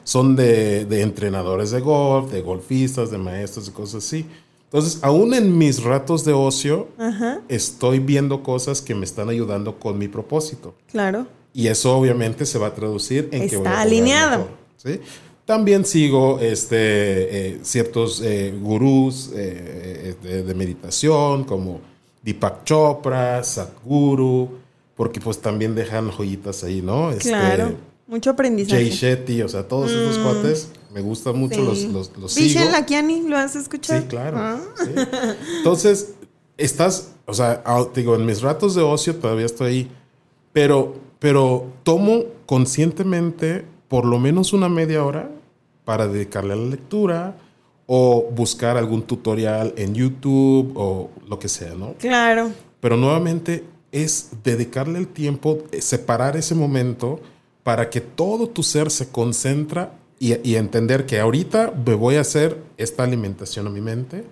son 0.03 0.35
de, 0.35 0.87
entrenadores 0.99 1.69
de 1.69 1.81
golf, 1.81 2.31
de 2.31 2.41
golfistas, 2.41 3.11
de 3.11 3.19
maestros, 3.19 3.67
de 3.67 3.73
cosas 3.73 4.03
así. 4.03 4.25
Entonces, 4.63 4.97
aún 5.03 5.35
en 5.35 5.55
mis 5.55 5.83
ratos 5.83 6.25
de 6.25 6.33
ocio, 6.33 6.87
estoy 7.47 7.99
viendo 7.99 8.41
cosas 8.41 8.81
que 8.81 8.95
me 8.95 9.05
están 9.05 9.29
ayudando 9.29 9.77
con 9.77 9.99
mi 9.99 10.07
propósito. 10.07 10.73
Claro. 10.89 11.27
Y 11.53 11.67
eso 11.67 11.95
obviamente 11.95 12.45
se 12.45 12.57
va 12.57 12.67
a 12.67 12.73
traducir 12.73 13.29
en 13.31 13.47
que 13.47 13.57
voy 13.57 13.67
a 13.67 13.81
alineado. 13.81 14.47
¿sí? 14.77 14.99
También 15.45 15.85
sigo 15.85 16.39
este, 16.39 16.77
eh, 16.77 17.59
ciertos 17.63 18.21
eh, 18.23 18.53
gurús 18.59 19.29
eh, 19.35 20.15
de, 20.23 20.53
meditación 20.53 21.43
como 21.43 21.81
Deepak 22.23 22.63
Chopra, 22.63 23.43
Sadhguru, 23.43 24.49
porque 24.95 25.19
pues 25.19 25.39
también 25.39 25.75
dejan 25.75 26.09
joyitas 26.09 26.63
ahí, 26.63 26.81
¿no? 26.81 27.11
Este, 27.11 27.29
claro, 27.29 27.75
mucho 28.07 28.29
aprendizaje. 28.29 28.83
Jay 28.83 28.89
Shetty, 28.89 29.41
o 29.41 29.49
sea, 29.49 29.67
todos 29.67 29.91
esos 29.91 30.17
mm. 30.17 30.23
cuates, 30.23 30.69
me 30.93 31.01
gustan 31.01 31.37
mucho, 31.37 31.61
los, 31.61 31.83
los, 31.83 32.11
los 32.17 32.31
sigo. 32.31 32.63
Lakiani, 32.71 33.27
¿lo 33.27 33.35
has 33.35 33.57
escuchado? 33.57 34.01
Sí, 34.01 34.07
claro. 34.07 34.37
Ah. 34.39 34.61
Entonces, 35.57 36.13
estás, 36.57 37.09
o 37.25 37.33
sea, 37.33 37.61
digo, 37.93 38.15
en 38.15 38.25
mis 38.25 38.41
ratos 38.41 38.75
de 38.75 38.81
ocio 38.81 39.15
todavía 39.15 39.45
estoy 39.45 39.67
ahí, 39.67 39.91
pero 40.53 40.95
pero 41.23 41.71
tomo 41.83 42.25
conscientemente 42.45 43.63
por 43.87 44.03
lo 44.03 44.19
menos 44.19 44.51
una 44.51 44.67
media 44.67 45.05
hora 45.05 45.31
para 45.85 46.09
dedicarle 46.09 46.51
a 46.51 46.57
la 46.57 46.65
lectura 46.65 47.37
o 47.85 48.29
buscar 48.35 48.75
algún 48.75 49.03
tutorial 49.03 49.73
en 49.77 49.95
YouTube 49.95 50.73
o 50.75 51.11
lo 51.25 51.39
que 51.39 51.47
sea, 51.47 51.75
¿no? 51.75 51.93
Claro. 51.93 52.51
Pero 52.81 52.97
nuevamente 52.97 53.63
es 53.93 54.31
dedicarle 54.43 54.99
el 54.99 55.07
tiempo, 55.07 55.59
eh, 55.71 55.79
separar 55.79 56.35
ese 56.35 56.55
momento 56.55 57.21
para 57.63 57.89
que 57.89 58.01
todo 58.01 58.49
tu 58.49 58.61
ser 58.61 58.91
se 58.91 59.07
concentra 59.07 59.93
y, 60.19 60.35
y, 60.45 60.57
entender 60.57 61.05
que 61.05 61.21
ahorita 61.21 61.73
me 61.85 61.93
voy 61.93 62.15
a 62.15 62.21
hacer 62.21 62.61
esta 62.75 63.05
alimentación 63.05 63.65
a 63.65 63.69
mi 63.69 63.79
mente, 63.79 64.25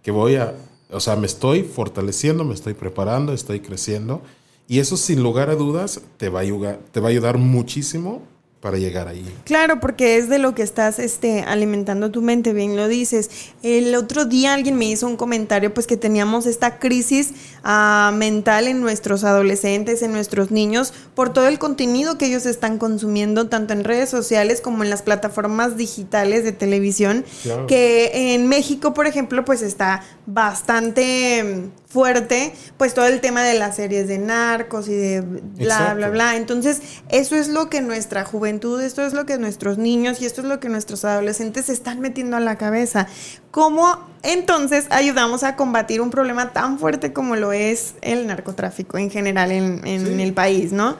que 0.00 0.12
voy 0.12 0.36
a, 0.36 0.54
o 0.92 1.00
sea, 1.00 1.16
me 1.16 1.26
estoy 1.26 1.64
fortaleciendo, 1.64 2.44
me 2.44 2.54
estoy 2.54 2.74
preparando, 2.74 3.32
estoy 3.32 3.58
creciendo 3.58 4.22
y 4.68 4.80
eso 4.80 4.96
sin 4.96 5.22
lugar 5.22 5.50
a 5.50 5.54
dudas 5.54 6.00
te 6.16 6.28
va 6.28 6.40
a 6.40 6.42
ayudar, 6.42 6.80
te 6.92 7.00
va 7.00 7.08
a 7.08 7.10
ayudar 7.10 7.38
muchísimo 7.38 8.22
para 8.60 8.78
llegar 8.78 9.06
ahí. 9.06 9.24
Claro, 9.44 9.78
porque 9.78 10.16
es 10.16 10.28
de 10.28 10.38
lo 10.38 10.54
que 10.56 10.62
estás 10.62 10.98
este, 10.98 11.42
alimentando 11.42 12.10
tu 12.10 12.20
mente, 12.20 12.52
bien 12.52 12.74
lo 12.74 12.88
dices. 12.88 13.30
El 13.62 13.94
otro 13.94 14.24
día 14.24 14.54
alguien 14.54 14.76
me 14.76 14.86
hizo 14.86 15.06
un 15.06 15.16
comentario, 15.16 15.72
pues 15.72 15.86
que 15.86 15.96
teníamos 15.96 16.46
esta 16.46 16.80
crisis 16.80 17.32
uh, 17.64 18.12
mental 18.12 18.66
en 18.66 18.80
nuestros 18.80 19.22
adolescentes, 19.22 20.02
en 20.02 20.10
nuestros 20.10 20.50
niños, 20.50 20.92
por 21.14 21.32
todo 21.32 21.46
el 21.46 21.60
contenido 21.60 22.18
que 22.18 22.26
ellos 22.26 22.44
están 22.44 22.78
consumiendo, 22.78 23.48
tanto 23.48 23.72
en 23.72 23.84
redes 23.84 24.08
sociales 24.08 24.60
como 24.60 24.82
en 24.82 24.90
las 24.90 25.02
plataformas 25.02 25.76
digitales 25.76 26.42
de 26.42 26.50
televisión, 26.50 27.24
que 27.68 28.34
en 28.34 28.48
México, 28.48 28.94
por 28.94 29.06
ejemplo, 29.06 29.44
pues 29.44 29.62
está 29.62 30.02
bastante 30.26 31.70
fuerte, 31.96 32.52
pues 32.76 32.92
todo 32.92 33.06
el 33.06 33.22
tema 33.22 33.42
de 33.42 33.58
las 33.58 33.76
series 33.76 34.06
de 34.06 34.18
narcos 34.18 34.86
y 34.86 34.94
de 34.94 35.22
bla, 35.22 35.94
bla, 35.94 36.10
bla. 36.10 36.36
Entonces, 36.36 36.82
eso 37.08 37.36
es 37.36 37.48
lo 37.48 37.70
que 37.70 37.80
nuestra 37.80 38.22
juventud, 38.22 38.82
esto 38.82 39.06
es 39.06 39.14
lo 39.14 39.24
que 39.24 39.38
nuestros 39.38 39.78
niños 39.78 40.20
y 40.20 40.26
esto 40.26 40.42
es 40.42 40.46
lo 40.46 40.60
que 40.60 40.68
nuestros 40.68 41.06
adolescentes 41.06 41.64
se 41.64 41.72
están 41.72 42.00
metiendo 42.00 42.36
a 42.36 42.40
la 42.40 42.58
cabeza. 42.58 43.06
¿Cómo 43.50 43.98
entonces 44.22 44.84
ayudamos 44.90 45.42
a 45.42 45.56
combatir 45.56 46.02
un 46.02 46.10
problema 46.10 46.52
tan 46.52 46.78
fuerte 46.78 47.14
como 47.14 47.34
lo 47.34 47.54
es 47.54 47.94
el 48.02 48.26
narcotráfico 48.26 48.98
en 48.98 49.10
general 49.10 49.50
en, 49.50 50.20
el 50.20 50.34
país, 50.34 50.72
no? 50.72 50.98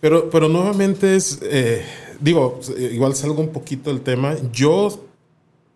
Pero, 0.00 0.28
pero 0.28 0.48
nuevamente 0.48 1.14
es, 1.14 1.38
eh, 1.42 1.84
digo, 2.18 2.58
igual 2.76 3.14
salgo 3.14 3.40
un 3.40 3.50
poquito 3.50 3.90
del 3.90 4.00
tema. 4.00 4.34
Yo 4.52 5.06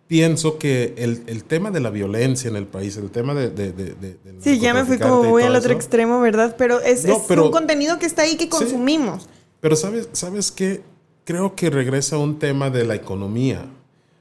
pienso 0.07 0.59
que 0.59 0.95
el, 0.97 1.45
tema 1.45 1.71
de 1.71 1.81
la 1.81 1.91
violencia 1.91 2.49
en 2.49 2.57
el 2.57 2.67
país, 2.67 2.97
el 2.97 3.11
tema 3.11 3.35
de... 3.35 3.51
de, 3.51 4.19
sí, 4.41 4.59
ya 4.59 4.75
me 4.75 4.85
fui 4.85 4.99
como 4.99 5.25
muy 5.25 5.43
al 5.43 5.57
otro 5.57 5.73
extremo, 5.73 6.21
¿verdad? 6.21 6.55
Pero 6.59 6.81
es, 6.81 7.05
un 7.05 7.51
contenido 7.51 7.99
que 7.99 8.07
está 8.07 8.23
ahí 8.23 8.37
que 8.37 8.49
consumimos. 8.49 9.29
pero 9.61 9.77
¿sabes, 9.77 10.09
¿sabes 10.13 10.53
qué? 10.53 10.83
Creo 11.25 11.55
que 11.57 11.71
regresa 11.71 12.17
a 12.17 12.19
un 12.21 12.39
tema 12.39 12.71
de 12.71 12.85
la 12.85 12.95
economía. 12.95 13.67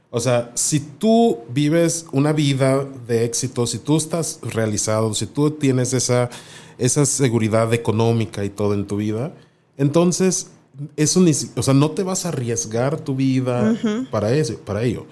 O 0.09 0.19
sea, 0.19 0.51
si 0.55 0.79
tú 0.79 1.39
vives 1.49 2.05
una 2.11 2.31
vida 2.31 2.85
de 3.07 3.25
éxito, 3.25 3.67
si 3.67 3.79
tú 3.79 3.97
estás 3.97 4.39
realizado, 4.41 5.13
si 5.13 5.27
tú 5.27 5.51
tienes 5.51 5.93
esa, 5.93 6.29
esa 6.77 7.05
seguridad 7.05 7.73
económica 7.73 8.43
y 8.43 8.49
todo 8.49 8.73
en 8.73 8.87
tu 8.87 8.97
vida, 8.97 9.33
entonces 9.77 10.47
eso 10.95 11.19
ni, 11.19 11.31
o 11.55 11.63
sea, 11.63 11.73
no 11.73 11.91
te 11.91 12.03
vas 12.03 12.25
a 12.25 12.29
arriesgar 12.29 12.99
tu 12.99 13.15
vida 13.15 13.75
para 14.09 14.33
eso, 14.33 14.57
para 14.59 14.83
ello. 14.83 15.05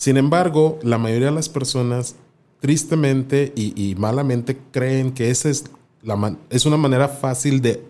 Sin 0.00 0.16
embargo, 0.16 0.78
la 0.82 0.96
mayoría 0.96 1.26
de 1.26 1.34
las 1.34 1.50
personas 1.50 2.14
tristemente 2.60 3.52
y, 3.54 3.94
malamente 3.98 4.56
creen 4.70 5.12
que 5.12 5.28
esa 5.28 5.50
es 5.50 5.64
la 6.02 6.38
es 6.48 6.64
una 6.64 6.78
manera 6.78 7.06
fácil 7.06 7.60
de 7.60 7.82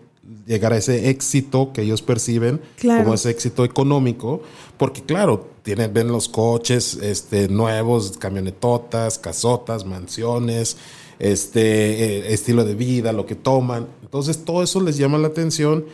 llegar 0.45 0.73
a 0.73 0.77
ese 0.77 1.09
éxito 1.09 1.71
que 1.71 1.83
ellos 1.83 2.01
perciben 2.01 2.59
como 2.81 3.13
ese 3.13 3.29
éxito 3.29 3.63
económico, 3.63 4.41
porque 4.75 5.01
claro, 5.01 5.47
tienen, 5.63 5.93
ven 5.93 6.09
los 6.09 6.27
coches 6.27 6.95
este, 7.01 7.47
nuevos, 7.47 8.17
camionetotas, 8.17 9.17
casotas, 9.17 9.85
mansiones, 9.85 10.75
este, 11.17 11.61
eh, 11.61 12.33
estilo 12.33 12.65
de 12.65 12.75
vida, 12.75 13.13
lo 13.13 13.25
que 13.25 13.35
toman. 13.35 13.87
Entonces 14.01 14.43
todo 14.43 14.63
eso 14.63 14.81
les 14.81 14.97
llama 14.97 15.17
la 15.17 15.29
atención 15.29 15.85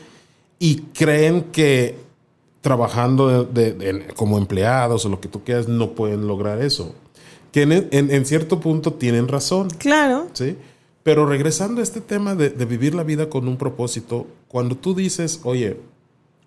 y 0.57 0.77
creen 0.95 1.43
que 1.51 2.06
trabajando 2.61 3.49
como 4.15 4.37
empleados 4.37 5.05
o 5.05 5.09
lo 5.09 5.21
que 5.21 5.27
tú 5.27 5.43
quieras 5.43 5.67
no 5.67 5.91
pueden 5.91 6.27
lograr 6.27 6.61
eso. 6.61 6.93
Que 7.51 7.63
en, 7.63 8.25
cierto 8.25 8.59
punto 8.59 8.93
tienen 8.93 9.27
razón. 9.27 9.69
Claro. 9.69 10.27
¿sí? 10.33 10.57
Pero 11.03 11.25
regresando 11.25 11.79
a 11.79 11.83
este 11.83 12.01
tema 12.01 12.35
de, 12.35 12.49
vivir 12.65 12.93
la 12.93 13.03
vida 13.03 13.29
con 13.29 13.47
un 13.47 13.57
propósito, 13.57 14.27
cuando 14.47 14.75
tú 14.75 14.93
dices, 14.93 15.39
oye, 15.43 15.79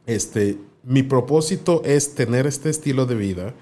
este, 0.06 0.58
mi 0.84 1.02
propósito 1.02 1.82
es 1.84 2.14
tener 2.14 2.46
este 2.46 2.68
estilo 2.68 3.06
de 3.06 3.14
vida, 3.14 3.54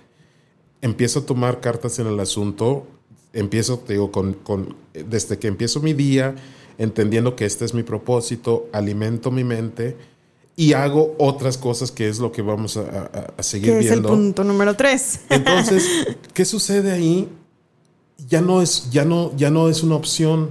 empiezo 0.82 1.20
a 1.20 1.26
tomar 1.26 1.60
cartas 1.60 1.98
en 1.98 2.06
el 2.08 2.18
asunto, 2.20 2.86
empiezo, 3.32 3.78
te 3.78 3.94
digo, 3.94 4.10
con, 4.10 4.36
desde 4.92 5.38
que 5.38 5.48
empiezo 5.48 5.80
mi 5.80 5.92
día, 5.92 6.34
entendiendo 6.78 7.36
que 7.36 7.44
este 7.44 7.64
es 7.64 7.74
mi 7.74 7.82
propósito, 7.82 8.68
alimento 8.72 9.30
mi 9.30 9.44
mente 9.44 9.96
y 10.58 10.72
hago 10.72 11.14
otras 11.18 11.56
cosas 11.56 11.92
que 11.92 12.08
es 12.08 12.18
lo 12.18 12.32
que 12.32 12.42
vamos 12.42 12.76
a, 12.76 13.08
seguir 13.38 13.78
viendo. 13.78 13.80
Que 13.80 13.86
es 13.86 13.92
el 13.92 14.02
punto 14.02 14.42
número 14.42 14.74
tres. 14.74 15.20
Entonces, 15.30 15.88
¿qué 16.34 16.44
sucede 16.44 16.90
ahí? 16.90 17.28
Ya 18.28 18.40
no 18.40 18.60
es, 18.60 18.90
ya 18.90 19.04
no, 19.04 19.30
ya 19.36 19.52
no 19.52 19.68
es 19.68 19.84
una 19.84 19.94
opción. 19.94 20.50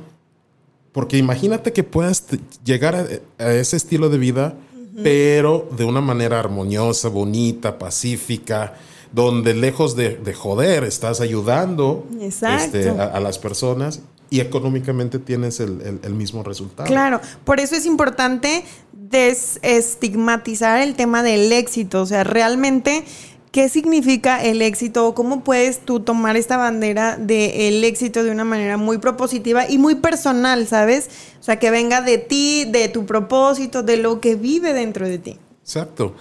Porque 0.93 1.17
imagínate 1.17 1.73
que 1.73 1.83
puedas 1.83 2.23
llegar 2.63 2.95
a, 3.37 3.51
ese 3.51 3.75
estilo 3.75 4.07
de 4.07 4.17
vida, 4.17 4.55
pero 5.03 5.67
de 5.75 5.83
una 5.83 5.99
manera 5.99 6.39
armoniosa, 6.39 7.09
bonita, 7.09 7.77
pacífica, 7.77 8.75
donde 9.11 9.55
lejos 9.55 9.97
de, 9.97 10.33
joder 10.33 10.85
estás 10.85 11.19
ayudando 11.19 12.07
este, 12.21 12.89
a, 12.91 13.19
las 13.19 13.39
personas 13.39 13.99
y 14.29 14.41
económicamente 14.41 15.19
tienes 15.19 15.59
el, 15.59 16.13
mismo 16.13 16.43
resultado. 16.43 16.87
Claro, 16.87 17.21
por 17.43 17.59
eso 17.59 17.75
es 17.75 17.85
importante 17.85 18.65
desestigmatizar 19.09 20.81
el 20.81 20.95
tema 20.95 21.23
del 21.23 21.51
éxito, 21.51 22.01
o 22.01 22.05
sea, 22.05 22.23
realmente... 22.23 23.03
¿Qué 23.49 23.69
significa 23.69 24.43
el 24.43 24.61
éxito? 24.61 25.15
¿Cómo 25.15 25.43
puedes 25.43 25.79
tú 25.79 26.01
tomar 26.01 26.35
esta 26.35 26.57
bandera 26.57 27.17
del 27.17 27.83
éxito 27.83 28.23
de 28.23 28.29
una 28.29 28.43
manera 28.43 28.77
muy 28.77 28.99
propositiva 28.99 29.67
y 29.67 29.79
muy 29.79 29.95
personal, 29.95 30.67
¿sabes? 30.67 31.09
O 31.39 31.43
sea, 31.43 31.57
que 31.57 31.71
venga 31.71 32.01
de 32.01 32.19
ti, 32.19 32.65
de 32.65 32.87
tu 32.87 33.07
propósito, 33.07 33.81
de 33.81 33.97
lo 33.97 34.19
que 34.19 34.35
vive 34.35 34.73
dentro 34.73 35.07
de 35.07 35.17
ti. 35.17 35.39
Exacto. 35.63 36.13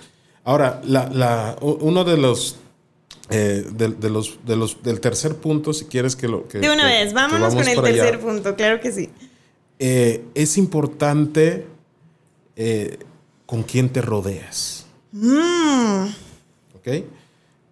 Ahora, 0.44 0.80
la, 0.84 1.56
uno 1.60 2.04
de 2.04 2.16
los 2.16 2.56
eh, 3.28 3.66
de, 3.70 4.08
los, 4.08 4.38
de 4.46 4.56
los, 4.56 4.82
del 4.82 5.00
tercer 5.00 5.34
punto, 5.34 5.74
si 5.74 5.86
quieres 5.86 6.14
que 6.14 6.28
lo... 6.28 6.46
Que, 6.46 6.60
de 6.60 6.70
una 6.70 6.86
vez, 6.86 7.12
vámonos 7.12 7.54
con 7.54 7.68
el 7.68 7.82
tercer 7.82 8.20
punto, 8.20 8.54
claro 8.54 8.80
que 8.80 8.92
sí. 8.92 9.10
Eh, 9.78 10.24
es 10.34 10.56
importante 10.56 11.66
eh, 12.56 12.98
con 13.44 13.62
quién 13.62 13.88
te 13.90 14.02
rodeas. 14.02 14.86
Mm. 15.12 16.06
¿Ok? 16.74 17.04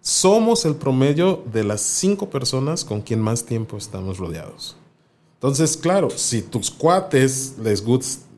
Somos 0.01 0.65
el 0.65 0.75
promedio 0.75 1.43
de 1.51 1.63
las 1.63 1.81
cinco 1.81 2.29
personas 2.29 2.85
con 2.85 3.01
quien 3.01 3.19
más 3.19 3.45
tiempo 3.45 3.77
estamos 3.77 4.19
rodeados. 4.19 4.77
Entonces, 5.33 5.75
claro, 5.75 6.09
si 6.09 6.41
tus 6.41 6.71
cuates 6.71 7.55
les, 7.61 7.83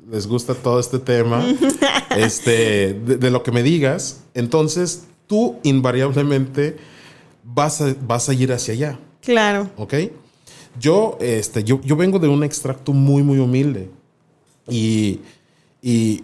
les 0.09 0.27
gusta 0.27 0.55
todo 0.55 0.79
este 0.79 0.99
tema, 0.99 1.45
este, 2.17 2.93
de 2.93 3.31
lo 3.31 3.43
que 3.43 3.51
me 3.51 3.63
digas, 3.63 4.21
entonces 4.33 5.03
tú 5.27 5.57
invariablemente 5.63 6.77
vas 7.43 7.81
a, 7.81 7.95
vas 8.01 8.29
a 8.29 8.33
ir 8.33 8.51
hacia 8.51 8.73
allá. 8.73 8.99
Claro. 9.21 9.69
¿Ok? 9.77 9.93
Yo, 10.79 11.17
este, 11.19 11.63
yo, 11.63 11.81
yo 11.81 11.95
vengo 11.95 12.19
de 12.19 12.27
un 12.27 12.43
extracto 12.43 12.93
muy, 12.93 13.23
muy 13.23 13.39
humilde. 13.39 13.89
Y, 14.69 15.21
y, 15.81 16.23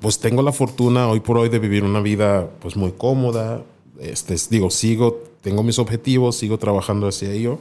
pues 0.00 0.18
tengo 0.18 0.42
la 0.42 0.52
fortuna 0.52 1.08
hoy 1.08 1.20
por 1.20 1.38
hoy 1.38 1.48
de 1.48 1.58
vivir 1.58 1.84
una 1.84 2.00
vida 2.00 2.48
pues 2.60 2.76
muy 2.76 2.92
cómoda. 2.92 3.62
Este, 3.98 4.36
digo, 4.50 4.70
sigo, 4.70 5.22
tengo 5.40 5.62
mis 5.62 5.78
objetivos, 5.78 6.36
sigo 6.36 6.58
trabajando 6.58 7.08
hacia 7.08 7.30
ello. 7.30 7.58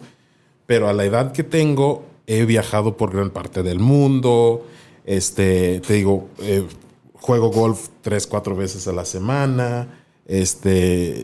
Pero 0.65 0.89
a 0.89 0.93
la 0.93 1.05
edad 1.05 1.31
que 1.31 1.43
tengo, 1.43 2.03
he 2.27 2.45
viajado 2.45 2.97
por 2.97 3.11
gran 3.11 3.29
parte 3.29 3.63
del 3.63 3.79
mundo. 3.79 4.65
Este, 5.05 5.81
te 5.81 5.93
digo, 5.95 6.27
eh, 6.39 6.65
juego 7.13 7.49
golf 7.49 7.89
tres, 8.01 8.27
cuatro 8.27 8.55
veces 8.55 8.87
a 8.87 8.91
la 8.91 9.05
semana. 9.05 9.87
Este, 10.25 11.23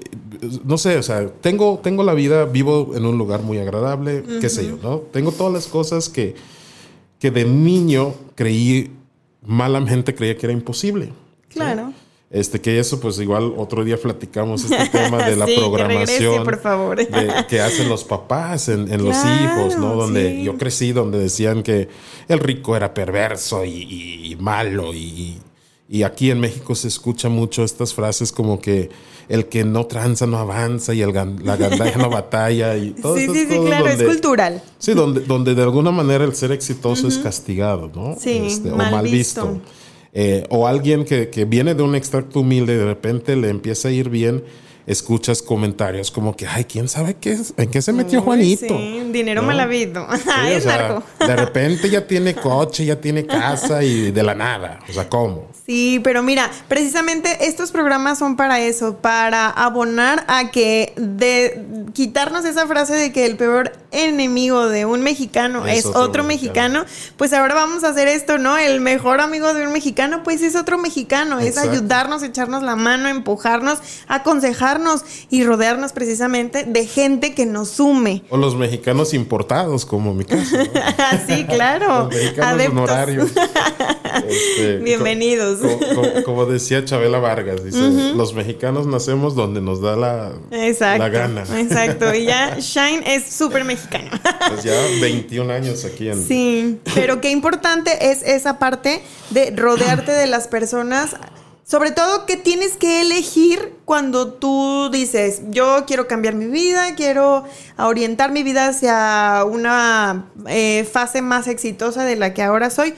no 0.66 0.78
sé, 0.78 0.98
o 0.98 1.04
sea, 1.04 1.28
tengo, 1.30 1.80
tengo 1.82 2.04
la 2.04 2.14
vida, 2.14 2.46
vivo 2.46 2.92
en 2.96 3.06
un 3.06 3.18
lugar 3.18 3.42
muy 3.42 3.58
agradable, 3.58 4.24
qué 4.42 4.50
sé 4.50 4.68
yo, 4.68 4.78
¿no? 4.82 4.98
Tengo 4.98 5.32
todas 5.32 5.54
las 5.54 5.68
cosas 5.68 6.10
que, 6.10 6.36
que 7.20 7.32
de 7.32 7.46
niño 7.46 8.14
creí, 8.36 8.92
malamente 9.48 10.14
creía 10.14 10.38
que 10.38 10.46
era 10.46 10.54
imposible. 10.54 11.12
Claro. 11.50 11.94
Este, 12.30 12.60
que 12.60 12.78
eso, 12.78 13.00
pues 13.00 13.18
igual 13.20 13.54
otro 13.56 13.86
día 13.86 13.96
platicamos 13.98 14.66
este 14.66 14.90
tema 15.00 15.24
de 15.24 15.38
la 15.38 15.46
programación 15.46 16.44
por 16.44 16.60
favor. 16.60 17.00
que 17.48 17.62
hacen 17.62 17.88
los 17.88 18.04
papás 18.04 18.68
en, 18.68 18.90
los 19.04 19.16
hijos, 19.16 19.78
¿no? 19.78 19.96
Donde 19.96 20.44
yo 20.44 20.58
crecí, 20.58 20.92
donde 20.92 21.20
decían 21.20 21.64
que 21.64 21.88
el 22.28 22.40
rico 22.40 22.76
era 22.76 22.94
perverso 22.94 23.64
y, 23.64 24.32
y 24.32 24.36
malo 24.36 24.94
y, 24.94 25.40
y 25.90 26.04
aquí 26.04 26.32
en 26.32 26.40
México 26.40 26.76
se 26.76 26.88
escucha 26.88 27.30
mucho 27.30 27.64
estas 27.64 27.94
frases 27.94 28.32
como 28.32 28.60
que 28.60 28.90
el 29.30 29.48
que 29.48 29.64
no 29.64 29.86
tranza 29.86 30.26
no 30.26 30.38
avanza 30.38 30.94
y 30.94 31.02
el 31.02 31.14
la 31.14 31.56
gandalla 31.58 31.98
no 31.98 32.10
batalla 32.12 32.78
y 32.78 32.92
todo 32.92 33.16
Sí, 33.16 33.28
sí, 33.28 33.46
sí, 33.50 33.60
claro, 33.66 33.88
es 33.88 34.04
cultural. 34.04 34.62
Sí, 34.80 34.94
donde, 34.94 35.22
donde 35.22 35.56
de 35.56 35.64
alguna 35.64 35.92
manera 35.92 36.24
el 36.24 36.36
ser 36.36 36.52
exitoso 36.52 37.08
es 37.08 37.18
castigado, 37.18 37.92
¿no? 37.94 38.16
Sí, 38.20 38.42
este, 38.46 38.72
o 38.72 38.76
mal 38.76 39.06
visto. 39.06 39.60
Eh, 40.14 40.46
o 40.50 40.68
alguien 40.68 41.06
que, 41.06 41.30
que, 41.30 41.46
viene 41.46 41.76
de 41.76 41.84
un 41.84 41.94
extracto 41.94 42.40
humilde 42.40 42.74
y 42.74 42.78
de 42.78 42.86
repente 42.86 43.36
le 43.36 43.50
empieza 43.50 43.90
a 43.90 43.92
ir 43.92 44.10
bien 44.10 44.44
escuchas 44.88 45.42
comentarios 45.42 46.10
como 46.12 46.36
que, 46.36 46.48
ay, 46.48 46.64
¿quién 46.64 46.88
sabe 46.88 47.16
qué 47.16 47.34
es, 47.34 47.54
en 47.58 47.70
qué 47.70 47.82
se 47.82 47.92
metió 47.92 48.22
Juanito? 48.22 48.66
Sí, 48.68 49.04
dinero 49.12 49.44
mal 49.44 49.60
habido. 49.60 50.08
de 51.20 51.36
repente 51.36 51.90
ya 51.90 52.08
tiene 52.08 52.34
coche, 52.34 52.86
ya 52.86 52.96
tiene 52.96 53.26
casa 53.26 53.84
y 53.84 54.12
de 54.12 54.24
la 54.24 54.34
nada. 54.34 54.80
O 54.90 54.94
sea, 54.94 55.10
¿cómo? 55.10 55.50
Sí, 55.66 56.00
pero 56.02 56.24
mira, 56.24 56.50
precisamente 56.70 57.48
estos 57.48 57.72
programas 57.72 58.18
son 58.18 58.38
para 58.38 58.62
eso, 58.62 59.00
para 59.00 59.50
abonar 59.50 60.24
a 60.30 60.50
que 60.50 60.94
de 60.96 61.86
quitarnos 61.94 62.46
esa 62.46 62.66
frase 62.68 62.94
de 62.94 63.12
que 63.12 63.26
el 63.26 63.36
peor 63.36 63.74
enemigo 63.92 64.70
de 64.70 64.86
un 64.86 65.02
mexicano 65.02 65.68
es, 65.68 65.86
otro, 65.86 66.24
mexicano. 66.24 66.86
pues 67.18 67.34
ahora 67.34 67.54
vamos 67.54 67.84
a 67.84 67.90
hacer 67.90 68.08
esto, 68.08 68.38
¿no? 68.38 68.58
El 68.58 68.80
mejor 68.80 69.20
amigo 69.20 69.54
de 69.54 69.68
un 69.68 69.74
mexicano, 69.74 70.24
pues 70.24 70.42
es 70.42 70.56
otro 70.56 70.78
mexicano, 70.78 71.40
es 71.40 71.58
ayudarnos, 71.58 72.24
echarnos 72.24 72.64
la 72.64 72.78
mano, 72.78 73.10
empujarnos, 73.10 73.80
aconsejarnos 74.08 74.77
y 75.30 75.44
rodearnos 75.44 75.94
precisamente 75.94 76.64
de 76.64 76.86
gente 76.86 77.34
que 77.34 77.46
nos 77.46 77.70
sume. 77.70 78.24
O 78.30 78.38
los 78.38 78.56
mexicanos 78.56 79.14
importados, 79.14 79.86
como 79.86 80.14
mi 80.14 80.26
caso. 80.26 80.58
sí, 81.28 81.46
claro. 81.46 82.06
Los 82.06 82.14
mexicanos 82.14 82.68
honorarios. 82.68 83.32
Este, 84.28 84.78
Bienvenidos. 84.78 85.60
como, 86.26 86.46
decía 86.46 86.84
Chabela 86.86 87.20
Vargas, 87.20 87.64
dice, 87.64 88.14
los 88.16 88.34
mexicanos 88.34 88.88
nacemos 88.88 89.36
donde 89.36 89.62
nos 89.62 89.82
da 89.82 89.96
la, 89.96 90.34
la 90.52 91.10
gana. 91.10 91.44
Exacto. 91.58 92.14
Y 92.14 92.26
ya 92.26 92.58
Shine 92.60 93.04
es 93.06 93.30
súper 93.30 93.64
mexicano. 93.64 94.10
Pues 94.50 94.64
ya 94.64 94.74
21 95.02 95.52
años 95.54 95.86
aquí 95.86 96.10
en... 96.10 96.26
Sí, 96.26 96.80
pero 96.96 97.22
qué 97.22 97.32
importante 97.32 98.12
es 98.12 98.24
esa 98.24 98.60
parte 98.60 99.02
de 99.30 99.52
rodearte 99.52 100.12
de 100.12 100.28
las 100.28 100.48
personas 100.48 101.16
sobre 101.68 101.92
todo 101.92 102.26
que 102.26 102.38
tienes 102.38 102.78
que 102.78 103.02
elegir 103.02 103.74
cuando 103.84 104.32
tú 104.32 104.90
dices, 104.90 105.42
yo 105.50 105.84
quiero 105.86 106.08
cambiar 106.08 106.34
mi 106.34 106.46
vida, 106.46 106.96
quiero 106.96 107.44
orientar 107.78 108.32
mi 108.32 108.42
vida 108.42 108.70
hacia 108.70 109.44
una 109.44 110.30
eh, 110.48 110.88
fase 110.90 111.22
más 111.22 111.50
exitosa 111.50 112.06
de 112.06 112.16
la 112.16 112.34
que 112.34 112.42
ahora 112.42 112.70
soy. 112.70 112.94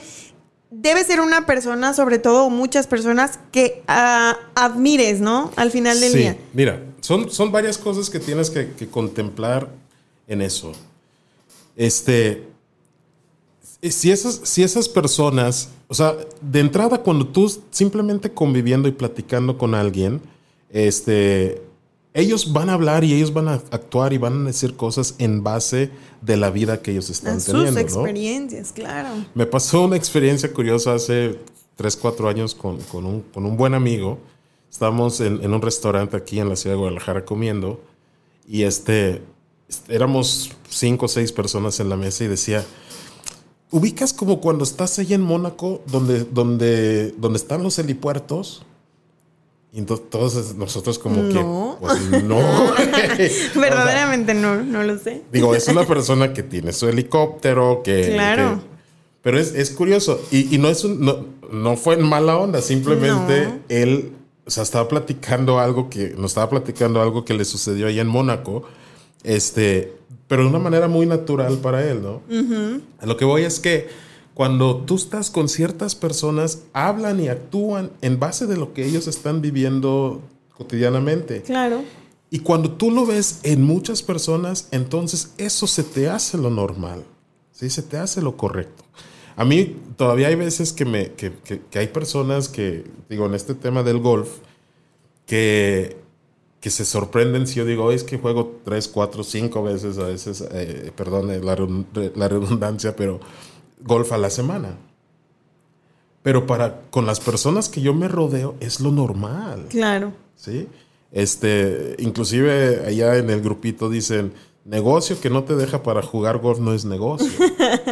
Debe 0.70 1.02
ser 1.02 1.20
una 1.20 1.46
persona, 1.46 1.94
sobre 1.94 2.20
todo 2.20 2.48
muchas 2.48 2.86
personas, 2.86 3.40
que 3.50 3.82
ah, 3.88 4.38
admires, 4.54 5.20
¿no? 5.20 5.50
Al 5.56 5.72
final 5.72 6.00
del 6.00 6.12
día. 6.12 6.36
Mira, 6.52 6.80
son, 7.00 7.28
son 7.28 7.50
varias 7.50 7.76
cosas 7.76 8.08
que 8.08 8.20
tienes 8.20 8.50
que, 8.50 8.70
que 8.74 8.86
contemplar 8.86 9.68
en 10.28 10.42
eso. 10.42 10.70
Este, 11.74 12.49
si 13.82 14.10
esas, 14.10 14.40
si 14.44 14.62
esas 14.62 14.88
personas, 14.88 15.70
o 15.88 15.94
sea, 15.94 16.16
de 16.40 16.60
entrada 16.60 16.98
cuando 16.98 17.26
tú 17.26 17.50
simplemente 17.70 18.32
conviviendo 18.32 18.88
y 18.88 18.92
platicando 18.92 19.56
con 19.56 19.74
alguien, 19.74 20.20
este, 20.70 21.62
ellos 22.12 22.52
van 22.52 22.68
a 22.68 22.74
hablar 22.74 23.04
y 23.04 23.14
ellos 23.14 23.32
van 23.32 23.48
a 23.48 23.54
actuar 23.54 24.12
y 24.12 24.18
van 24.18 24.42
a 24.42 24.46
decir 24.48 24.76
cosas 24.76 25.14
en 25.18 25.42
base 25.42 25.90
de 26.20 26.36
la 26.36 26.50
vida 26.50 26.82
que 26.82 26.90
ellos 26.90 27.08
están 27.08 27.36
A 27.36 27.40
sus 27.40 27.52
teniendo. 27.54 27.72
¿no? 27.72 27.78
experiencias, 27.80 28.72
claro. 28.72 29.08
Me 29.34 29.46
pasó 29.46 29.84
una 29.84 29.96
experiencia 29.96 30.52
curiosa 30.52 30.94
hace 30.94 31.38
3, 31.76 31.96
4 31.96 32.28
años 32.28 32.54
con, 32.54 32.78
con 32.82 33.06
un, 33.06 33.22
con 33.22 33.46
un 33.46 33.56
buen 33.56 33.74
amigo. 33.74 34.18
Estábamos 34.70 35.20
en, 35.20 35.42
en 35.42 35.54
un 35.54 35.62
restaurante 35.62 36.16
aquí 36.16 36.38
en 36.38 36.48
la 36.48 36.56
ciudad 36.56 36.74
de 36.74 36.80
Guadalajara 36.80 37.24
comiendo 37.24 37.80
y 38.46 38.64
este, 38.64 39.22
éramos 39.88 40.50
5 40.68 41.06
o 41.06 41.08
6 41.08 41.32
personas 41.32 41.80
en 41.80 41.88
la 41.88 41.96
mesa 41.96 42.24
y 42.24 42.28
decía, 42.28 42.64
ubicas 43.70 44.12
como 44.12 44.40
cuando 44.40 44.64
estás 44.64 44.98
ahí 44.98 45.14
en 45.14 45.22
Mónaco 45.22 45.80
donde, 45.86 46.24
donde, 46.24 47.12
donde 47.12 47.38
están 47.38 47.62
los 47.62 47.78
helipuertos. 47.78 48.62
Y 49.72 49.78
entonces 49.78 50.10
todos 50.10 50.54
nosotros 50.56 50.98
como 50.98 51.22
No. 51.22 51.78
que, 51.80 51.86
pues 51.86 52.22
no. 52.24 52.38
Verdaderamente 53.60 54.34
no, 54.34 54.62
no 54.62 54.82
lo 54.82 54.98
sé. 54.98 55.22
Digo, 55.32 55.54
es 55.54 55.68
una 55.68 55.86
persona 55.86 56.32
que 56.32 56.42
tiene 56.42 56.72
su 56.72 56.88
helicóptero, 56.88 57.82
que... 57.84 58.10
Claro. 58.12 58.56
que- 58.60 58.70
pero 59.22 59.38
es, 59.38 59.54
es 59.54 59.70
curioso. 59.70 60.20
Y, 60.30 60.54
y 60.54 60.58
no, 60.58 60.68
es 60.70 60.82
un- 60.82 61.04
no, 61.04 61.26
no 61.52 61.76
fue 61.76 61.94
en 61.94 62.02
mala 62.02 62.38
onda, 62.38 62.62
simplemente 62.62 63.44
No. 63.46 63.58
él, 63.68 64.12
o 64.46 64.50
sea, 64.50 64.62
estaba 64.62 64.88
platicando 64.88 65.58
algo 65.60 65.90
que, 65.90 66.14
nos 66.16 66.30
estaba 66.30 66.48
platicando 66.48 67.02
algo 67.02 67.24
que 67.24 67.34
le 67.34 67.44
sucedió 67.44 67.86
ahí 67.86 68.00
en 68.00 68.06
Mónaco, 68.08 68.62
este, 69.22 69.92
pero 70.28 70.42
de 70.42 70.48
una 70.48 70.58
manera 70.58 70.88
muy 70.88 71.06
natural 71.06 71.58
para 71.58 71.88
él, 71.88 72.02
¿no? 72.02 72.22
A 72.98 73.06
lo 73.06 73.16
que 73.16 73.24
voy 73.24 73.42
es 73.42 73.60
que 73.60 73.88
cuando 74.34 74.76
tú 74.78 74.94
estás 74.96 75.28
con 75.30 75.48
ciertas 75.48 75.94
personas, 75.94 76.62
hablan 76.72 77.20
y 77.20 77.28
actúan 77.28 77.90
en 78.00 78.18
base 78.18 78.46
de 78.46 78.56
lo 78.56 78.72
que 78.72 78.86
ellos 78.86 79.06
están 79.06 79.42
viviendo 79.42 80.22
cotidianamente. 80.56 81.42
Claro. 81.42 81.82
Y 82.30 82.38
cuando 82.38 82.70
tú 82.72 82.90
lo 82.90 83.04
ves 83.06 83.40
en 83.42 83.62
muchas 83.62 84.02
personas, 84.02 84.68
entonces 84.70 85.34
eso 85.36 85.66
se 85.66 85.82
te 85.82 86.08
hace 86.08 86.38
lo 86.38 86.48
normal, 86.48 87.02
¿sí? 87.52 87.68
Se 87.70 87.82
te 87.82 87.96
hace 87.98 88.22
lo 88.22 88.36
correcto. 88.36 88.84
A 89.36 89.44
mí 89.44 89.76
todavía 89.96 90.28
hay 90.28 90.36
veces 90.36 90.72
que, 90.72 90.84
me, 90.84 91.12
que, 91.12 91.32
que- 91.44 91.60
que 91.68 91.78
hay 91.78 91.88
personas 91.88 92.48
que, 92.48 92.84
digo, 93.08 93.26
en 93.26 93.34
este 93.34 93.54
tema 93.54 93.82
del 93.82 93.98
golf, 93.98 94.28
que, 95.26 95.96
que 96.60 96.70
se 96.70 96.84
sorprenden 96.84 97.46
si 97.46 97.56
yo 97.56 97.64
digo, 97.64 97.84
"Oye, 97.84 97.96
es 97.96 98.04
que 98.04 98.18
juego 98.18 98.60
tres, 98.64 98.86
cuatro, 98.88 99.24
cinco 99.24 99.62
veces 99.62 99.98
a 99.98 100.04
veces, 100.04 100.44
eh, 100.52 100.92
perdón 100.94 101.30
eh, 101.30 101.40
la, 101.40 101.56
la 102.14 102.28
redundancia, 102.28 102.94
pero 102.96 103.20
golf 103.82 104.12
a 104.12 104.18
la 104.18 104.30
semana. 104.30 104.76
Pero 106.22 106.46
para 106.46 106.82
con 106.90 107.06
las 107.06 107.18
personas 107.20 107.68
que 107.68 107.80
yo 107.80 107.94
me 107.94 108.08
rodeo 108.08 108.54
es 108.60 108.80
lo 108.80 108.90
normal. 108.90 109.66
Claro. 109.70 110.12
¿sí? 110.36 110.68
Este, 111.12 111.96
inclusive 111.98 112.84
allá 112.86 113.16
en 113.16 113.30
el 113.30 113.40
grupito 113.40 113.88
dicen, 113.88 114.32
negocio 114.64 115.18
que 115.20 115.30
no 115.30 115.44
te 115.44 115.56
deja 115.56 115.82
para 115.82 116.02
jugar 116.02 116.38
golf 116.38 116.58
no 116.60 116.74
es 116.74 116.84
negocio. 116.84 117.28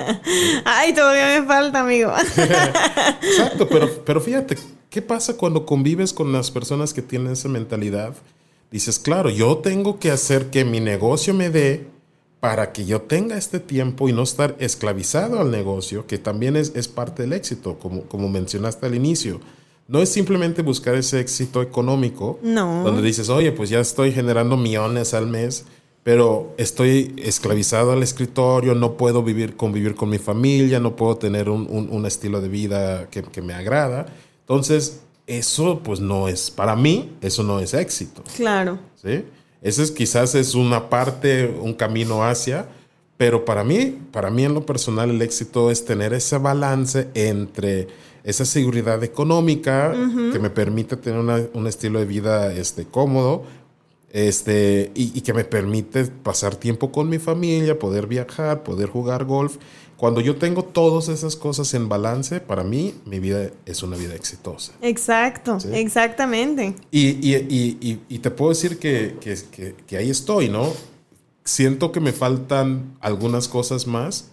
Ay, 0.64 0.92
todavía 0.94 1.40
me 1.40 1.46
falta, 1.46 1.80
amigo. 1.80 2.12
Exacto, 3.22 3.66
pero, 3.68 3.88
pero 4.04 4.20
fíjate, 4.20 4.58
¿qué 4.90 5.02
pasa 5.02 5.36
cuando 5.36 5.64
convives 5.64 6.12
con 6.12 6.32
las 6.32 6.50
personas 6.50 6.92
que 6.92 7.02
tienen 7.02 7.32
esa 7.32 7.48
mentalidad? 7.48 8.14
Dices, 8.70 8.98
claro, 8.98 9.30
yo 9.30 9.58
tengo 9.58 9.98
que 9.98 10.10
hacer 10.10 10.46
que 10.50 10.64
mi 10.64 10.80
negocio 10.80 11.32
me 11.34 11.48
dé 11.50 11.86
para 12.40 12.70
que 12.72 12.84
yo 12.84 13.00
tenga 13.02 13.36
este 13.36 13.58
tiempo 13.60 14.08
y 14.08 14.12
no 14.12 14.22
estar 14.22 14.54
esclavizado 14.60 15.40
al 15.40 15.50
negocio, 15.50 16.06
que 16.06 16.18
también 16.18 16.54
es, 16.56 16.72
es 16.76 16.86
parte 16.86 17.22
del 17.22 17.32
éxito, 17.32 17.78
como, 17.78 18.02
como 18.02 18.28
mencionaste 18.28 18.86
al 18.86 18.94
inicio. 18.94 19.40
No 19.88 20.00
es 20.02 20.10
simplemente 20.10 20.60
buscar 20.62 20.94
ese 20.94 21.18
éxito 21.18 21.62
económico, 21.62 22.38
No. 22.42 22.84
donde 22.84 23.02
dices, 23.02 23.28
oye, 23.30 23.52
pues 23.52 23.70
ya 23.70 23.80
estoy 23.80 24.12
generando 24.12 24.56
millones 24.56 25.14
al 25.14 25.26
mes, 25.26 25.64
pero 26.04 26.54
estoy 26.58 27.14
esclavizado 27.18 27.92
al 27.92 28.02
escritorio, 28.02 28.74
no 28.74 28.96
puedo 28.98 29.22
vivir, 29.22 29.56
convivir 29.56 29.94
con 29.94 30.10
mi 30.10 30.18
familia, 30.18 30.78
no 30.78 30.94
puedo 30.94 31.16
tener 31.16 31.48
un, 31.48 31.66
un- 31.70 31.88
un 31.90 32.06
estilo 32.06 32.40
de 32.42 32.48
vida 32.48 33.08
que, 33.10 33.22
que 33.22 33.40
me 33.42 33.54
agrada. 33.54 34.06
Entonces, 34.40 35.00
eso 35.28 35.80
pues 35.84 36.00
no 36.00 36.26
es, 36.26 36.50
para 36.50 36.74
mí, 36.74 37.12
eso 37.20 37.42
no 37.44 37.60
es 37.60 37.74
éxito. 37.74 38.24
Claro. 38.34 38.78
¿sí? 38.96 39.24
Ese 39.62 39.82
es, 39.84 39.90
quizás 39.92 40.34
es 40.34 40.54
una 40.56 40.88
parte, 40.88 41.46
un 41.60 41.74
camino 41.74 42.24
hacia, 42.24 42.66
pero 43.16 43.44
para 43.44 43.62
mí, 43.64 43.96
para 44.12 44.30
mí 44.30 44.44
en 44.44 44.54
lo 44.54 44.64
personal 44.66 45.10
el 45.10 45.20
éxito 45.22 45.70
es 45.70 45.84
tener 45.84 46.12
ese 46.12 46.38
balance 46.38 47.08
entre 47.14 47.88
esa 48.24 48.44
seguridad 48.44 49.02
económica 49.04 49.92
que 50.32 50.38
me 50.38 50.50
permite 50.50 50.96
tener 50.96 51.18
una- 51.20 51.46
un 51.54 51.66
estilo 51.66 51.98
de 51.98 52.04
vida 52.04 52.52
este, 52.52 52.84
cómodo 52.84 53.44
este, 54.12 54.90
y, 54.94 55.16
y 55.16 55.20
que 55.20 55.32
me 55.34 55.44
permite 55.44 56.04
pasar 56.06 56.56
tiempo 56.56 56.90
con 56.92 57.08
mi 57.08 57.18
familia, 57.18 57.78
poder 57.78 58.06
viajar, 58.06 58.62
poder 58.62 58.88
jugar 58.88 59.24
golf. 59.24 59.56
Cuando 59.98 60.20
yo 60.20 60.36
tengo 60.36 60.62
todas 60.64 61.08
esas 61.08 61.34
cosas 61.36 61.74
en 61.74 61.88
balance, 61.88 62.40
para 62.40 62.62
mí 62.62 62.94
mi 63.04 63.18
vida 63.18 63.50
es 63.66 63.82
una 63.82 63.96
vida 63.96 64.14
exitosa. 64.14 64.72
Exacto. 64.80 65.58
Sí. 65.60 65.68
Exactamente. 65.72 66.74
Y, 66.92 67.08
y- 67.08 67.36
y- 67.50 67.78
y- 67.80 68.00
y 68.08 68.18
te 68.20 68.30
puedo 68.30 68.50
decir 68.50 68.78
que, 68.78 69.16
que- 69.20 69.36
que- 69.50 69.74
que 69.86 69.96
ahí 69.96 70.08
estoy, 70.08 70.48
¿no? 70.48 70.72
Siento 71.44 71.90
que 71.92 72.00
me 72.00 72.12
faltan 72.12 72.96
algunas 73.00 73.48
cosas 73.48 73.86
más, 73.86 74.26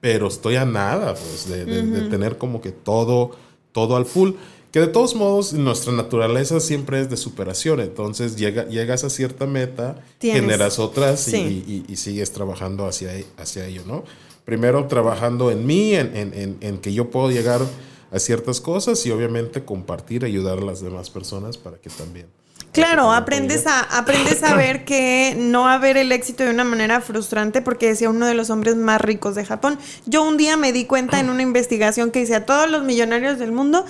pero 0.00 0.28
estoy 0.28 0.56
a 0.56 0.64
nada, 0.64 1.14
pues, 1.14 1.48
de, 1.48 1.64
de- 1.66 1.82
de 1.82 2.08
tener 2.08 2.38
como 2.38 2.60
que 2.62 2.70
todo, 2.72 3.32
todo 3.72 3.96
al 3.96 4.06
full. 4.06 4.30
Que 4.72 4.80
de 4.80 4.86
todos 4.86 5.14
modos, 5.16 5.52
nuestra 5.52 5.92
naturaleza 5.92 6.60
siempre 6.60 7.00
es 7.00 7.10
de 7.10 7.16
superación. 7.18 7.80
Entonces, 7.80 8.36
llega, 8.36 8.66
llegas 8.68 9.02
a 9.04 9.10
cierta 9.10 9.44
meta, 9.46 10.02
Tienes. 10.18 10.40
generas 10.42 10.78
otras 10.78 11.28
y- 11.28 11.30
Sí. 11.32 11.64
y, 11.88 11.92
y 11.92 11.96
sigues 11.96 12.30
trabajando 12.32 12.86
hacia, 12.86 13.10
hacia 13.36 13.66
ello, 13.66 13.82
¿no? 13.86 14.04
Primero 14.44 14.86
trabajando 14.86 15.50
en 15.50 15.66
mí, 15.66 15.94
en, 15.94 16.16
en- 16.16 16.34
en- 16.34 16.56
en 16.60 16.78
que 16.78 16.92
yo 16.92 17.10
puedo 17.10 17.30
llegar 17.30 17.60
a 18.12 18.18
ciertas 18.18 18.60
cosas 18.60 19.04
y 19.06 19.10
obviamente 19.10 19.64
compartir, 19.64 20.24
ayudar 20.24 20.58
a 20.58 20.62
las 20.62 20.80
demás 20.80 21.10
personas 21.10 21.56
para 21.56 21.76
que 21.78 21.90
también. 21.90 22.26
Claro, 22.72 23.10
aprendes 23.12 23.66
a, 23.66 23.80
aprendes 23.98 24.44
a 24.44 24.54
ver 24.54 24.84
que 24.84 25.34
no 25.36 25.62
va 25.62 25.74
a 25.74 25.78
ver 25.78 25.96
el 25.96 26.12
éxito 26.12 26.44
de 26.44 26.50
una 26.50 26.62
manera 26.62 27.00
frustrante 27.00 27.62
porque 27.62 27.88
decía 27.88 28.08
uno 28.10 28.26
de 28.26 28.34
los 28.34 28.48
hombres 28.48 28.76
más 28.76 29.00
ricos 29.00 29.34
de 29.34 29.44
Japón. 29.44 29.76
Yo 30.06 30.22
un 30.22 30.36
día 30.36 30.56
me 30.56 30.72
di 30.72 30.84
cuenta 30.84 31.18
en 31.18 31.30
una 31.30 31.42
investigación 31.42 32.12
que 32.12 32.20
hice 32.20 32.36
a 32.36 32.46
todos 32.46 32.70
los 32.70 32.84
millonarios 32.84 33.40
del 33.40 33.50
mundo 33.50 33.84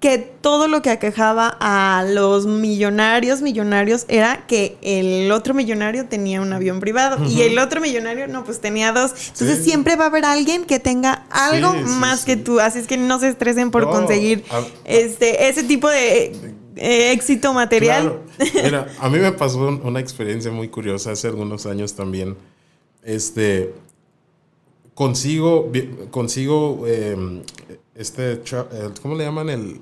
que 0.00 0.18
todo 0.18 0.68
lo 0.68 0.80
que 0.80 0.90
aquejaba 0.90 1.56
a 1.58 2.04
los 2.08 2.46
millonarios, 2.46 3.42
millonarios, 3.42 4.04
era 4.06 4.46
que 4.46 4.76
el 4.80 5.32
otro 5.32 5.54
millonario 5.54 6.06
tenía 6.06 6.40
un 6.40 6.52
avión 6.52 6.78
privado 6.78 7.24
y 7.28 7.42
el 7.42 7.58
otro 7.58 7.80
millonario, 7.80 8.28
no, 8.28 8.44
pues 8.44 8.60
tenía 8.60 8.92
dos. 8.92 9.10
Entonces 9.32 9.58
Sí. 9.58 9.64
siempre 9.64 9.96
va 9.96 10.04
a 10.04 10.06
haber 10.06 10.24
alguien 10.24 10.64
que 10.66 10.78
tenga 10.78 11.26
algo 11.30 11.72
Sí, 11.72 11.78
sí, 11.80 11.84
más 11.98 12.24
que 12.24 12.36
tú. 12.36 12.60
Así 12.60 12.78
es 12.78 12.86
que 12.86 12.96
no 12.96 13.18
se 13.18 13.28
estresen 13.28 13.72
por 13.72 13.82
No, 13.86 13.90
conseguir 13.90 14.44
a- 14.50 14.62
este, 14.84 15.48
ese 15.48 15.64
tipo 15.64 15.88
de 15.88 16.26
eh, 16.76 17.10
éxito 17.10 17.52
material. 17.52 18.20
Claro. 18.38 18.52
Mira, 18.62 18.86
a 19.00 19.08
mí 19.08 19.18
me 19.18 19.32
pasó 19.32 19.58
un- 19.66 19.80
una 19.84 19.98
experiencia 19.98 20.52
muy 20.52 20.68
curiosa 20.68 21.10
hace 21.10 21.26
algunos 21.26 21.66
años 21.66 21.94
también. 21.96 22.36
Este, 23.02 23.74
consigo, 24.94 25.72
consigo, 26.12 26.84
eh, 26.86 27.16
este, 27.98 28.40
¿cómo 29.02 29.14
le 29.16 29.24
llaman? 29.24 29.50
El, 29.50 29.80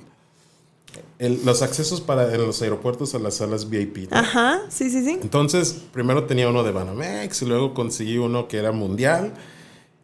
el- 1.18 1.44
los 1.44 1.62
accesos 1.62 2.00
para 2.00 2.34
en 2.34 2.40
los 2.46 2.60
aeropuertos 2.62 3.14
a 3.14 3.18
las 3.18 3.34
salas 3.36 3.68
VIP. 3.68 4.10
¿no? 4.10 4.16
Ajá, 4.16 4.62
sí, 4.68 4.90
sí, 4.90 5.04
sí. 5.04 5.18
Entonces, 5.22 5.72
primero 5.92 6.24
tenía 6.24 6.48
uno 6.48 6.62
de 6.62 6.72
Banamex 6.72 7.42
y 7.42 7.46
luego 7.46 7.74
conseguí 7.74 8.18
uno 8.18 8.48
que 8.48 8.56
era 8.58 8.72
mundial. 8.72 9.34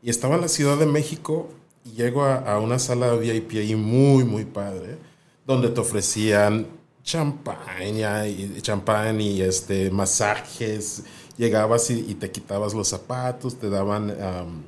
Y 0.02 0.10
estaba 0.10 0.34
en 0.34 0.40
la 0.42 0.48
Ciudad 0.48 0.76
de 0.78 0.86
México 0.86 1.48
y 1.84 1.92
llego 1.92 2.24
a, 2.24 2.36
a 2.36 2.58
una 2.60 2.78
sala 2.78 3.14
VIP 3.14 3.52
ahí 3.52 3.74
muy, 3.76 4.24
muy 4.24 4.44
padre, 4.44 4.98
donde 5.46 5.68
te 5.68 5.80
ofrecían 5.80 6.66
champaña 7.04 8.26
y 8.26 8.60
champán 8.62 9.20
y 9.20 9.40
este, 9.42 9.90
masajes. 9.90 11.04
Llegabas 11.38 11.90
y, 11.90 12.00
y 12.08 12.14
te 12.14 12.30
quitabas 12.30 12.74
los 12.74 12.88
zapatos, 12.88 13.56
te 13.58 13.70
daban 13.70 14.10
am, 14.22 14.64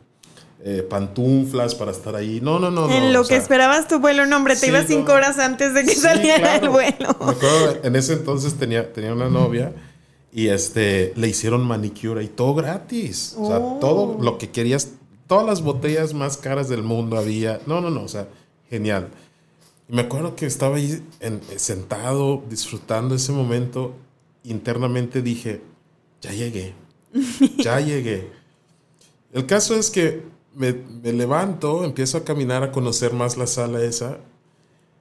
eh, 0.67 0.83
pantuflas 0.89 1.75
para 1.75 1.91
estar 1.91 2.17
ahí. 2.17 2.41
No, 2.43 2.59
no, 2.59 2.71
no. 2.71 2.91
en 2.91 3.05
no, 3.05 3.13
lo 3.13 3.23
que 3.23 3.29
sea, 3.29 3.37
esperabas 3.39 3.87
tu 3.87 4.01
vuelo, 4.01 4.25
no, 4.27 4.37
hombre, 4.37 4.55
te 4.55 4.61
sí, 4.61 4.67
ibas 4.69 4.83
no. 4.85 4.89
cinco 4.89 5.13
horas 5.13 5.39
antes 5.39 5.75
de 5.75 5.85
que 5.85 5.91
Sí, 5.95 6.01
saliera 6.01 6.55
el 6.55 6.61
claro. 6.61 6.73
vuelo. 6.73 7.17
Me 7.21 7.31
acuerdo, 7.33 7.79
en 7.83 7.97
ese 7.97 8.15
entonces 8.15 8.55
tenía, 8.55 8.93
tenía 8.93 9.13
una 9.13 9.29
novia 9.29 9.73
y 10.33 10.49
este, 10.49 11.13
le 11.17 11.29
hicieron 11.29 11.67
manicure 11.67 12.25
y 12.25 12.29
todo 12.29 12.55
gratis. 12.55 13.35
O 13.39 13.47
sea, 13.47 13.59
Oh. 13.59 13.79
todo 13.81 14.19
lo 14.23 14.39
que 14.39 14.51
querías, 14.51 14.89
todas 15.27 15.47
las 15.47 15.61
botellas 15.63 16.15
más 16.15 16.37
caras 16.39 16.69
del 16.71 16.83
mundo 16.83 17.19
había. 17.19 17.61
No, 17.67 17.81
no, 17.83 17.91
no, 17.91 18.03
o 18.03 18.09
sea, 18.09 18.27
genial. 18.71 19.09
Y 19.89 19.95
me 19.95 20.01
acuerdo 20.03 20.35
que 20.35 20.47
estaba 20.47 20.77
ahí 20.77 21.03
en- 21.21 21.43
sentado, 21.57 22.43
disfrutando 22.49 23.15
ese 23.15 23.33
momento. 23.33 23.95
Internamente 24.45 25.21
dije, 25.21 25.61
ya 26.23 26.33
llegué, 26.33 26.73
ya 27.59 27.81
llegué. 27.81 28.31
El 29.33 29.47
caso 29.47 29.75
es 29.77 29.91
que 29.91 30.23
me, 30.57 30.75
me 31.03 31.13
levanto, 31.13 31.85
empiezo 31.85 32.19
a 32.19 32.25
caminar 32.25 32.63
a 32.63 32.73
conocer 32.73 33.13
más 33.13 33.37
la 33.37 33.47
sala 33.47 33.83
esa. 33.83 34.19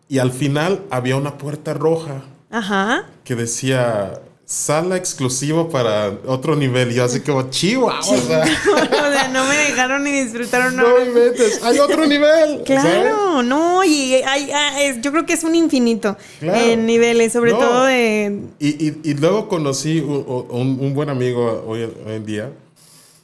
Y 0.09 0.19
al 0.19 0.31
final 0.31 0.81
había 0.89 1.15
una 1.15 1.37
puerta 1.37 1.73
roja 1.73 2.23
Ajá. 2.51 3.05
que 3.23 3.35
decía 3.35 4.19
sala 4.45 4.97
exclusiva 4.97 5.69
para 5.69 6.11
otro 6.27 6.55
nivel. 6.55 6.91
Y 6.91 6.95
yo 6.95 7.05
así 7.05 7.21
como, 7.21 7.49
chihuahua. 7.49 7.99
O 8.01 8.03
sea, 8.17 8.43
o 8.75 9.11
sea, 9.13 9.29
no 9.29 9.45
me 9.45 9.55
dejaron 9.55 10.03
ni 10.03 10.11
disfrutar 10.11 10.73
no 10.73 10.83
me 10.99 11.05
metes, 11.05 11.63
hay 11.63 11.79
otro 11.79 12.05
nivel. 12.07 12.61
Claro, 12.65 13.41
no, 13.41 13.83
y 13.83 14.15
hay, 14.15 14.51
hay- 14.51 15.01
yo 15.01 15.11
creo 15.11 15.25
que 15.25 15.33
es 15.33 15.43
un 15.43 15.55
infinito 15.55 16.17
Claro. 16.39 16.59
en 16.59 16.85
niveles, 16.85 17.31
sobre 17.33 17.51
No. 17.53 17.59
todo 17.59 17.85
de... 17.85 18.41
Y, 18.59 18.87
y- 18.87 18.99
y 19.03 19.13
luego 19.15 19.47
conocí 19.47 19.99
un, 20.01 20.25
un- 20.49 20.77
un 20.81 20.93
buen 20.93 21.09
amigo 21.09 21.63
hoy, 21.65 21.83
hoy 21.83 22.13
en 22.13 22.25
día 22.25 22.51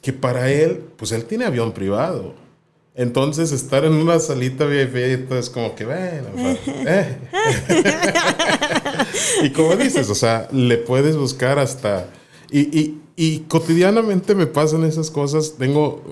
que 0.00 0.12
para 0.12 0.50
él, 0.50 0.84
pues 0.96 1.12
él 1.12 1.24
tiene 1.24 1.44
avión 1.44 1.72
privado. 1.72 2.34
Entonces 2.94 3.52
estar 3.52 3.84
en 3.84 3.92
una 3.92 4.18
salita 4.18 4.66
VIP 4.66 5.32
es 5.32 5.48
como 5.48 5.74
que, 5.74 5.84
bueno, 5.86 6.28
eh. 6.66 7.18
y 9.42 9.50
como 9.50 9.76
dices, 9.76 10.10
o 10.10 10.14
sea, 10.14 10.48
le 10.52 10.76
puedes 10.78 11.16
buscar 11.16 11.58
hasta... 11.58 12.08
Y, 12.50 12.60
y- 12.78 12.96
y 13.16 13.40
cotidianamente 13.40 14.34
me 14.34 14.46
pasan 14.46 14.82
esas 14.84 15.10
cosas. 15.10 15.56
Tengo 15.58 16.02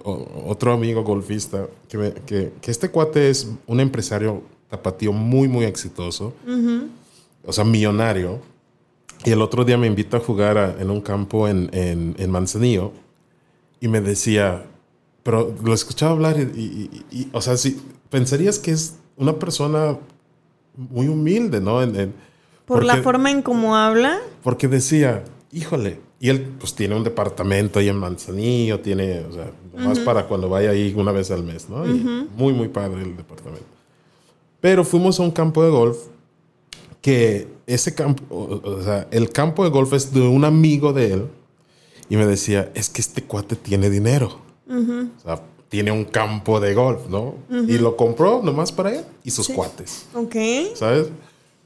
otro 0.47 0.73
amigo 0.75 1.03
golfista 1.05 1.67
que, 1.89 1.97
me- 1.97 2.13
que, 2.13 2.53
que 2.61 2.71
este 2.71 2.91
cuate 2.91 3.31
es 3.31 3.49
un 3.67 3.81
empresario 3.81 4.43
tapatío 4.69 5.11
muy, 5.15 5.49
muy 5.49 5.65
exitoso. 5.65 6.35
O 7.47 7.53
sea, 7.53 7.65
millonario. 7.65 8.41
Y 9.25 9.31
el 9.31 9.41
otro 9.41 9.65
día 9.65 9.79
me 9.79 9.87
invita 9.87 10.19
a 10.19 10.21
jugar 10.21 10.59
a- 10.59 10.77
en 10.83 10.91
un 10.91 11.01
campo 11.01 11.49
en, 11.49 11.71
en, 11.73 12.15
en 12.19 12.31
Manzanillo 12.31 12.93
y 13.81 13.89
me 13.89 14.01
decía, 14.01 14.65
pero 15.23 15.55
lo 15.63 15.75
escuchaba 15.75 16.13
hablar 16.13 16.37
y, 16.39 16.43
y- 16.43 16.91
y- 17.11 17.21
y, 17.21 17.29
o 17.33 17.41
sea, 17.41 17.57
si 17.57 17.81
pensarías 18.11 18.59
que 18.59 18.71
es 18.73 18.97
una 19.17 19.35
persona 19.39 19.99
muy 20.77 21.09
humilde, 21.09 21.61
¿no? 21.61 21.83
En- 21.83 21.97
en- 21.97 22.15
Por 22.65 22.85
la 22.85 22.97
forma 23.03 23.31
en 23.31 23.43
cómo 23.43 23.77
habla. 23.77 24.19
Porque 24.43 24.69
decía, 24.69 25.25
híjole, 25.53 26.01
y 26.21 26.29
él 26.29 26.55
pues 26.59 26.75
tiene 26.75 26.95
un 26.97 27.05
departamento 27.05 27.79
ahí 27.79 27.89
en 27.89 27.97
Manzanillo, 27.97 28.81
tiene, 28.81 29.21
o 29.21 29.33
sea, 29.33 29.51
nomás 29.75 29.99
para 30.01 30.27
cuando 30.27 30.49
vaya 30.49 30.71
ahí 30.71 30.93
una 30.97 31.13
vez 31.13 31.31
al 31.31 31.43
mes, 31.45 31.69
¿no? 31.69 31.87
Y 31.87 32.29
muy, 32.37 32.53
muy 32.53 32.69
padre 32.69 33.03
el 33.03 33.17
departamento. 33.17 33.67
Pero 34.61 34.85
fuimos 34.85 35.19
a 35.21 35.23
un 35.23 35.31
campo 35.31 35.63
de 35.63 35.71
golf 35.71 35.97
que 37.01 37.47
ese 37.67 37.95
campo, 37.95 38.25
o, 38.29 38.61
o 38.69 38.83
sea, 38.83 39.07
el 39.11 39.31
campo 39.31 39.63
de 39.65 39.71
golf 39.71 39.93
es 39.93 40.13
de 40.13 40.21
un 40.27 40.45
amigo 40.45 40.93
de 40.93 41.13
él 41.15 41.29
y 42.09 42.17
me 42.17 42.27
decía, 42.27 42.71
es 42.75 42.89
que 42.89 43.01
este 43.01 43.23
cuate 43.23 43.57
tiene 43.57 43.91
dinero. 43.91 44.41
O 44.69 45.21
sea, 45.23 45.43
tiene 45.69 45.91
un 45.91 46.05
campo 46.05 46.61
de 46.61 46.75
golf, 46.75 47.09
¿no? 47.09 47.35
Y 47.51 47.79
lo 47.79 47.97
compró 47.97 48.43
nomás 48.43 48.73
para 48.73 48.95
él 48.95 49.05
y 49.25 49.31
sus 49.31 49.49
cuates. 49.49 50.07
Ok. 50.15 50.37
¿sabes? 50.75 51.09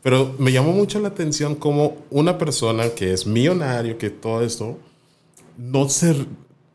Pero 0.02 0.34
me 0.38 0.50
llamó 0.50 0.72
mucho 0.72 0.98
la 0.98 1.08
atención 1.08 1.54
como 1.54 1.96
una 2.10 2.38
persona 2.38 2.90
que 2.90 3.12
es 3.12 3.26
millonario, 3.26 3.98
que 3.98 4.10
todo 4.10 4.42
esto, 4.42 4.78
no 5.56 5.88
se, 5.88 6.26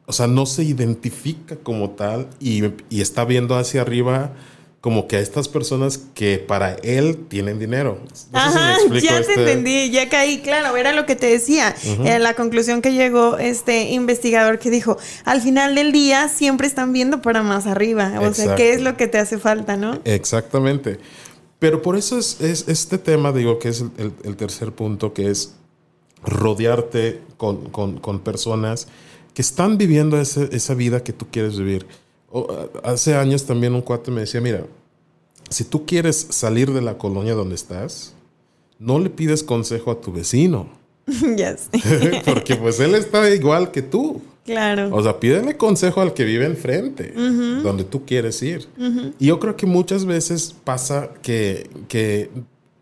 o 0.05 0.13
sea, 0.13 0.27
no 0.27 0.45
se 0.45 0.63
identifica 0.63 1.57
como 1.57 1.89
tal 1.91 2.29
y, 2.39 2.63
y 2.89 3.01
está 3.01 3.25
viendo 3.25 3.55
hacia 3.55 3.81
arriba 3.81 4.31
como 4.81 5.07
que 5.07 5.17
a 5.17 5.19
estas 5.19 5.47
personas 5.49 5.97
que 6.13 6.37
para 6.37 6.75
él 6.75 7.25
tienen 7.27 7.57
dinero. 7.59 7.99
No 8.07 8.15
si 8.15 8.27
Ajá, 8.31 8.77
ya 9.01 9.17
este- 9.19 9.33
te 9.33 9.39
entendí, 9.41 9.89
ya 9.91 10.07
caí, 10.07 10.39
claro, 10.39 10.77
era 10.77 10.93
lo 10.93 11.05
que 11.05 11.15
te 11.15 11.25
decía, 11.27 11.75
era 12.05 12.19
la 12.19 12.35
conclusión 12.35 12.81
que 12.81 12.93
llegó 12.93 13.37
este 13.37 13.89
investigador 13.91 14.59
que 14.59 14.69
dijo, 14.69 14.97
al 15.25 15.41
final 15.41 15.75
del 15.75 15.91
día 15.91 16.29
siempre 16.29 16.67
están 16.67 16.93
viendo 16.93 17.21
para 17.21 17.41
más 17.43 17.65
arriba, 17.65 18.13
o 18.21 18.33
sea, 18.33 18.55
¿qué 18.55 18.73
es 18.73 18.81
lo 18.81 18.95
que 18.97 19.07
te 19.07 19.17
hace 19.17 19.37
falta, 19.39 19.75
no? 19.77 19.99
Exactamente. 20.05 20.99
Pero 21.59 21.81
por 21.81 21.97
eso 21.97 22.19
es, 22.19 22.39
es 22.39 22.65
este 22.67 22.99
tema, 22.99 23.31
digo, 23.33 23.57
que 23.57 23.69
es 23.69 23.81
el, 23.81 23.91
el- 23.97 24.13
el 24.23 24.35
tercer 24.37 24.71
punto, 24.73 25.11
que 25.13 25.31
es 25.31 25.55
rodearte 26.23 27.21
con, 27.37 27.69
con- 27.69 27.97
con 27.99 28.19
personas 28.19 28.87
que 29.33 29.41
están 29.41 29.77
viviendo 29.77 30.19
ese- 30.19 30.49
esa 30.51 30.73
vida 30.73 31.03
que 31.03 31.13
tú 31.13 31.27
quieres 31.31 31.57
vivir. 31.57 31.87
A- 32.33 32.91
hace 32.91 33.15
años 33.15 33.45
también 33.45 33.73
un 33.73 33.81
cuate 33.81 34.11
me 34.11 34.21
decía, 34.21 34.41
mira, 34.41 34.65
si 35.49 35.63
tú 35.63 35.85
quieres 35.85 36.27
salir 36.29 36.71
de 36.73 36.81
la 36.81 36.97
colonia 36.97 37.33
donde 37.33 37.55
estás, 37.55 38.13
no 38.79 38.99
le 38.99 39.09
pides 39.09 39.43
consejo 39.43 39.91
a 39.91 40.01
tu 40.01 40.11
vecino, 40.11 40.67
ya 41.37 41.55
sé, 41.57 42.21
porque 42.25 42.55
pues 42.55 42.79
él 42.79 42.95
está 42.95 43.29
igual 43.33 43.71
que 43.71 43.81
tú. 43.81 44.21
claro. 44.45 44.89
O 44.93 45.01
sea, 45.01 45.19
pídele 45.19 45.55
consejo 45.57 46.01
al 46.01 46.13
que 46.13 46.25
vive 46.25 46.45
enfrente, 46.45 47.11
donde 47.63 47.83
tú 47.85 48.05
quieres 48.05 48.41
ir. 48.43 48.67
Y 49.19 49.27
yo 49.27 49.39
creo 49.39 49.55
que 49.55 49.65
muchas 49.65 50.05
veces 50.05 50.53
pasa 50.63 51.09
que, 51.21 51.69
que 51.87 52.29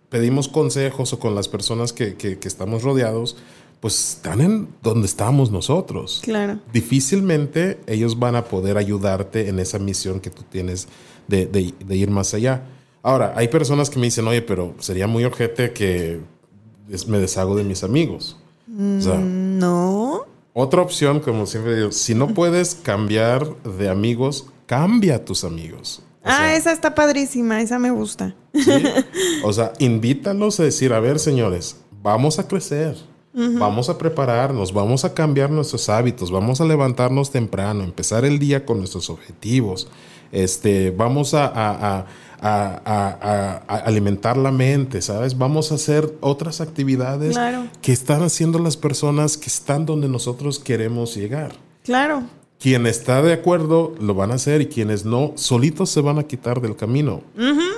pedimos 0.10 0.47
consejos 0.47 1.12
o 1.13 1.19
con 1.19 1.36
las 1.36 1.47
personas 1.47 1.91
que, 1.93 2.15
que- 2.15 2.38
que 2.39 2.47
estamos 2.47 2.81
rodeados, 2.84 3.38
pues 3.79 4.15
están 4.15 4.41
en 4.41 4.67
donde 4.81 5.05
estamos 5.05 5.51
nosotros. 5.51 6.21
Claro. 6.23 6.59
Difícilmente 6.73 7.79
ellos 7.88 8.17
van 8.17 8.35
a 8.35 8.45
poder 8.45 8.77
ayudarte 8.77 9.47
en 9.49 9.59
esa 9.59 9.77
misión 9.79 10.19
que 10.19 10.29
tú 10.29 10.43
tienes 10.43 10.88
de, 11.27 11.45
de- 11.45 11.73
de 11.85 11.95
ir 11.95 12.09
más 12.09 12.33
allá. 12.33 12.63
Ahora, 13.03 13.33
hay 13.35 13.47
personas 13.49 13.89
que 13.89 13.99
me 13.99 14.05
dicen, 14.07 14.27
oye, 14.27 14.41
pero 14.41 14.73
sería 14.79 15.05
muy 15.07 15.23
ojete 15.25 15.71
que 15.73 16.19
me 17.07 17.19
deshago 17.19 17.55
de 17.55 17.63
mis 17.63 17.83
amigos. 17.83 18.38
O 18.67 19.01
sea, 19.01 19.19
No. 19.19 20.25
otra 20.53 20.81
opción, 20.81 21.19
como 21.19 21.45
siempre 21.45 21.75
digo, 21.75 21.91
si 21.91 22.15
no 22.15 22.27
puedes 22.33 22.73
cambiar 22.75 23.47
de 23.63 23.89
amigos, 23.89 24.47
cambia 24.65 25.15
a 25.17 25.25
tus 25.25 25.43
amigos. 25.43 26.01
O 26.23 26.27
ah, 26.27 26.38
sea, 26.38 26.55
esa 26.55 26.71
está 26.71 26.95
padrísima, 26.95 27.61
esa 27.61 27.77
me 27.77 27.91
gusta. 27.91 28.35
¿sí? 28.53 28.71
O 29.43 29.53
sea, 29.53 29.73
invítalos 29.77 30.59
a 30.59 30.63
decir, 30.63 30.91
a 30.93 30.99
ver, 30.99 31.19
señores, 31.19 31.77
vamos 32.01 32.39
a 32.39 32.47
crecer, 32.47 32.97
vamos 33.36 33.89
a 33.89 33.98
prepararnos, 33.98 34.71
vamos 34.74 35.04
a 35.04 35.13
cambiar 35.13 35.50
nuestros 35.52 35.89
hábitos, 35.89 36.32
vamos 36.32 36.62
a 36.62 36.65
levantarnos 36.65 37.32
temprano, 37.32 37.84
empezar 37.84 38.24
el 38.24 38.39
día 38.39 38.65
con 38.65 38.78
nuestros 38.80 39.10
objetivos, 39.10 39.89
este, 40.32 40.91
vamos 40.91 41.34
a, 41.34 41.45
a- 41.45 41.98
a- 41.98 42.06
a- 42.41 42.82
a- 42.86 43.17
a- 43.21 43.63
a 43.67 43.78
alimentar 43.80 44.38
la 44.38 44.52
mente, 44.52 45.02
¿sabes? 45.02 45.38
Vamos 45.38 45.71
a 45.71 45.76
hacer 45.76 46.13
otras 46.21 46.62
actividades 46.62 47.34
Claro. 47.34 47.67
que 47.82 47.91
están 47.91 48.21
haciendo 48.24 48.60
las 48.60 48.78
personas 48.78 49.38
que 49.38 49.48
están 49.48 49.86
donde 49.86 50.08
nosotros 50.08 50.60
queremos 50.60 51.15
llegar. 51.15 51.54
Claro. 51.84 52.24
Quien 52.60 52.88
está 52.88 53.22
de 53.22 53.34
acuerdo 53.34 53.94
lo 54.00 54.13
van 54.15 54.32
a 54.32 54.36
hacer 54.36 54.62
y 54.62 54.68
quienes 54.68 55.06
no, 55.06 55.34
solitos 55.36 55.89
se 55.89 56.02
van 56.02 56.18
a 56.20 56.24
quitar 56.24 56.62
del 56.62 56.76
camino. 56.76 57.22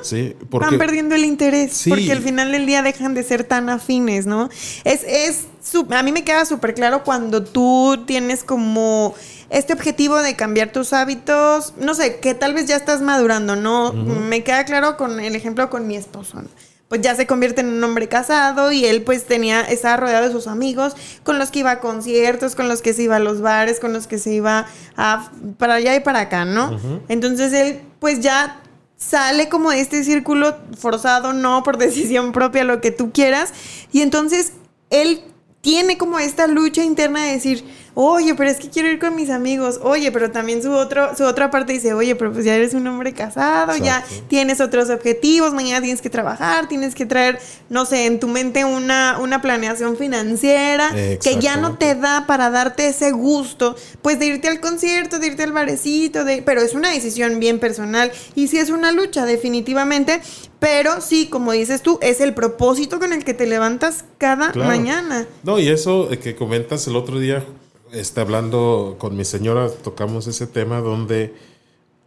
¿Sí? 0.04 0.36
Van 0.50 0.78
perdiendo 0.78 1.16
el 1.16 1.26
interés 1.26 1.74
Sí. 1.74 1.90
porque 1.90 2.12
al 2.12 2.22
final 2.22 2.52
del 2.52 2.66
día 2.66 2.82
dejan 2.84 3.14
de 3.14 3.24
ser 3.24 3.44
tan 3.44 3.70
afines, 3.70 4.26
¿no? 4.26 4.50
Es, 4.84 5.04
es 5.04 5.46
a 5.90 6.04
mí 6.04 6.12
me 6.12 6.24
queda 6.24 6.46
súper 6.46 6.74
claro 6.74 7.04
cuando 7.04 7.44
tú 7.44 8.04
tienes 8.06 8.44
como 8.44 9.14
este 9.50 9.74
objetivo 9.74 10.18
de 10.18 10.36
cambiar 10.36 10.72
tus 10.72 10.94
hábitos, 10.94 11.74
no 11.78 11.94
sé, 11.94 12.20
que 12.20 12.34
tal 12.34 12.54
vez 12.54 12.68
ya 12.68 12.76
estás 12.76 13.02
madurando, 13.02 13.56
¿no? 13.56 13.94
Me 13.94 14.44
queda 14.44 14.64
claro 14.66 14.96
con 14.98 15.20
el 15.20 15.36
ejemplo 15.36 15.70
con 15.70 15.88
mi 15.88 15.96
esposo. 15.98 16.42
¿no? 16.42 16.48
Pues 16.88 17.02
ya 17.02 17.16
se 17.16 17.28
convierte 17.28 17.62
en 17.62 17.68
un 17.68 17.84
hombre 17.84 18.08
casado 18.08 18.72
y 18.72 18.86
él 18.86 19.02
pues 19.02 19.26
tenía, 19.26 19.62
estaba 19.62 19.98
rodeado 19.98 20.28
de 20.28 20.32
sus 20.32 20.48
amigos 20.48 20.96
con 21.24 21.38
los 21.38 21.52
que 21.52 21.60
iba 21.60 21.72
a 21.72 21.80
conciertos, 21.80 22.56
con 22.56 22.70
los 22.70 22.82
que 22.82 22.94
se 22.94 23.04
iba 23.04 23.18
a 23.18 23.20
los 23.20 23.42
bares, 23.42 23.80
con 23.80 23.92
los 23.92 24.08
que 24.08 24.18
se 24.18 24.34
iba 24.34 24.68
a, 24.96 25.32
para 25.58 25.76
allá 25.76 25.96
y 25.96 26.00
para 26.00 26.22
acá, 26.22 26.46
¿no? 26.46 26.80
Entonces 27.10 27.52
él 27.54 27.82
pues 28.00 28.22
ya 28.22 28.62
sale 28.98 29.48
como 29.50 29.72
de 29.72 29.80
este 29.80 30.04
círculo 30.04 30.58
forzado, 30.78 31.34
no 31.34 31.64
por 31.64 31.78
decisión 31.80 32.32
propia, 32.32 32.64
lo 32.64 32.82
que 32.82 32.92
tú 32.92 33.12
quieras. 33.12 33.54
Y 33.92 34.02
entonces 34.02 34.54
él 34.90 35.22
tiene 35.62 35.98
como 35.98 36.20
esta 36.20 36.48
lucha 36.48 36.84
interna 36.84 37.26
de 37.26 37.34
decir, 37.34 37.66
oye, 38.00 38.36
pero 38.36 38.48
es 38.52 38.58
que 38.58 38.70
quiero 38.70 38.90
ir 38.90 39.00
con 39.00 39.16
mis 39.16 39.32
amigos, 39.32 39.80
oye, 39.82 40.12
pero 40.12 40.30
también 40.30 40.62
su, 40.62 40.72
otro, 40.72 41.16
su 41.18 41.24
otra 41.24 41.50
parte 41.50 41.74
dice, 41.74 41.96
oye, 41.96 42.16
pero 42.16 42.32
pues 42.32 42.46
ya 42.46 42.54
eres 42.54 42.76
un 42.76 42.86
hombre 42.86 43.12
casado, 43.12 43.76
ya 43.76 44.06
tienes 44.28 44.62
otros 44.62 44.92
objetivos, 44.92 45.52
mañana 45.56 45.82
tienes 45.82 46.00
que 46.00 46.12
trabajar, 46.12 46.68
tienes 46.68 46.94
que 46.94 47.08
traer, 47.08 47.40
no 47.70 47.86
sé, 47.86 48.06
en 48.06 48.20
tu 48.20 48.28
mente 48.28 48.66
una, 48.66 49.18
una 49.20 49.42
planeación 49.42 49.98
financiera 49.98 50.92
que 50.94 51.38
ya 51.40 51.58
no 51.58 51.80
te 51.80 51.96
da 51.96 52.26
para 52.28 52.52
darte 52.52 52.88
ese 52.90 53.10
gusto, 53.12 53.76
pues 54.04 54.20
de 54.20 54.28
irte 54.28 54.48
al 54.48 54.60
concierto, 54.60 55.18
de 55.18 55.28
irte 55.28 55.42
al 55.42 55.52
barecito, 55.52 56.24
de, 56.24 56.44
pero 56.44 56.62
es 56.62 56.76
una 56.76 56.92
decisión 56.92 57.40
bien 57.40 57.58
personal 57.58 58.12
y 58.36 58.48
sí 58.48 58.60
es 58.60 58.70
una 58.70 58.92
lucha, 58.92 59.26
definitivamente, 59.26 60.22
pero 60.60 61.02
sí, 61.02 61.30
como 61.30 61.52
dices 61.52 61.82
tú, 61.82 61.98
es 62.04 62.22
el 62.22 62.36
propósito 62.36 63.00
con 63.00 63.12
el 63.12 63.24
que 63.24 63.34
te 63.34 63.48
levantas 63.48 64.06
cada 64.20 64.52
Claro. 64.52 64.70
mañana. 64.70 65.26
No, 65.42 65.58
y 65.58 65.68
eso 65.70 66.12
eh, 66.12 66.20
que 66.20 66.36
comentas 66.36 66.86
el 66.86 66.96
otro 66.96 67.20
día, 67.20 67.44
está 67.92 68.22
hablando 68.22 68.96
con 68.98 69.16
mi 69.16 69.26
señora, 69.26 69.70
tocamos 69.70 70.28
ese 70.28 70.48
tema 70.48 70.82
donde 70.82 71.36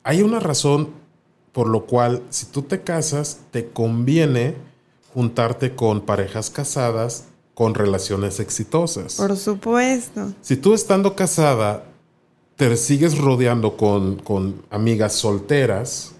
hay 0.02 0.22
una 0.22 0.40
razón 0.40 0.90
por 1.52 1.68
lo 1.68 1.86
cual 1.86 2.22
si 2.30 2.46
tú 2.46 2.62
te 2.62 2.82
casas, 2.82 3.40
te 3.50 3.68
conviene 3.68 4.54
juntarte 5.12 5.74
con 5.74 6.02
parejas 6.02 6.50
casadas 6.50 7.24
con 7.54 7.74
relaciones 7.74 8.40
exitosas. 8.40 9.16
Por 9.16 9.36
supuesto. 9.36 10.32
Si 10.40 10.56
tú 10.56 10.72
estando 10.72 11.14
casada 11.14 11.84
te 12.56 12.76
sigues 12.76 13.18
rodeando 13.18 13.76
con, 13.76 14.16
con 14.16 14.62
amigas 14.70 15.14
solteras, 15.14 16.12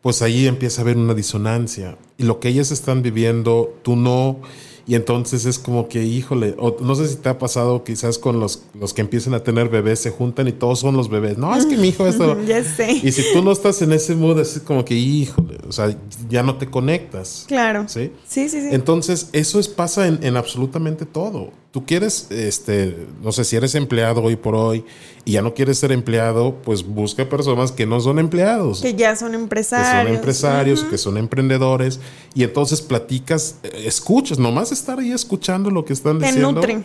pues 0.00 0.22
ahí 0.22 0.46
empieza 0.46 0.80
a 0.80 0.82
haber 0.82 0.96
una 0.96 1.14
disonancia. 1.14 1.96
Y 2.16 2.24
lo 2.24 2.40
que 2.40 2.48
ellas 2.48 2.70
están 2.72 3.02
viviendo, 3.02 3.78
tú 3.82 3.94
no. 3.94 4.40
Y 4.88 4.94
entonces 4.94 5.44
es 5.44 5.58
como 5.58 5.86
que, 5.86 6.02
híjole, 6.02 6.54
o 6.58 6.74
no 6.80 6.94
sé 6.94 7.08
si 7.08 7.16
te 7.16 7.28
ha 7.28 7.38
pasado 7.38 7.84
quizás 7.84 8.18
con 8.18 8.40
los, 8.40 8.62
los 8.72 8.94
que 8.94 9.02
empiezan 9.02 9.34
a 9.34 9.44
tener 9.44 9.68
bebés, 9.68 10.00
se 10.00 10.10
juntan 10.10 10.48
y 10.48 10.52
todos 10.52 10.80
son 10.80 10.96
los 10.96 11.10
bebés. 11.10 11.36
No, 11.36 11.54
es 11.54 11.66
que 11.66 11.76
mi 11.76 11.88
hijo 11.88 12.06
esto. 12.06 12.38
Ya 12.48 12.64
sé. 12.64 12.92
Y 12.92 13.12
si 13.12 13.22
tú 13.34 13.42
no 13.42 13.52
estás 13.52 13.82
en 13.82 13.92
ese 13.92 14.14
mood, 14.14 14.38
es 14.40 14.62
como 14.64 14.86
que, 14.86 14.94
híjole, 14.94 15.58
o 15.68 15.72
sea, 15.72 15.94
ya 16.30 16.42
no 16.42 16.56
te 16.56 16.70
conectas. 16.70 17.44
Claro. 17.46 17.84
¿Sí? 17.86 18.12
Sí, 18.26 18.48
sí, 18.48 18.62
sí. 18.62 18.68
Entonces, 18.70 19.28
eso 19.32 19.60
es, 19.60 19.68
pasa 19.68 20.06
en, 20.06 20.20
en 20.22 20.38
absolutamente 20.38 21.04
todo. 21.04 21.52
Tú 21.78 21.86
quieres, 21.86 22.26
este, 22.32 23.06
no 23.22 23.30
sé 23.30 23.44
si 23.44 23.54
eres 23.54 23.76
empleado 23.76 24.20
hoy 24.20 24.34
por 24.34 24.56
hoy 24.56 24.84
y 25.24 25.32
ya 25.32 25.42
no 25.42 25.54
quieres 25.54 25.78
ser 25.78 25.92
empleado, 25.92 26.56
pues 26.64 26.84
busca 26.84 27.28
personas 27.28 27.70
que 27.70 27.86
no 27.86 28.00
son 28.00 28.18
empleados. 28.18 28.80
que 28.82 28.94
ya 28.94 29.14
son 29.14 29.30
que 29.30 29.36
empresarios. 29.36 30.04
son 30.08 30.12
empresarios, 30.16 30.82
que 30.82 30.98
son 30.98 31.16
emprendedores, 31.18 32.00
y 32.34 32.42
entonces 32.42 32.82
platicas, 32.82 33.58
eh, 33.62 33.84
escuchas, 33.86 34.40
nomás 34.40 34.72
estar 34.72 34.98
ahí 34.98 35.12
escuchando 35.12 35.70
lo 35.70 35.84
que 35.84 35.92
están 35.92 36.18
Te 36.18 36.26
diciendo. 36.26 36.50
nutren. 36.50 36.84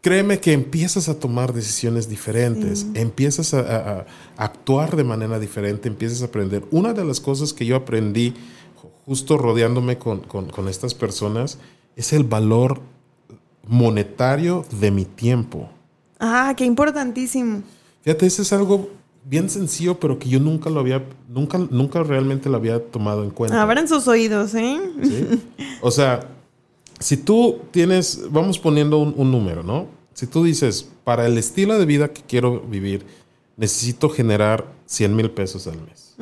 Créeme 0.00 0.40
que 0.40 0.54
empiezas 0.54 1.10
a 1.10 1.20
tomar 1.20 1.52
decisiones 1.52 2.08
diferentes, 2.08 2.86
empiezas 2.94 3.52
a, 3.52 3.60
a- 3.60 4.06
a 4.38 4.44
actuar 4.44 4.96
de 4.96 5.04
manera 5.04 5.38
diferente, 5.38 5.88
empiezas 5.88 6.22
a 6.22 6.24
aprender. 6.24 6.64
Una 6.70 6.94
de 6.94 7.04
las 7.04 7.20
cosas 7.20 7.52
que 7.52 7.66
yo 7.66 7.76
aprendí 7.76 8.32
justo 9.04 9.36
rodeándome 9.36 9.98
con, 9.98 10.20
con- 10.20 10.48
con 10.48 10.68
estas 10.68 10.94
personas 10.94 11.58
es 11.96 12.14
el 12.14 12.24
valor 12.24 12.80
monetario 13.66 14.64
de 14.80 14.90
mi 14.90 15.04
tiempo. 15.04 15.68
Ah, 16.18 16.54
qué 16.56 16.64
importantísimo. 16.64 17.62
Fíjate, 18.02 18.26
eso 18.26 18.42
es 18.42 18.52
algo 18.52 18.90
bien 19.24 19.48
sencillo, 19.48 19.98
pero 19.98 20.18
que 20.18 20.28
yo 20.28 20.40
nunca 20.40 20.70
lo 20.70 20.80
había, 20.80 21.04
nunca, 21.28 21.58
nunca 21.58 22.02
realmente 22.02 22.48
lo 22.48 22.56
había 22.56 22.84
tomado 22.90 23.24
en 23.24 23.30
cuenta. 23.30 23.60
Abran 23.60 23.88
sus 23.88 24.08
oídos, 24.08 24.54
¿eh? 24.54 24.80
¿sí? 25.02 25.42
O 25.80 25.90
sea, 25.90 26.28
si 26.98 27.16
tú 27.16 27.60
tienes, 27.70 28.22
vamos 28.30 28.58
poniendo 28.58 28.98
un, 28.98 29.14
un 29.16 29.30
número, 29.30 29.62
¿no? 29.62 29.86
Si 30.14 30.26
tú 30.26 30.44
dices, 30.44 30.88
para 31.04 31.26
el 31.26 31.38
estilo 31.38 31.78
de 31.78 31.86
vida 31.86 32.12
que 32.12 32.22
quiero 32.22 32.60
vivir, 32.60 33.04
necesito 33.56 34.08
generar 34.08 34.66
100 34.86 35.16
mil 35.16 35.30
pesos 35.30 35.66
al 35.66 35.80
mes. 35.82 36.14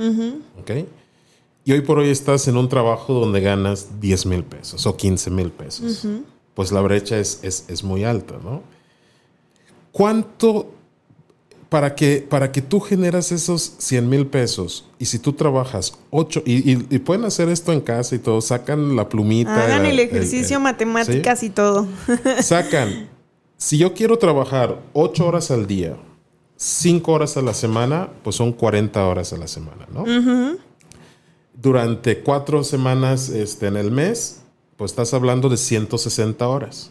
¿Ok? 0.59 0.87
Y 1.65 1.73
hoy 1.73 1.83
por 1.83 1.99
hoy 1.99 2.09
estás 2.09 2.49
en 2.49 2.57
un 2.57 2.69
trabajo 2.69 3.13
donde 3.13 3.41
ganas 3.41 4.01
10 4.01 4.27
mil 4.27 4.45
pesos 4.45 4.87
o 4.87 4.97
15 4.97 5.31
mil 5.31 5.51
pesos. 5.51 6.07
Pues 6.61 6.73
la 6.73 6.83
brecha 6.83 7.17
es, 7.19 7.41
es, 7.43 7.65
es 7.69 7.83
muy 7.83 8.05
alta, 8.05 8.35
¿no? 8.45 8.63
¿Cuánto 9.93 10.71
para 11.71 11.95
que, 11.95 12.27
para 12.29 12.53
que 12.53 12.61
tú 12.61 12.81
generas 12.81 13.33
esos 13.33 13.77
100 13.79 14.07
mil 14.07 14.27
pesos 14.27 14.85
y 14.99 15.07
si 15.07 15.19
tú 15.19 15.33
trabajas 15.33 15.95
8 16.11 16.43
y, 16.45 16.71
y- 16.71 16.87
y 16.91 16.99
pueden 16.99 17.25
hacer 17.25 17.49
esto 17.49 17.73
en 17.73 17.81
casa 17.81 18.15
y 18.15 18.19
todo, 18.19 18.43
sacan 18.43 18.95
la 18.95 19.09
plumita. 19.09 19.65
Hagan 19.65 19.87
el 19.87 20.01
ejercicio, 20.01 20.59
el- 20.59 20.63
matemáticas 20.63 21.43
y 21.45 21.49
todo. 21.49 21.89
Sacan, 22.43 23.09
si 23.57 23.79
yo 23.79 23.95
quiero 23.95 24.19
trabajar 24.19 24.83
8 24.93 25.27
horas 25.27 25.51
al 25.51 25.67
día, 25.67 25.97
5 26.57 27.11
horas 27.11 27.39
a 27.39 27.41
la 27.41 27.55
semana, 27.55 28.11
pues 28.23 28.37
son 28.37 28.53
40 28.53 29.03
horas 29.07 29.33
a 29.33 29.39
la 29.39 29.49
semana, 29.49 29.87
¿no? 29.95 30.05
Durante 31.55 32.21
4 32.21 32.65
semanas 32.65 33.31
este, 33.31 33.69
en 33.69 33.79
el 33.79 33.91
mes, 33.91 34.40
pues 34.81 34.93
estás 34.93 35.13
hablando 35.13 35.51
de 35.51 35.59
160 35.59 36.49
horas. 36.49 36.91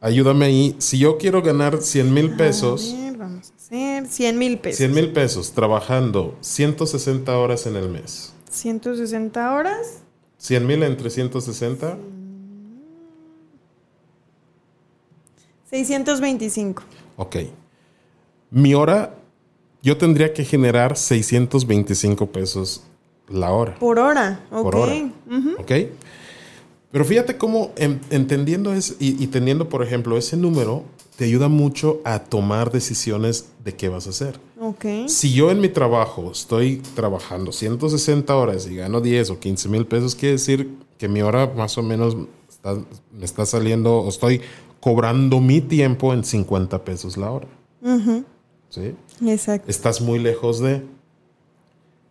Ayúdame 0.00 0.46
ahí. 0.46 0.74
Si 0.80 0.98
yo 0.98 1.16
quiero 1.16 1.40
ganar 1.40 1.80
100 1.80 2.12
mil 2.12 2.34
pesos, 2.34 2.96
A 2.98 3.00
ver, 3.00 3.16
vamos 3.16 3.52
a 3.52 3.54
hacer 3.54 4.06
100 4.08 4.36
mil 4.36 4.58
pesos. 4.58 4.78
100 4.78 4.92
mil 4.92 5.12
pesos 5.12 5.52
trabajando 5.52 6.36
160 6.40 7.38
horas 7.38 7.64
en 7.66 7.76
el 7.76 7.88
mes. 7.88 8.32
160 8.50 9.54
horas. 9.54 10.00
100 10.38 10.66
mil 10.66 10.82
entre 10.82 11.10
160, 11.10 11.96
625. 15.70 16.82
ok. 17.18 17.36
Mi 18.50 18.74
hora, 18.74 19.14
yo 19.80 19.96
tendría 19.96 20.32
que 20.34 20.44
generar 20.44 20.96
625 20.96 22.26
pesos 22.32 22.82
la 23.28 23.52
hora. 23.52 23.76
Por 23.78 24.00
hora. 24.00 24.40
Ok. 24.50 24.62
Por 24.64 24.74
hora. 24.76 24.94
Ujú. 25.30 25.50
¿Ok? 25.60 25.72
Pero 26.90 27.04
fíjate 27.04 27.36
cómo 27.36 27.72
en- 27.76 28.00
entendiendo 28.10 28.72
eso 28.72 28.94
y, 28.98 29.22
y 29.22 29.26
teniendo, 29.26 29.68
por 29.68 29.82
ejemplo, 29.82 30.16
ese 30.16 30.36
número, 30.36 30.84
te 31.16 31.24
ayuda 31.24 31.48
mucho 31.48 32.00
a 32.04 32.20
tomar 32.24 32.70
decisiones 32.70 33.46
de 33.64 33.74
qué 33.74 33.88
vas 33.88 34.06
a 34.06 34.10
hacer. 34.10 34.38
Ok. 34.60 34.84
Si 35.08 35.32
yo 35.34 35.50
en 35.50 35.60
mi 35.60 35.68
trabajo 35.68 36.30
estoy 36.32 36.76
trabajando 36.94 37.52
160 37.52 38.34
horas 38.36 38.66
y 38.68 38.76
gano 38.76 39.00
10 39.00 39.30
o 39.30 39.38
15 39.40 39.68
mil 39.68 39.84
pesos, 39.86 40.14
quiere 40.14 40.34
decir 40.34 40.76
que 40.96 41.08
mi 41.08 41.20
hora 41.20 41.52
más 41.56 41.76
o 41.76 41.82
menos 41.82 42.16
está- 42.48 42.74
me 43.12 43.24
está 43.24 43.44
saliendo 43.44 43.98
o 43.98 44.08
estoy 44.08 44.40
cobrando 44.80 45.40
mi 45.40 45.60
tiempo 45.60 46.14
en 46.14 46.22
50 46.24 46.84
pesos 46.84 47.16
la 47.16 47.30
hora. 47.32 47.48
¿Sí? 48.70 48.94
Exacto. 49.26 49.68
Estás 49.70 50.00
muy 50.00 50.18
lejos 50.20 50.60
de... 50.60 50.82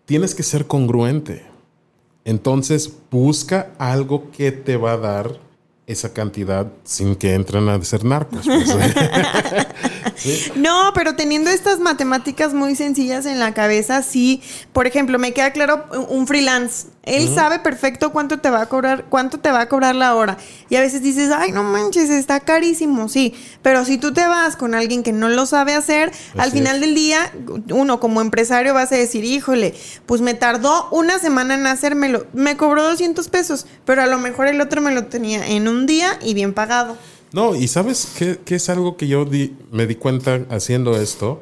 Tienes 0.06 0.36
que 0.36 0.44
ser 0.44 0.68
congruente. 0.68 1.44
Entonces 2.28 2.92
busca 3.10 3.72
algo 3.78 4.32
que 4.32 4.52
te 4.52 4.76
va 4.76 4.92
a 4.92 4.98
dar 4.98 5.40
esa 5.86 6.12
cantidad 6.12 6.68
sin 6.84 7.16
que 7.16 7.34
entren 7.34 7.70
a 7.70 7.82
ser 7.86 8.04
narcos. 8.04 8.46
pues. 8.46 8.68
No, 10.56 10.92
pero 10.94 11.16
teniendo 11.16 11.50
estas 11.50 11.80
matemáticas 11.80 12.54
muy 12.54 12.76
sencillas 12.76 13.26
en 13.26 13.40
la 13.40 13.54
cabeza, 13.54 14.02
sí, 14.02 14.42
por 14.74 14.88
ejemplo, 14.88 15.20
me 15.20 15.34
queda 15.34 15.52
claro 15.52 15.86
un 16.10 16.28
freelance. 16.28 16.88
Él 17.04 17.34
sabe 17.34 17.60
perfecto 17.60 18.12
cuánto 18.12 18.40
te 18.40 18.50
va 18.50 18.62
a 18.62 18.66
cobrar, 18.66 19.06
cuánto 19.06 19.40
te 19.40 19.50
va 19.50 19.62
a 19.62 19.70
cobrar 19.70 19.96
la 19.96 20.14
hora. 20.16 20.38
Y 20.70 20.76
a 20.76 20.82
veces 20.82 21.02
dices, 21.02 21.32
ay, 21.34 21.54
no 21.54 21.64
manches, 21.64 22.10
está 22.10 22.42
carísimo, 22.42 23.08
sí. 23.08 23.34
Pero 23.62 23.86
si 23.86 23.98
tú 23.98 24.14
te 24.14 24.28
vas 24.28 24.58
con 24.58 24.76
alguien 24.76 25.04
que 25.04 25.14
no 25.14 25.30
lo 25.30 25.46
sabe 25.46 25.74
hacer, 25.74 26.12
al 26.38 26.52
final 26.52 26.82
del 26.82 26.96
día, 26.96 27.32
uno 27.72 28.02
como 28.02 28.20
empresario 28.20 28.74
vas 28.74 28.92
a 28.92 28.96
decir, 28.96 29.24
híjole, 29.24 29.74
pues 30.06 30.20
me 30.20 30.34
tardó 30.34 30.90
una 30.92 31.18
semana 31.18 31.56
en 31.56 31.66
hacérmelo. 31.66 32.28
Me 32.34 32.58
cobró 32.58 32.84
200 32.84 33.30
pesos, 33.30 33.68
pero 33.86 34.02
a 34.02 34.08
lo 34.08 34.18
mejor 34.18 34.48
el 34.48 34.60
otro 34.60 34.82
me 34.82 34.94
lo 34.94 35.06
tenía 35.06 35.48
en 35.48 35.70
un 35.70 35.86
día 35.86 36.20
y 36.22 36.34
bien 36.34 36.54
pagado. 36.54 36.98
No, 37.34 37.56
y 37.56 37.68
sabes 37.68 38.14
qué, 38.18 38.40
qué 38.44 38.56
es 38.56 38.70
algo 38.70 38.96
que 38.98 39.08
yo 39.08 39.26
di- 39.26 39.54
me 39.72 39.86
di 39.86 39.96
cuenta 39.96 40.46
haciendo 40.50 40.96
esto. 41.00 41.40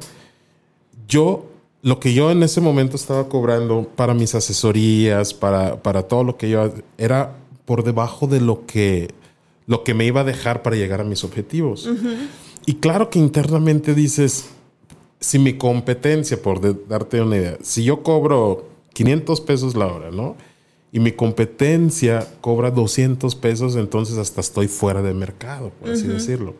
Yo, 1.08 1.46
lo 1.82 2.00
que 2.00 2.12
yo 2.14 2.30
en 2.30 2.42
ese 2.42 2.60
momento 2.60 2.96
estaba 2.96 3.28
cobrando 3.28 3.88
para 3.94 4.12
mis 4.14 4.34
asesorías, 4.34 5.32
para, 5.32 5.82
para 5.82 6.02
todo 6.02 6.24
lo 6.24 6.36
que 6.36 6.50
yo 6.50 6.72
era 6.98 7.36
por 7.64 7.84
debajo 7.84 8.26
de 8.26 8.40
lo 8.40 8.66
que, 8.66 9.08
lo 9.66 9.84
que 9.84 9.94
me 9.94 10.04
iba 10.06 10.22
a 10.22 10.24
dejar 10.24 10.62
para 10.62 10.76
llegar 10.76 11.00
a 11.00 11.04
mis 11.04 11.22
objetivos. 11.24 11.88
Y 12.66 12.74
claro 12.74 13.08
que 13.10 13.18
internamente 13.20 13.94
dices, 13.94 14.46
si 15.20 15.38
mi 15.38 15.54
competencia, 15.54 16.40
por 16.42 16.60
de- 16.60 16.76
darte 16.88 17.20
una 17.20 17.36
idea, 17.36 17.58
si 17.62 17.84
yo 17.84 18.02
cobro 18.02 18.68
500 18.92 19.40
pesos 19.42 19.76
la 19.76 19.86
hora, 19.86 20.10
¿no? 20.10 20.34
Y 20.96 20.98
mi 20.98 21.12
competencia 21.12 22.26
cobra 22.40 22.70
200 22.70 23.34
pesos, 23.34 23.76
entonces 23.76 24.16
hasta 24.16 24.40
estoy 24.40 24.66
fuera 24.66 25.02
de 25.02 25.12
mercado, 25.12 25.70
por 25.78 25.90
así 25.90 26.06
decirlo. 26.06 26.54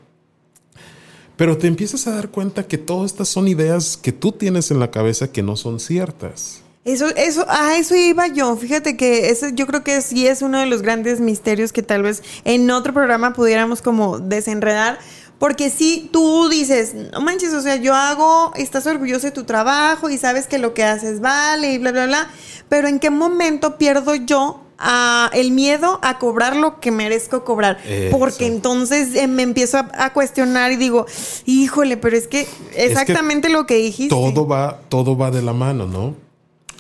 Pero 1.39 1.57
te 1.57 1.69
empiezas 1.69 2.07
a 2.07 2.11
dar 2.11 2.29
cuenta 2.29 2.67
que 2.67 2.77
todas 2.77 3.13
estas 3.13 3.29
son 3.29 3.49
ideas 3.49 3.97
que 3.97 4.13
tú 4.13 4.33
tienes 4.33 4.71
en 4.71 4.79
la 4.79 4.91
cabeza 4.91 5.33
que 5.33 5.43
no 5.43 5.57
son 5.57 5.81
ciertas. 5.81 6.61
Eso, 6.85 7.09
eso, 7.17 7.47
a 7.49 7.79
eso 7.79 7.97
iba 7.97 8.27
yo. 8.29 8.55
Fíjate 8.57 8.99
que 8.99 9.31
ese, 9.31 9.55
yo 9.55 9.67
creo 9.67 9.83
que 9.83 10.03
sí 10.03 10.27
es 10.27 10.43
uno 10.43 10.61
de 10.61 10.67
los 10.67 10.83
grandes 10.83 11.19
misterios 11.19 11.73
que 11.73 11.83
tal 11.83 12.03
vez 12.03 12.23
en 12.45 12.71
otro 12.71 12.93
programa 12.93 13.33
pudiéramos 13.33 13.81
como 13.81 14.19
desenredar. 14.19 14.99
Porque 15.39 15.69
si 15.71 16.09
tú 16.13 16.49
dices, 16.49 16.95
no 17.13 17.21
manches, 17.21 17.53
o 17.53 17.61
sea, 17.61 17.77
yo 17.77 17.95
hago, 17.95 18.53
estás 18.57 18.87
orgulloso 18.87 19.27
de 19.27 19.33
tu 19.33 19.45
trabajo 19.45 20.09
y 20.09 20.17
sabes 20.17 20.47
que 20.47 20.59
lo 20.59 20.73
que 20.73 20.83
haces 20.85 21.21
vale 21.21 21.75
y 21.75 21.79
bla, 21.79 21.93
bla, 21.93 22.07
bla. 22.07 22.31
Pero 22.71 22.89
¿en 22.89 22.99
qué 22.99 23.11
momento 23.11 23.77
pierdo 23.77 24.15
yo 24.15 24.63
a- 24.79 25.31
el 25.35 25.51
miedo 25.53 25.99
a 26.03 26.19
cobrar 26.19 26.57
lo 26.57 26.81
que 26.81 26.91
merezco 26.91 27.45
cobrar? 27.45 27.79
Porque 28.11 28.47
entonces 28.47 29.15
eh, 29.15 29.27
me 29.27 29.43
empiezo 29.43 29.77
a, 29.79 29.91
a 29.97 30.13
cuestionar 30.15 30.73
y 30.73 30.77
digo, 30.77 31.05
híjole, 31.45 31.99
pero 31.99 32.17
es 32.17 32.29
que 32.29 32.47
exactamente 32.75 33.51
lo 33.51 33.67
que 33.67 33.75
dijiste. 33.77 34.15
Todo 34.15 34.47
va, 34.47 34.81
todo 34.89 35.17
va 35.19 35.31
de 35.31 35.43
la 35.43 35.53
mano, 35.53 35.87
¿no? 35.87 36.15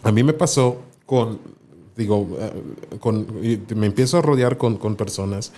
A 0.02 0.12
mí 0.12 0.22
me 0.22 0.32
pasó 0.32 0.78
con, 1.04 1.40
digo, 1.94 2.26
eh, 2.40 2.98
con, 3.00 3.26
me 3.74 3.86
empiezo 3.86 4.16
a 4.18 4.22
rodear 4.22 4.56
con, 4.56 4.76
con 4.78 4.96
personas. 4.96 5.52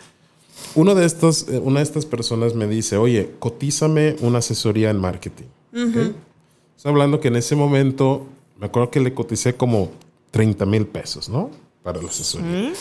Uno 0.75 0.95
de 0.95 1.07
estos, 1.07 1.49
eh, 1.49 1.59
una 1.59 1.81
de 1.81 1.85
estas 1.85 2.07
personas 2.07 2.55
me 2.55 2.67
dice, 2.67 2.97
oye, 2.97 3.31
cotízame 3.39 4.17
una 4.21 4.39
asesoría 4.39 4.91
en 4.91 4.99
marketing. 4.99 5.47
¿ok? 5.73 6.15
Estoy 6.77 6.93
hablando 6.93 7.21
que 7.21 7.29
en 7.29 7.37
ese 7.37 7.57
momento, 7.57 8.27
me 8.59 8.67
acuerdo 8.67 8.91
que 8.91 9.01
le 9.01 9.15
coticé 9.15 9.55
como 9.55 9.91
30 10.31 10.67
mil 10.67 10.87
pesos, 10.87 11.29
¿no? 11.29 11.51
Para 11.83 12.01
la 12.01 12.09
asesoría. 12.09 12.73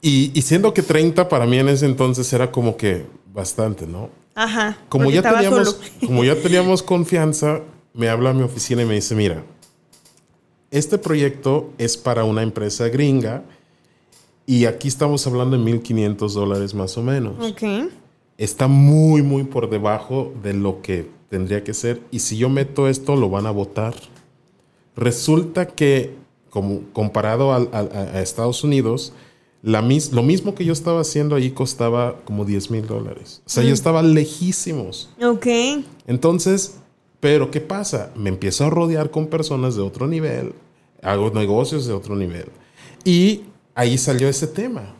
Y, 0.00 0.32
y 0.34 0.42
siendo 0.42 0.72
que 0.74 0.82
30 0.82 1.28
para 1.28 1.46
mí 1.46 1.58
en 1.58 1.68
ese 1.68 1.86
entonces 1.86 2.32
era 2.32 2.50
como 2.50 2.76
que 2.76 3.04
bastante, 3.32 3.86
¿no? 3.86 4.10
Ajá. 4.34 4.78
Como 4.88 5.10
ya, 5.10 5.22
teníamos, 5.22 5.68
solo. 5.70 5.88
como 6.06 6.24
ya 6.24 6.36
teníamos 6.36 6.82
confianza, 6.82 7.60
me 7.94 8.08
habla 8.08 8.30
a 8.30 8.32
mi 8.34 8.42
oficina 8.42 8.82
y 8.82 8.86
me 8.86 8.94
dice, 8.94 9.14
mira, 9.14 9.42
este 10.70 10.98
proyecto 10.98 11.72
es 11.78 11.96
para 11.96 12.24
una 12.24 12.42
empresa 12.42 12.88
gringa 12.88 13.44
Y 14.46 14.64
aquí 14.66 14.86
estamos 14.88 15.26
hablando 15.26 15.58
de 15.58 15.64
1.500 15.64 16.32
dólares 16.32 16.74
más 16.74 16.96
o 16.96 17.02
menos. 17.02 17.34
Ok. 17.52 17.90
Está 18.38 18.68
muy, 18.68 19.22
muy 19.22 19.44
por 19.44 19.68
debajo 19.68 20.32
de 20.42 20.54
lo 20.54 20.82
que 20.82 21.08
tendría 21.28 21.64
que 21.64 21.74
ser. 21.74 22.00
Y 22.12 22.20
si 22.20 22.36
yo 22.36 22.48
meto 22.48 22.86
esto, 22.88 23.16
lo 23.16 23.28
van 23.28 23.46
a 23.46 23.50
votar. 23.50 23.94
Resulta 24.94 25.66
que, 25.66 26.14
como 26.50 26.82
comparado 26.92 27.52
al- 27.52 27.68
a, 27.72 27.80
a 27.80 28.22
Estados 28.22 28.64
Unidos, 28.64 29.12
la 29.62 29.82
mis- 29.82 30.12
lo 30.12 30.22
mismo 30.22 30.54
que 30.54 30.64
yo 30.64 30.72
estaba 30.72 31.00
haciendo 31.00 31.34
ahí 31.34 31.50
costaba 31.50 32.20
como 32.24 32.44
10 32.44 32.70
mil 32.70 32.86
dólares. 32.86 33.42
O 33.46 33.48
sea, 33.50 33.62
yo 33.64 33.74
estaba 33.74 34.02
lejísimos. 34.02 35.10
Ok. 35.22 35.46
Entonces, 36.06 36.76
pero 37.20 37.50
¿qué 37.50 37.60
pasa? 37.60 38.12
Me 38.14 38.28
empiezo 38.28 38.64
a 38.64 38.70
rodear 38.70 39.10
con 39.10 39.26
personas 39.26 39.74
de 39.74 39.82
otro 39.82 40.06
nivel, 40.06 40.52
hago 41.02 41.30
negocios 41.30 41.86
de 41.86 41.92
otro 41.94 42.14
nivel. 42.16 42.46
Y 43.04 43.42
ahí 43.76 43.98
salió 43.98 44.28
ese 44.28 44.48
tema, 44.48 44.94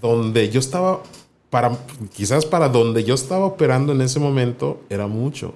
donde 0.00 0.48
yo 0.48 0.58
estaba, 0.58 1.02
para, 1.50 1.78
quizás 2.12 2.44
para 2.44 2.68
donde 2.68 3.04
yo 3.04 3.14
estaba 3.14 3.44
operando 3.44 3.92
en 3.92 4.00
ese 4.00 4.18
momento 4.18 4.80
era 4.90 5.06
mucho. 5.06 5.54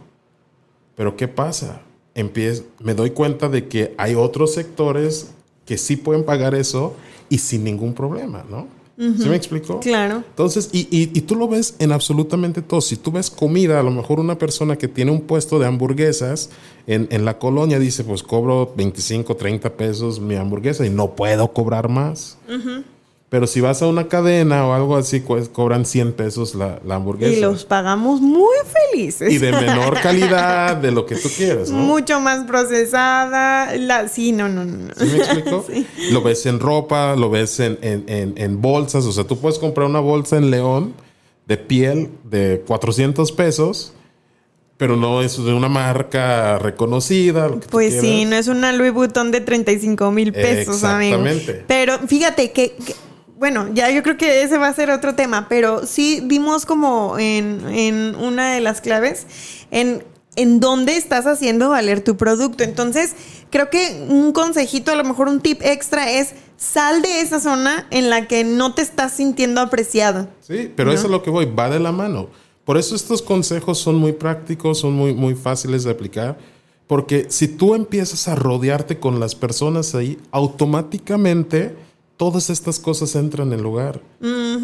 Pero 0.94 1.16
¿qué 1.16 1.26
pasa? 1.26 1.80
Empiezo, 2.14 2.64
me 2.78 2.94
doy 2.94 3.10
cuenta 3.10 3.48
de 3.48 3.66
que 3.66 3.94
hay 3.98 4.14
otros 4.14 4.54
sectores 4.54 5.32
que 5.64 5.78
sí 5.78 5.96
pueden 5.96 6.24
pagar 6.24 6.54
eso 6.54 6.94
y 7.28 7.38
sin 7.38 7.64
ningún 7.64 7.92
problema, 7.94 8.44
¿no? 8.48 8.68
¿Sí 8.98 9.28
me 9.28 9.36
explico? 9.36 9.78
Claro. 9.80 10.24
Entonces, 10.28 10.70
y, 10.72 10.88
y- 10.90 11.10
y 11.12 11.20
tú 11.20 11.34
lo 11.36 11.48
ves 11.48 11.74
en 11.78 11.92
absolutamente 11.92 12.62
todo. 12.62 12.80
Si 12.80 12.96
tú 12.96 13.12
ves 13.12 13.28
comida, 13.30 13.78
a 13.78 13.82
lo 13.82 13.90
mejor 13.90 14.20
una 14.20 14.38
persona 14.38 14.76
que 14.78 14.88
tiene 14.88 15.10
un 15.10 15.20
puesto 15.20 15.58
de 15.58 15.66
hamburguesas 15.66 16.48
en, 16.86 17.06
en 17.10 17.24
la 17.26 17.38
colonia 17.38 17.78
dice, 17.78 18.04
pues 18.04 18.22
cobro 18.22 18.72
25, 18.74 19.36
30 19.36 19.70
pesos 19.76 20.18
mi 20.20 20.36
hamburguesa 20.36 20.86
y 20.86 20.90
no 20.90 21.14
puedo 21.14 21.52
cobrar 21.52 21.88
más. 21.90 22.38
Pero 23.28 23.48
si 23.48 23.60
vas 23.60 23.82
a 23.82 23.88
una 23.88 24.06
cadena 24.06 24.66
o 24.68 24.72
algo 24.72 24.96
así, 24.96 25.18
pues, 25.18 25.48
cobran 25.48 25.84
100 25.84 26.12
pesos 26.12 26.54
la, 26.54 26.78
la 26.86 26.94
hamburguesa. 26.94 27.36
Y 27.36 27.40
los 27.40 27.64
pagamos 27.64 28.20
muy 28.20 28.54
felices. 28.92 29.32
Y 29.32 29.38
de 29.38 29.50
menor 29.50 30.00
calidad, 30.02 30.76
de 30.76 30.92
lo 30.92 31.06
que 31.06 31.16
tú 31.16 31.28
quieras, 31.36 31.70
¿no? 31.70 31.78
Mucho 31.78 32.20
más 32.20 32.44
procesada. 32.44 33.76
La... 33.76 34.08
Sí, 34.08 34.30
no, 34.30 34.48
no, 34.48 34.64
no. 34.64 34.94
¿Sí 34.96 35.04
me 35.06 35.16
explico? 35.16 35.64
Lo 36.12 36.22
ves 36.22 36.46
en 36.46 36.60
ropa, 36.60 37.16
lo 37.16 37.28
ves 37.28 37.58
en, 37.60 37.78
en- 37.82 38.04
en- 38.06 38.34
en 38.36 38.62
bolsas. 38.62 39.04
O 39.06 39.12
sea, 39.12 39.24
tú 39.24 39.38
puedes 39.38 39.58
comprar 39.58 39.88
una 39.88 40.00
bolsa 40.00 40.36
en 40.36 40.50
León 40.52 40.94
de 41.46 41.56
piel 41.56 42.10
de 42.24 42.62
400 42.66 43.32
pesos, 43.32 43.92
pero 44.76 44.96
no 44.96 45.20
es 45.22 45.36
de 45.36 45.52
una 45.52 45.68
marca 45.68 46.58
reconocida. 46.60 47.48
lo 47.48 47.54
que 47.60 47.66
tú 47.66 47.70
Pues 47.72 48.00
sí, 48.00 48.24
no 48.24 48.36
es 48.36 48.46
una 48.46 48.72
Louis 48.72 48.92
Vuitton 48.92 49.32
de 49.32 49.40
35 49.40 50.10
mil 50.12 50.32
pesos, 50.32 50.84
amigo. 50.84 51.16
Exactamente. 51.16 51.64
Pero 51.66 51.98
fíjate 52.06 52.52
que, 52.52 52.72
que- 52.72 52.94
bueno, 53.38 53.68
ya 53.74 53.90
yo 53.90 54.02
creo 54.02 54.16
que 54.16 54.42
ese 54.42 54.58
va 54.58 54.68
a 54.68 54.74
ser 54.74 54.90
otro 54.90 55.14
tema, 55.14 55.46
pero 55.48 55.86
sí 55.86 56.20
vimos 56.24 56.64
como 56.64 57.18
en, 57.18 57.60
en 57.68 58.14
una 58.16 58.52
de 58.52 58.60
las 58.60 58.80
claves 58.80 59.26
en, 59.70 60.02
en 60.36 60.60
dónde 60.60 60.96
estás 60.96 61.26
haciendo 61.26 61.70
valer 61.70 62.02
tu 62.02 62.16
producto. 62.16 62.64
Entonces, 62.64 63.14
creo 63.50 63.68
que 63.68 64.06
un 64.08 64.32
consejito, 64.32 64.92
a 64.92 64.96
lo 64.96 65.04
mejor 65.04 65.28
un 65.28 65.40
tip 65.40 65.60
extra 65.62 66.10
es 66.10 66.34
sal 66.56 67.02
de 67.02 67.20
esa 67.20 67.40
zona 67.40 67.86
en 67.90 68.08
la 68.08 68.26
que 68.26 68.44
no 68.44 68.74
te 68.74 68.82
estás 68.82 69.12
sintiendo 69.12 69.60
apreciado. 69.60 70.28
Sí, 70.40 70.72
pero 70.74 70.92
eso 70.92 71.04
es 71.04 71.10
lo 71.10 71.22
que 71.22 71.30
voy, 71.30 71.46
va 71.46 71.68
de 71.68 71.80
la 71.80 71.92
mano. 71.92 72.28
Por 72.64 72.78
eso 72.78 72.96
estos 72.96 73.22
consejos 73.22 73.78
son 73.78 73.96
muy 73.96 74.12
prácticos, 74.12 74.78
son 74.78 74.94
muy, 74.94 75.14
muy 75.14 75.34
fáciles 75.34 75.84
de 75.84 75.90
aplicar. 75.90 76.38
Porque 76.86 77.26
si 77.28 77.48
tú 77.48 77.74
empiezas 77.74 78.28
a 78.28 78.34
rodearte 78.34 78.98
con 78.98 79.20
las 79.20 79.34
personas 79.34 79.94
ahí, 79.94 80.18
automáticamente 80.30 81.74
todas 82.16 82.50
estas 82.50 82.78
cosas 82.78 83.14
entran 83.14 83.52
en 83.52 83.62
lugar. 83.62 84.00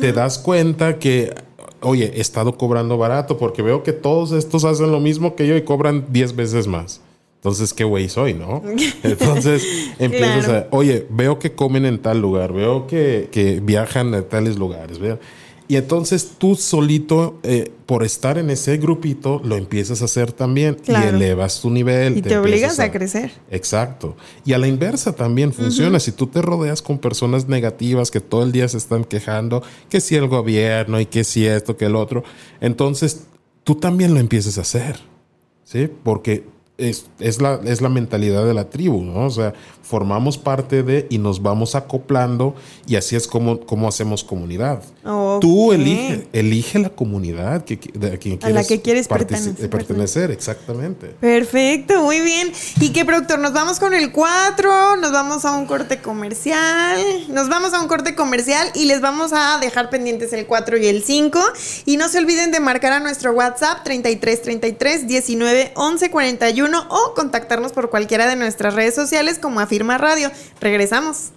Te 0.01 0.13
das 0.13 0.39
cuenta 0.39 0.99
que, 0.99 1.35
oye, 1.81 2.13
he 2.17 2.21
estado 2.21 2.57
cobrando 2.57 2.97
barato 2.99 3.37
porque 3.39 3.63
veo 3.63 3.83
que 3.83 3.93
todos 3.93 4.33
estos 4.33 4.65
hacen 4.65 4.91
lo 4.91 5.01
mismo 5.01 5.35
que 5.37 5.47
yo 5.47 5.57
y 5.57 5.63
cobran 5.63 6.07
10 6.11 6.35
veces 6.37 6.67
más. 6.67 7.01
Entonces, 7.37 7.75
qué 7.75 7.83
güey 7.85 8.09
soy, 8.09 8.35
¿no? 8.35 8.63
Entonces, 9.03 9.67
empiezas 9.99 10.45
Claro. 10.47 10.67
a, 10.71 10.77
oye, 10.77 11.07
veo 11.11 11.39
que 11.41 11.53
comen 11.53 11.85
en 11.87 11.99
tal 12.01 12.21
lugar, 12.21 12.53
veo 12.53 12.87
que, 12.87 13.29
que 13.33 13.61
viajan 13.61 14.15
a 14.15 14.23
tales 14.23 14.57
lugares, 14.57 14.99
veo. 15.01 15.19
Y 15.73 15.77
entonces 15.77 16.33
tú 16.37 16.55
solito, 16.55 17.41
eh, 17.43 17.73
por 17.87 18.05
estar 18.05 18.37
en 18.37 18.51
ese 18.51 18.77
grupito, 18.77 19.41
lo 19.43 19.57
empiezas 19.57 20.03
a 20.03 20.05
hacer 20.05 20.31
también 20.31 20.77
y 20.87 20.93
elevas 20.93 21.63
tu 21.63 21.71
nivel. 21.71 22.19
Y 22.19 22.21
te 22.21 22.37
obligas 22.37 22.79
a 22.79 22.93
crecer. 22.93 23.33
Exacto. 23.51 24.15
Y 24.45 24.53
a 24.53 24.59
la 24.59 24.67
inversa 24.67 25.17
también 25.17 25.51
funciona. 25.51 25.99
Si 25.99 26.13
tú 26.13 26.27
te 26.27 26.43
rodeas 26.43 26.83
con 26.83 26.99
personas 26.99 27.49
negativas 27.49 28.11
que 28.11 28.21
todo 28.21 28.43
el 28.43 28.53
día 28.53 28.69
se 28.69 28.77
están 28.77 29.05
quejando, 29.05 29.63
que 29.89 30.03
si 30.03 30.15
el 30.15 30.29
gobierno 30.29 31.01
y 31.01 31.07
que 31.07 31.25
si 31.25 31.47
esto, 31.47 31.75
que 31.75 31.87
el 31.87 31.97
otro, 31.97 32.23
entonces 32.61 33.23
tú 33.65 33.75
también 33.77 34.13
lo 34.13 34.21
empiezas 34.21 34.59
a 34.59 34.61
hacer. 34.61 35.01
¿Sí? 35.65 35.89
Porque 36.05 36.45
es, 36.91 37.07
es 37.21 37.41
la, 37.41 37.61
es 37.65 37.81
la 37.81 37.89
mentalidad 37.89 38.45
de 38.47 38.55
la 38.55 38.71
tribu, 38.71 39.03
¿no? 39.03 39.27
O 39.27 39.31
sea, 39.31 39.53
formamos 39.83 40.39
parte 40.39 40.83
de 40.83 41.07
y 41.11 41.19
nos 41.19 41.43
vamos 41.43 41.75
acoplando 41.75 42.55
y 42.87 42.97
así 42.97 43.17
es 43.17 43.27
como, 43.27 43.61
como 43.61 43.89
hacemos 43.89 44.25
comunidad. 44.25 44.83
Tú 45.41 45.73
elige, 45.73 46.29
elige 46.33 46.79
la 46.79 46.91
comunidad 46.91 47.65
que, 47.65 47.79
de 47.95 48.13
a 48.13 48.17
quien 48.17 48.39
A 48.43 48.51
la 48.51 48.65
que 48.65 48.81
quieres 48.81 49.09
partici- 49.09 49.55
pertenecer, 49.55 49.71
pertenecer, 49.71 50.31
exactamente. 50.31 51.09
Perfecto, 51.21 52.03
muy 52.03 52.21
bien. 52.21 52.53
¿Y 52.81 52.91
qué 52.91 53.05
productor? 53.05 53.39
Nos 53.39 53.53
vamos 53.53 53.79
con 53.81 53.95
el 53.95 54.13
4, 54.13 54.97
nos 54.97 55.13
vamos 55.13 55.45
a 55.45 55.53
un 55.57 55.67
corte 55.67 56.01
comercial, 56.01 56.99
nos 57.29 57.49
vamos 57.49 57.75
a 57.75 57.81
un 57.81 57.89
corte 57.89 58.15
comercial 58.15 58.69
y 58.75 58.87
les 58.87 59.01
vamos 59.01 59.33
a 59.35 59.59
dejar 59.61 59.91
pendientes 59.91 60.33
el 60.33 60.47
4 60.47 60.79
y 60.79 60.87
el 60.87 61.03
5. 61.03 61.39
Y 61.87 61.97
no 61.97 62.09
se 62.09 62.19
olviden 62.19 62.51
de 62.53 62.61
marcar 62.61 62.93
a 62.93 63.01
nuestro 63.01 63.33
WhatsApp 63.33 63.83
33 63.85 64.43
33 64.43 65.07
19 65.09 65.73
11 65.75 66.11
41 66.11 66.72
o 66.81 67.15
contactarnos 67.15 67.73
por 67.73 67.91
cualquiera 67.91 68.27
de 68.27 68.37
nuestras 68.37 68.75
redes 68.75 68.95
sociales 68.95 69.39
como 69.39 69.61
Afirma 69.61 69.99
Radio. 69.99 70.31
Regresamos. 70.61 71.33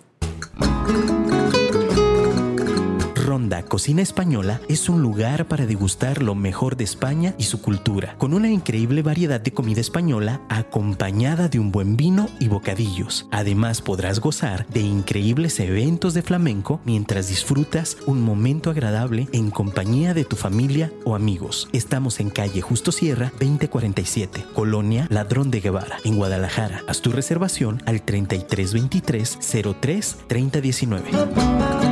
Cocina 3.45 4.01
Española 4.01 4.59
es 4.67 4.89
un 4.89 5.01
lugar 5.01 5.47
para 5.47 5.67
degustar 5.67 6.23
lo 6.23 6.33
mejor 6.33 6.77
de 6.77 6.83
España 6.83 7.35
y 7.37 7.43
su 7.43 7.61
cultura, 7.61 8.15
con 8.17 8.33
una 8.33 8.49
increíble 8.49 9.03
variedad 9.03 9.39
de 9.39 9.51
comida 9.51 9.81
española 9.81 10.41
acompañada 10.49 11.47
de 11.47 11.59
un 11.59 11.71
buen 11.71 11.95
vino 11.95 12.27
y 12.39 12.47
bocadillos. 12.47 13.27
Además 13.31 13.81
podrás 13.81 14.19
gozar 14.19 14.65
de 14.67 14.81
increíbles 14.81 15.59
eventos 15.59 16.15
de 16.15 16.23
flamenco 16.23 16.81
mientras 16.85 17.29
disfrutas 17.29 17.97
un 18.07 18.21
momento 18.21 18.71
agradable 18.71 19.27
en 19.31 19.51
compañía 19.51 20.13
de 20.15 20.25
tu 20.25 20.35
familia 20.35 20.91
o 21.03 21.15
amigos. 21.15 21.69
Estamos 21.71 22.19
en 22.19 22.31
calle 22.31 22.61
Justo 22.61 22.91
Sierra 22.91 23.31
2047, 23.39 24.43
Colonia 24.53 25.05
Ladrón 25.09 25.51
de 25.51 25.61
Guevara, 25.61 25.97
en 26.03 26.15
Guadalajara. 26.15 26.83
Haz 26.87 27.01
tu 27.01 27.11
reservación 27.11 27.83
al 27.85 28.01
3323 28.01 29.37
03 29.79 30.17
3019. 30.27 31.84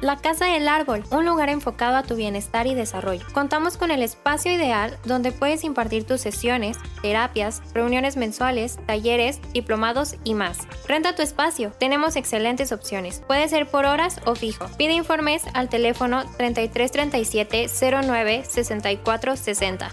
La 0.00 0.16
Casa 0.16 0.46
del 0.46 0.66
Árbol, 0.66 1.04
un 1.10 1.26
lugar 1.26 1.50
enfocado 1.50 1.96
a 1.96 2.02
tu 2.02 2.16
bienestar 2.16 2.66
y 2.66 2.74
desarrollo. 2.74 3.26
Contamos 3.34 3.76
con 3.76 3.90
el 3.90 4.02
espacio 4.02 4.50
ideal 4.50 4.96
donde 5.04 5.30
puedes 5.30 5.62
impartir 5.62 6.04
tus 6.04 6.22
sesiones, 6.22 6.78
terapias, 7.02 7.62
reuniones 7.74 8.16
mensuales, 8.16 8.78
talleres, 8.86 9.40
diplomados 9.52 10.16
y 10.24 10.32
más. 10.32 10.60
Renta 10.88 11.14
tu 11.14 11.20
espacio. 11.20 11.72
Tenemos 11.78 12.16
excelentes 12.16 12.72
opciones. 12.72 13.22
Puede 13.26 13.46
ser 13.48 13.66
por 13.66 13.84
horas 13.84 14.22
o 14.24 14.34
fijo. 14.34 14.64
Pide 14.78 14.94
informes 14.94 15.42
al 15.52 15.68
teléfono 15.68 16.24
3337 16.38 17.66
09 18.02 18.44
64 18.48 19.36
60. 19.36 19.90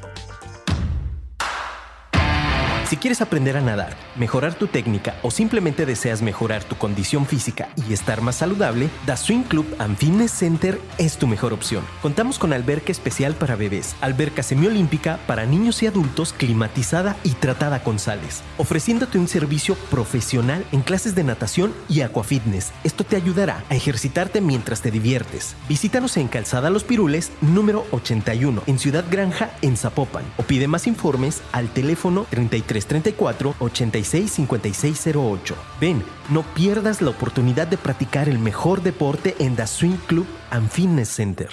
Si 2.89 2.95
quieres 2.95 3.19
aprender 3.19 3.57
a 3.57 3.61
nadar, 3.61 3.97
mejorar 4.15 4.53
tu 4.53 4.67
técnica 4.67 5.15
o 5.21 5.29
simplemente 5.29 5.85
deseas 5.85 6.21
mejorar 6.21 6.63
tu 6.63 6.77
condición 6.77 7.25
física 7.25 7.67
y 7.85 7.91
estar 7.91 8.21
más 8.21 8.37
saludable, 8.37 8.87
The 9.05 9.17
Swing 9.17 9.43
Club 9.43 9.65
and 9.77 9.97
Fitness 9.97 10.31
Center 10.31 10.79
es 10.97 11.17
tu 11.17 11.27
mejor 11.27 11.51
opción. 11.51 11.83
Contamos 12.01 12.39
con 12.39 12.53
alberca 12.53 12.93
especial 12.93 13.35
para 13.35 13.57
bebés, 13.57 13.93
alberca 13.99 14.41
semiolímpica 14.41 15.19
para 15.27 15.45
niños 15.45 15.83
y 15.83 15.87
adultos 15.87 16.31
climatizada 16.31 17.17
y 17.25 17.31
tratada 17.31 17.83
con 17.83 17.99
sales, 17.99 18.41
ofreciéndote 18.57 19.17
un 19.17 19.27
servicio 19.27 19.75
profesional 19.91 20.65
en 20.71 20.79
clases 20.79 21.13
de 21.13 21.25
natación 21.25 21.73
y 21.89 22.01
aquafitness. 22.01 22.71
Esto 22.85 23.03
te 23.03 23.17
ayudará 23.17 23.65
a 23.69 23.75
ejercitarte 23.75 24.39
mientras 24.39 24.81
te 24.81 24.91
diviertes. 24.91 25.57
Visítanos 25.67 26.15
en 26.15 26.29
Calzada 26.29 26.69
Los 26.69 26.85
Pirules, 26.85 27.33
número 27.41 27.85
81, 27.91 28.63
en 28.65 28.79
Ciudad 28.79 29.03
Granja, 29.11 29.51
en 29.61 29.75
Zapopan, 29.75 30.23
o 30.37 30.43
pide 30.43 30.69
más 30.69 30.87
informes 30.87 31.41
al 31.51 31.67
teléfono 31.67 32.25
3334 32.29 32.76
865608. 33.59 35.55
Ven, 35.79 36.03
no 36.29 36.43
pierdas 36.53 37.01
la 37.01 37.09
oportunidad 37.09 37.67
de 37.67 37.77
practicar 37.77 38.29
el 38.29 38.39
mejor 38.39 38.81
deporte 38.81 39.35
en 39.39 39.55
The 39.55 39.67
Swing 39.67 39.97
Club 40.07 40.25
and 40.51 40.69
Fitness 40.69 41.09
Center. 41.09 41.49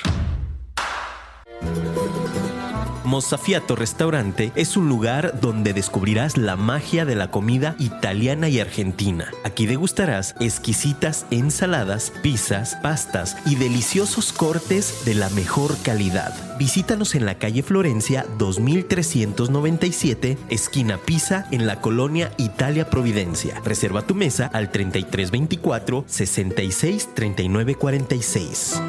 Mozzafiato 3.15 3.77
Restaurante 3.77 4.51
es 4.57 4.77
un 4.77 4.89
lugar 4.89 5.39
donde 5.41 5.73
descubrirás 5.73 6.37
la 6.37 6.57
magia 6.57 7.05
de 7.05 7.15
la 7.15 7.31
comida 7.31 7.77
italiana 7.79 8.49
y 8.49 8.59
argentina. 8.59 9.31
Aquí 9.45 9.67
degustarás 9.67 10.35
exquisitas 10.41 11.25
ensaladas, 11.31 12.13
pizzas, 12.23 12.75
pastas 12.83 13.37
y 13.47 13.55
deliciosos 13.55 14.33
cortes 14.33 15.05
de 15.05 15.15
la 15.15 15.31
mejor 15.31 15.77
calidad. 15.85 16.35
Visítanos 16.59 17.15
en 17.15 17.25
la 17.25 17.39
calle 17.39 17.63
Florencia 17.63 18.27
2397, 18.37 20.37
esquina 20.49 20.99
Pisa, 20.99 21.47
en 21.53 21.69
la 21.69 21.81
colonia 21.81 22.33
Italia 22.37 22.91
Providencia. 22.91 23.63
Reserva 23.65 24.03
tu 24.03 24.17
mesa 24.17 24.51
al 24.53 24.73
3324 24.73 26.05
66 26.09 27.11
39 27.15 27.77
46. 27.77 28.81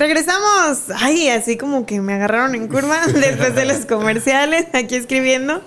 Regresamos. 0.00 0.84
Ay, 0.96 1.28
así 1.28 1.58
como 1.58 1.84
que 1.84 2.00
me 2.00 2.14
agarraron 2.14 2.54
en 2.54 2.68
curva 2.68 3.06
después 3.12 3.54
de 3.54 3.66
los 3.66 3.84
comerciales, 3.84 4.64
aquí 4.72 4.94
escribiendo. 4.94 5.60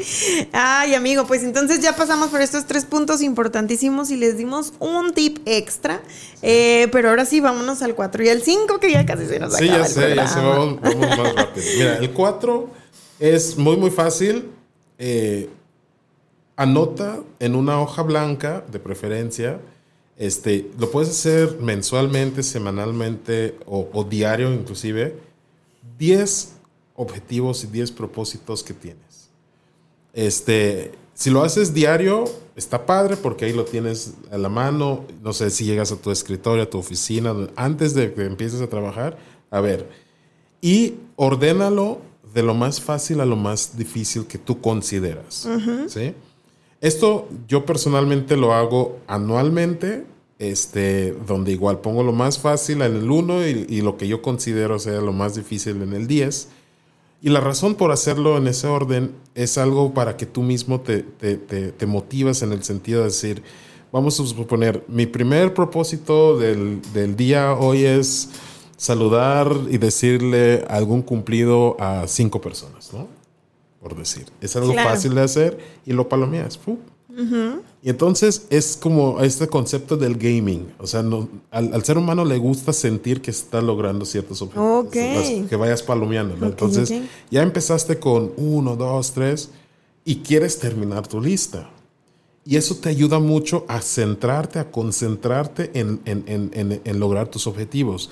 Ay, 0.51 0.95
amigo, 0.95 1.27
pues 1.27 1.43
entonces 1.43 1.81
ya 1.81 1.95
pasamos 1.95 2.29
por 2.29 2.41
estos 2.41 2.65
tres 2.65 2.83
puntos 2.85 3.21
importantísimos 3.21 4.09
y 4.09 4.17
les 4.17 4.35
dimos 4.35 4.73
un 4.79 5.13
tip 5.13 5.37
extra. 5.45 6.01
Eh, 6.41 6.87
pero 6.91 7.09
ahora 7.09 7.25
sí, 7.25 7.41
vámonos 7.41 7.83
al 7.83 7.93
4 7.93 8.23
y 8.23 8.29
al 8.29 8.41
5, 8.41 8.79
que 8.79 8.91
ya 8.91 9.05
casi 9.05 9.27
se 9.27 9.37
nos 9.37 9.55
Sí, 9.55 9.65
acaba 9.69 9.77
ya 9.81 9.85
el 9.85 9.91
sé, 9.93 10.15
ya 10.15 10.27
sé, 10.27 10.33
programa. 10.39 10.57
vamos, 10.57 10.81
vamos 10.81 11.09
más 11.19 11.35
rápido. 11.35 11.65
Mira, 11.77 11.97
el 11.97 12.09
4 12.09 12.69
es 13.19 13.55
muy, 13.55 13.77
muy 13.77 13.91
fácil. 13.91 14.49
Eh, 14.97 15.47
anota 16.55 17.19
en 17.37 17.53
una 17.53 17.79
hoja 17.79 18.01
blanca, 18.01 18.63
de 18.71 18.79
preferencia. 18.79 19.59
Este, 20.17 20.69
lo 20.77 20.91
puedes 20.91 21.09
hacer 21.09 21.57
mensualmente, 21.59 22.43
semanalmente 22.43 23.57
o, 23.65 23.89
o 23.93 24.03
diario 24.03 24.53
inclusive. 24.53 25.15
10 25.97 26.53
objetivos 26.95 27.63
y 27.63 27.67
10 27.67 27.91
propósitos 27.91 28.63
que 28.63 28.73
tienes. 28.73 29.29
Este, 30.13 30.91
si 31.13 31.29
lo 31.29 31.43
haces 31.43 31.73
diario, 31.73 32.25
está 32.55 32.85
padre 32.85 33.17
porque 33.17 33.45
ahí 33.45 33.53
lo 33.53 33.65
tienes 33.65 34.13
a 34.31 34.37
la 34.37 34.49
mano. 34.49 35.05
No 35.21 35.33
sé 35.33 35.49
si 35.49 35.65
llegas 35.65 35.91
a 35.91 35.97
tu 35.97 36.11
escritorio, 36.11 36.63
a 36.63 36.69
tu 36.69 36.77
oficina, 36.77 37.35
antes 37.55 37.93
de 37.93 38.13
que 38.13 38.25
empieces 38.25 38.61
a 38.61 38.67
trabajar. 38.67 39.17
A 39.49 39.61
ver, 39.61 39.89
y 40.61 40.95
ordénalo 41.15 42.01
de 42.33 42.41
lo 42.41 42.53
más 42.53 42.81
fácil 42.81 43.21
a 43.21 43.25
lo 43.25 43.35
más 43.35 43.77
difícil 43.77 44.25
que 44.25 44.37
tú 44.37 44.59
consideras. 44.59 45.47
¿sí? 45.87 46.13
Esto 46.83 47.29
yo 47.47 47.65
personalmente 47.65 48.35
lo 48.35 48.53
hago 48.53 48.99
anualmente, 49.07 50.03
este, 50.37 51.13
donde 51.25 51.53
igual 51.53 51.79
pongo 51.79 52.03
lo 52.03 52.11
más 52.11 52.39
fácil 52.39 52.81
en 52.81 52.97
el 52.97 53.09
1 53.09 53.47
y, 53.47 53.65
y 53.69 53.81
lo 53.81 53.95
que 53.95 54.05
yo 54.05 54.21
considero 54.21 54.77
sea 54.79 54.99
lo 54.99 55.13
más 55.13 55.33
difícil 55.33 55.81
en 55.81 55.93
el 55.93 56.07
10. 56.07 56.49
Y 57.21 57.29
la 57.29 57.39
razón 57.39 57.75
por 57.75 57.93
hacerlo 57.93 58.35
en 58.35 58.47
ese 58.47 58.67
orden 58.67 59.15
es 59.33 59.57
algo 59.57 59.93
para 59.93 60.17
que 60.17 60.25
tú 60.25 60.43
mismo 60.43 60.81
te, 60.81 61.03
te, 61.03 61.37
te, 61.37 61.71
te 61.71 61.85
motivas 61.85 62.41
en 62.41 62.51
el 62.51 62.65
sentido 62.65 62.99
de 62.99 63.05
decir, 63.05 63.43
vamos 63.93 64.19
a 64.19 64.25
suponer, 64.25 64.83
mi 64.89 65.05
primer 65.05 65.53
propósito 65.53 66.37
del, 66.37 66.81
del 66.91 67.15
día 67.15 67.53
hoy 67.53 67.85
es 67.85 68.27
saludar 68.75 69.55
y 69.69 69.77
decirle 69.77 70.65
algún 70.67 71.01
cumplido 71.01 71.77
a 71.79 72.07
cinco 72.07 72.41
personas, 72.41 72.91
¿no? 72.91 73.22
Por 73.83 73.95
decir. 73.97 74.25
Es 74.41 74.55
algo 74.55 74.71
Claro. 74.71 74.89
fácil 74.91 75.13
de 75.13 75.21
hacer 75.21 75.59
y 75.85 75.91
lo 75.93 76.07
palomeas. 76.09 76.57
¡fu! 76.57 76.77
Y 77.83 77.89
entonces 77.89 78.47
es 78.49 78.75
como 78.75 79.19
este 79.21 79.47
concepto 79.47 79.97
del 79.97 80.15
gaming. 80.15 80.73
O 80.79 80.87
sea, 80.87 81.03
no, 81.03 81.29
al, 81.51 81.71
al 81.73 81.83
ser 81.83 81.97
humano 81.99 82.25
le 82.25 82.37
gusta 82.39 82.73
sentir 82.73 83.21
que 83.21 83.29
está 83.29 83.61
logrando 83.61 84.03
ciertos 84.05 84.41
objetivos. 84.41 84.85
Ok. 84.87 84.95
Las- 84.95 85.49
que 85.49 85.55
vayas 85.55 85.83
palomeando. 85.83 86.35
¿no? 86.37 86.47
Ok, 86.47 86.51
Entonces, 86.53 86.91
ya 87.29 87.43
empezaste 87.43 87.99
con 87.99 88.31
uno, 88.37 88.75
dos, 88.75 89.11
tres 89.11 89.49
y 90.05 90.17
quieres 90.17 90.57
terminar 90.57 91.07
tu 91.07 91.21
lista. 91.21 91.69
Y 92.45 92.55
eso 92.57 92.75
te 92.75 92.89
ayuda 92.89 93.19
mucho 93.19 93.63
a 93.67 93.79
centrarte, 93.81 94.59
a 94.59 94.71
concentrarte 94.71 95.69
en, 95.79 96.01
en- 96.05 96.23
en- 96.27 96.51
en- 96.53 96.81
en 96.83 96.99
lograr 96.99 97.27
tus 97.27 97.45
objetivos. 97.47 98.09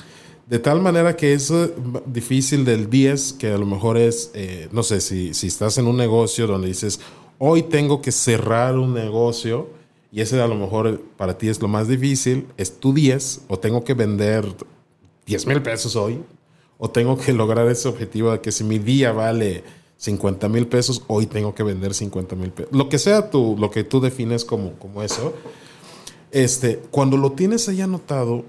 De 0.52 0.60
tal 0.60 0.82
manera 0.82 1.16
que 1.16 1.34
es 1.34 1.50
eh, 1.50 1.74
difícil 2.06 2.66
del 2.66 2.90
10, 2.90 3.34
que 3.40 3.54
a 3.54 3.58
lo 3.58 3.66
mejor 3.66 3.96
es, 3.98 4.32
eh, 4.34 4.68
no 4.74 4.84
sé, 4.84 5.00
si, 5.00 5.34
si 5.34 5.48
estás 5.48 5.78
en 5.78 5.88
un 5.88 5.96
negocio 5.96 6.46
donde 6.46 6.68
dices, 6.68 7.00
hoy 7.38 7.64
tengo 7.64 8.02
que 8.02 8.12
cerrar 8.12 8.78
un 8.78 8.94
negocio, 8.94 9.70
y 10.12 10.20
ese 10.20 10.42
a 10.42 10.48
lo 10.50 10.56
mejor 10.56 11.00
para 11.16 11.38
ti 11.38 11.48
es 11.48 11.62
lo 11.62 11.70
más 11.70 11.88
difícil, 11.88 12.48
es 12.58 12.82
tu 12.82 12.92
10, 12.92 13.44
o 13.48 13.60
tengo 13.60 13.86
que 13.86 13.94
vender 13.94 14.46
10 15.26 15.48
mil 15.48 15.62
pesos 15.62 15.96
hoy, 15.96 16.22
o 16.78 16.90
tengo 16.90 17.18
que 17.18 17.32
lograr 17.32 17.70
ese 17.70 17.88
objetivo 17.88 18.34
de 18.34 18.42
que 18.42 18.52
si 18.52 18.66
mi 18.66 18.78
día 18.78 19.14
vale 19.14 19.64
50 19.96 20.50
mil 20.50 20.68
pesos, 20.68 21.02
hoy 21.08 21.28
tengo 21.28 21.56
que 21.56 21.64
vender 21.64 21.94
50 21.94 22.36
mil 22.36 22.52
pesos. 22.52 22.74
Lo 22.74 22.90
que 22.90 23.00
sea 23.00 23.30
tú, 23.30 23.56
lo 23.58 23.72
que 23.72 23.86
tú 23.86 24.02
defines 24.02 24.44
como, 24.44 24.74
como 24.74 25.02
eso, 25.02 25.34
este, 26.30 26.82
cuando 26.92 27.16
lo 27.16 27.32
tienes 27.32 27.70
ahí 27.70 27.80
anotado, 27.80 28.44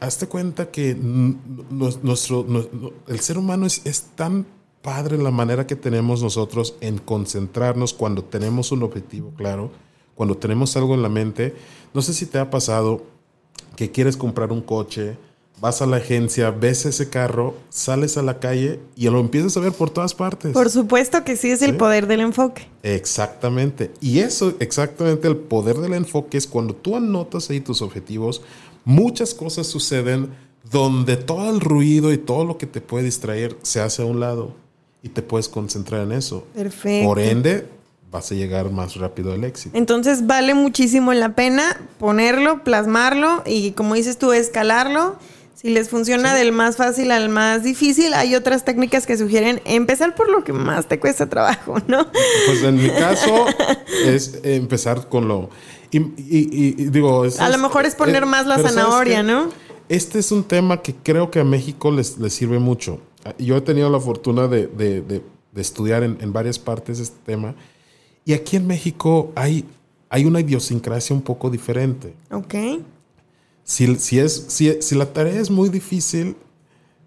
hazte 0.00 0.26
cuenta 0.28 0.70
que 0.70 0.94
nuestro, 0.94 2.44
nu- 2.48 2.92
el 3.08 3.20
ser 3.20 3.38
humano 3.38 3.66
es, 3.66 3.82
es 3.84 4.02
tan 4.14 4.46
padre 4.82 5.18
la 5.18 5.30
manera 5.30 5.66
que 5.66 5.76
tenemos 5.76 6.22
nosotros 6.22 6.74
en 6.80 6.98
concentrarnos 6.98 7.92
cuando 7.92 8.22
tenemos 8.24 8.70
un 8.72 8.82
objetivo 8.82 9.32
claro, 9.36 9.70
cuando 10.14 10.36
tenemos 10.36 10.76
algo 10.76 10.94
en 10.94 11.02
la 11.02 11.08
mente. 11.08 11.54
No 11.92 12.02
sé 12.02 12.14
si 12.14 12.26
te 12.26 12.38
ha 12.38 12.50
pasado 12.50 13.02
que 13.74 13.90
quieres 13.90 14.16
comprar 14.16 14.52
un 14.52 14.60
coche, 14.60 15.16
vas 15.60 15.80
a 15.82 15.86
la 15.86 15.96
agencia, 15.96 16.50
ves 16.50 16.84
ese 16.86 17.08
carro, 17.08 17.54
sales 17.70 18.16
a 18.18 18.22
la 18.22 18.38
calle 18.38 18.78
y 18.94 19.08
lo 19.08 19.18
empiezas 19.20 19.56
a 19.56 19.60
ver 19.60 19.72
por 19.72 19.88
todas 19.90 20.14
partes. 20.14 20.52
Por 20.52 20.70
supuesto 20.70 21.24
que 21.24 21.36
sí 21.36 21.50
es 21.50 21.62
el 21.62 21.72
Sí. 21.72 21.76
poder 21.78 22.06
del 22.06 22.20
enfoque. 22.20 22.68
Exactamente. 22.82 23.90
Y 24.00 24.18
eso, 24.20 24.54
exactamente 24.60 25.26
el 25.28 25.36
poder 25.36 25.78
del 25.78 25.94
enfoque 25.94 26.36
es 26.38 26.46
cuando 26.46 26.74
tú 26.74 26.94
anotas 26.96 27.48
ahí 27.50 27.60
tus 27.60 27.80
objetivos, 27.82 28.42
muchas 28.86 29.34
cosas 29.34 29.66
suceden 29.66 30.30
donde 30.70 31.16
todo 31.16 31.50
el 31.50 31.60
ruido 31.60 32.12
y 32.12 32.18
todo 32.18 32.44
lo 32.46 32.56
que 32.56 32.66
te 32.66 32.80
puede 32.80 33.04
distraer 33.04 33.56
se 33.62 33.80
hace 33.80 34.02
a 34.02 34.06
un 34.06 34.20
lado 34.20 34.54
y 35.02 35.10
te 35.10 35.22
puedes 35.22 35.48
concentrar 35.48 36.02
en 36.02 36.12
eso. 36.12 36.46
Perfecto. 36.54 37.06
Por 37.06 37.18
ende, 37.18 37.66
vas 38.10 38.30
a 38.32 38.34
llegar 38.34 38.70
más 38.70 38.96
rápido 38.96 39.32
al 39.32 39.44
éxito. 39.44 39.76
Entonces 39.76 40.26
vale 40.26 40.54
muchísimo 40.54 41.12
la 41.12 41.34
pena 41.34 41.80
ponerlo, 41.98 42.64
plasmarlo 42.64 43.42
y 43.44 43.72
como 43.72 43.94
dices 43.94 44.18
tú, 44.18 44.32
escalarlo. 44.32 45.16
Si 45.54 45.70
les 45.70 45.88
funciona 45.88 46.34
del 46.34 46.52
más 46.52 46.76
fácil 46.76 47.10
al 47.10 47.28
más 47.28 47.62
difícil, 47.62 48.12
hay 48.14 48.34
otras 48.34 48.64
técnicas 48.64 49.06
que 49.06 49.16
sugieren 49.16 49.62
empezar 49.64 50.14
por 50.14 50.28
lo 50.28 50.44
que 50.44 50.52
más 50.52 50.86
te 50.86 51.00
cuesta 51.00 51.28
trabajo, 51.28 51.78
¿no? 51.88 52.06
Pues 52.46 52.62
en 52.62 52.76
mi 52.76 52.90
caso 52.90 53.46
es 54.04 54.40
empezar 54.44 55.08
con 55.08 55.26
lo... 55.28 55.50
Y, 55.96 56.00
y- 56.16 56.48
y- 56.52 56.74
y 56.82 56.84
digo... 56.90 57.24
es- 57.24 57.40
A 57.40 57.48
lo 57.48 57.58
mejor 57.58 57.86
es 57.86 57.94
poner 57.94 58.26
más 58.26 58.46
la 58.46 58.56
pero 58.56 58.68
¿sabes 58.68 58.82
zanahoria? 58.84 59.22
¿no? 59.22 59.48
Este 59.88 60.18
es 60.18 60.32
un 60.32 60.44
tema 60.44 60.82
que 60.82 60.94
creo 60.94 61.30
que 61.30 61.40
a 61.40 61.44
México 61.44 61.90
les, 61.90 62.18
les 62.18 62.32
sirve 62.32 62.58
mucho. 62.58 62.98
Yo 63.38 63.56
he 63.56 63.60
tenido 63.60 63.88
la 63.90 64.00
fortuna 64.00 64.46
de, 64.48 64.66
de- 64.66 65.00
de- 65.00 65.22
de 65.52 65.60
estudiar 65.62 66.02
en, 66.02 66.18
en 66.20 66.32
varias 66.32 66.58
partes 66.58 66.98
este 67.00 67.16
tema. 67.24 67.54
Y 68.24 68.32
aquí 68.34 68.56
en 68.56 68.66
México 68.66 69.32
hay, 69.34 69.64
hay 70.10 70.24
una 70.24 70.40
idiosincrasia 70.40 71.14
un 71.16 71.22
poco 71.22 71.48
diferente. 71.50 72.14
Ok. 72.30 72.54
Si, 73.64 73.96
si, 73.96 74.18
es, 74.18 74.44
si, 74.48 74.80
si 74.82 74.94
la 74.94 75.12
tarea 75.12 75.40
es 75.40 75.50
muy 75.50 75.68
difícil, 75.68 76.36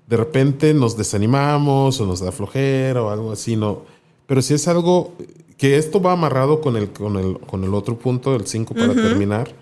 de 0.07 0.17
repente 0.17 0.73
nos 0.73 0.97
desanimamos 0.97 2.01
o 2.01 2.05
nos 2.05 2.19
da 2.21 2.31
flojera 2.31 3.03
o 3.03 3.09
algo 3.09 3.31
así, 3.31 3.55
¿no? 3.55 3.83
Pero 4.25 4.41
si 4.41 4.53
es 4.55 4.67
algo 4.67 5.13
que 5.59 5.77
esto 5.77 6.01
va 6.01 6.13
amarrado 6.13 6.61
con 6.61 6.77
el, 6.77 6.89
con 6.89 7.17
el, 7.17 7.37
con 7.41 7.65
el 7.65 7.73
otro 7.73 7.99
punto, 7.99 8.33
el 8.35 8.47
5 8.47 8.73
para 8.73 8.95
terminar. 8.95 9.53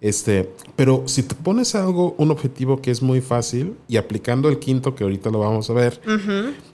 Este, 0.00 0.50
pero 0.74 1.04
si 1.06 1.22
te 1.22 1.36
pones 1.36 1.76
algo, 1.76 2.16
un 2.18 2.32
objetivo 2.32 2.82
que 2.82 2.90
es 2.90 3.00
muy 3.00 3.20
fácil 3.20 3.74
y 3.88 3.96
aplicando 3.96 4.48
el 4.48 4.58
quinto, 4.58 4.96
que 4.96 5.04
ahorita 5.04 5.30
lo 5.30 5.38
vamos 5.38 5.70
a 5.70 5.72
ver, 5.72 6.00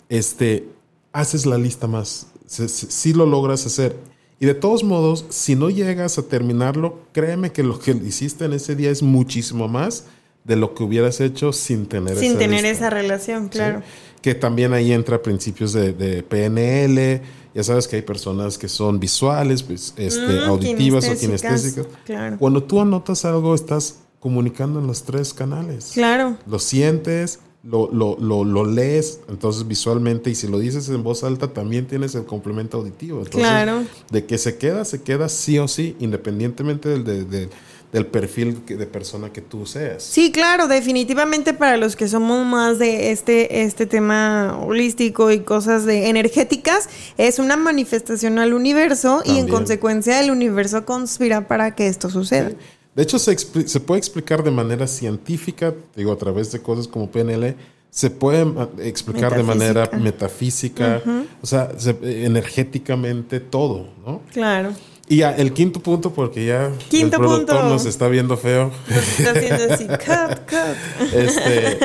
este, 0.09 0.67
haces 1.13 1.45
la 1.45 1.59
lista 1.59 1.87
más. 1.87 2.29
Si 2.47 3.13
lo 3.13 3.27
logras 3.27 3.67
hacer. 3.67 3.97
Y 4.41 4.47
de 4.47 4.55
todos 4.55 4.83
modos, 4.83 5.27
si 5.29 5.55
no 5.55 5.69
llegas 5.69 6.19
a 6.19 6.23
terminarlo, 6.23 7.01
créeme 7.13 7.53
que 7.53 7.63
lo 7.63 7.79
que 7.79 7.91
hiciste 7.91 8.47
en 8.47 8.55
ese 8.55 8.75
día 8.75 8.91
es 8.91 9.03
muchísimo 9.03 9.69
más 9.69 10.07
de 10.45 10.57
lo 10.57 10.75
que 10.75 10.83
hubieras 10.83 11.21
hecho 11.21 11.53
sin 11.53 11.85
tener 11.85 12.17
Sin 12.17 12.31
esa 12.31 12.39
tener 12.39 12.63
lista. 12.63 12.71
esa 12.71 12.91
relación, 12.91 13.45
¿sí? 13.45 13.51
claro. 13.51 13.83
Que 14.23 14.35
también 14.35 14.73
ahí 14.73 14.93
entra 14.93 15.21
principios 15.23 15.75
de, 15.75 15.93
de 15.93 16.23
PNL. 16.23 17.21
Ya 17.55 17.63
sabes 17.65 17.89
que 17.89 17.97
hay 17.97 18.03
personas 18.03 18.57
que 18.59 18.69
son 18.69 19.01
visuales, 19.01 19.63
pues, 19.63 19.93
este, 19.97 20.21
Mm, 20.41 20.49
auditivas 20.49 21.09
o 21.09 21.17
kinestésicas, 21.17 21.87
claro. 22.05 22.37
Cuando 22.39 22.63
tú 22.63 22.81
anotas 22.81 23.25
algo, 23.25 23.55
estás 23.55 23.97
comunicando 24.21 24.79
en 24.81 24.87
los 24.87 25.03
tres 25.03 25.33
canales. 25.35 25.91
Claro. 25.95 26.37
Lo 26.47 26.59
sientes, 26.59 27.41
lo, 27.63 27.91
lo, 27.93 28.17
lo, 28.21 28.45
lo 28.45 28.65
lees, 28.65 29.21
entonces 29.29 29.67
visualmente, 29.67 30.31
y 30.31 30.35
si 30.35 30.47
lo 30.47 30.59
dices 30.59 30.89
en 30.89 31.03
voz 31.03 31.25
alta, 31.25 31.53
también 31.53 31.87
tienes 31.87 32.15
el 32.15 32.25
complemento 32.25 32.79
auditivo. 32.79 33.19
Entonces, 33.19 33.41
Claro. 33.43 33.83
De 34.11 34.25
que 34.27 34.39
se 34.39 34.57
queda, 34.57 34.85
se 34.85 35.03
queda 35.03 35.29
sí 35.29 35.59
o 35.59 35.69
sí, 35.69 35.97
independientemente 36.01 36.89
del, 36.89 37.05
de- 37.05 37.25
de- 37.25 37.49
del 37.93 38.07
perfil 38.07 38.63
que- 38.67 38.77
de 38.77 38.87
persona 38.87 39.33
que 39.33 39.41
tú 39.41 39.67
seas. 39.67 40.03
Sí, 40.05 40.31
claro, 40.31 40.69
definitivamente 40.69 41.55
para 41.55 41.77
los 41.77 41.97
que 41.97 42.07
somos 42.07 42.47
más 42.47 42.79
de 42.79 43.11
este, 43.11 43.63
este 43.63 43.85
tema 43.87 44.59
holístico 44.65 45.31
y 45.33 45.41
cosas 45.41 45.85
de 45.87 46.09
energéticas, 46.09 46.89
es 47.19 47.39
una 47.41 47.57
manifestación 47.57 48.39
al 48.39 48.55
universo 48.55 49.23
y 49.25 49.39
en 49.39 49.49
consecuencia 49.49 50.21
el 50.21 50.31
universo 50.31 50.85
conspira 50.85 51.49
para 51.49 51.75
que 51.75 51.89
esto 51.89 52.09
suceda. 52.11 52.53
De 52.95 53.03
hecho, 53.03 53.19
se, 53.19 53.37
se 53.39 53.81
puede 53.81 53.99
explicar 53.99 54.43
de 54.45 54.51
manera 54.51 54.87
científica, 54.87 55.75
digo, 55.97 56.13
a 56.13 56.17
través 56.19 56.53
de 56.53 56.61
cosas 56.61 56.87
como 56.89 57.11
PNL, 57.11 57.55
se 57.91 58.09
puede 58.11 58.47
explicar 58.87 59.35
de 59.37 59.43
manera 59.43 59.91
metafísica, 60.01 61.03
o 61.43 61.47
sea, 61.47 61.73
se- 61.77 61.91
eh, 62.03 62.25
energéticamente 62.25 63.41
todo, 63.41 63.89
¿no? 64.07 64.21
Claro. 64.33 64.71
Y 65.11 65.17
ya, 65.17 65.33
el 65.33 65.53
quinto 65.53 65.81
punto, 65.81 66.15
porque 66.15 66.47
ya 66.47 66.71
Quinto 66.89 67.17
el 67.17 67.23
productor 67.23 67.57
punto. 67.57 67.69
nos 67.69 67.85
está 67.85 68.07
viendo 68.07 68.37
feo, 68.37 68.71
Está 68.89 69.33
haciendo 69.33 69.75
así, 69.75 69.89
cut, 69.89 70.39
cut. 70.49 71.13
este, 71.13 71.79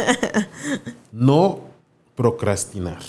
no 1.12 1.62
procrastinar. 2.14 3.00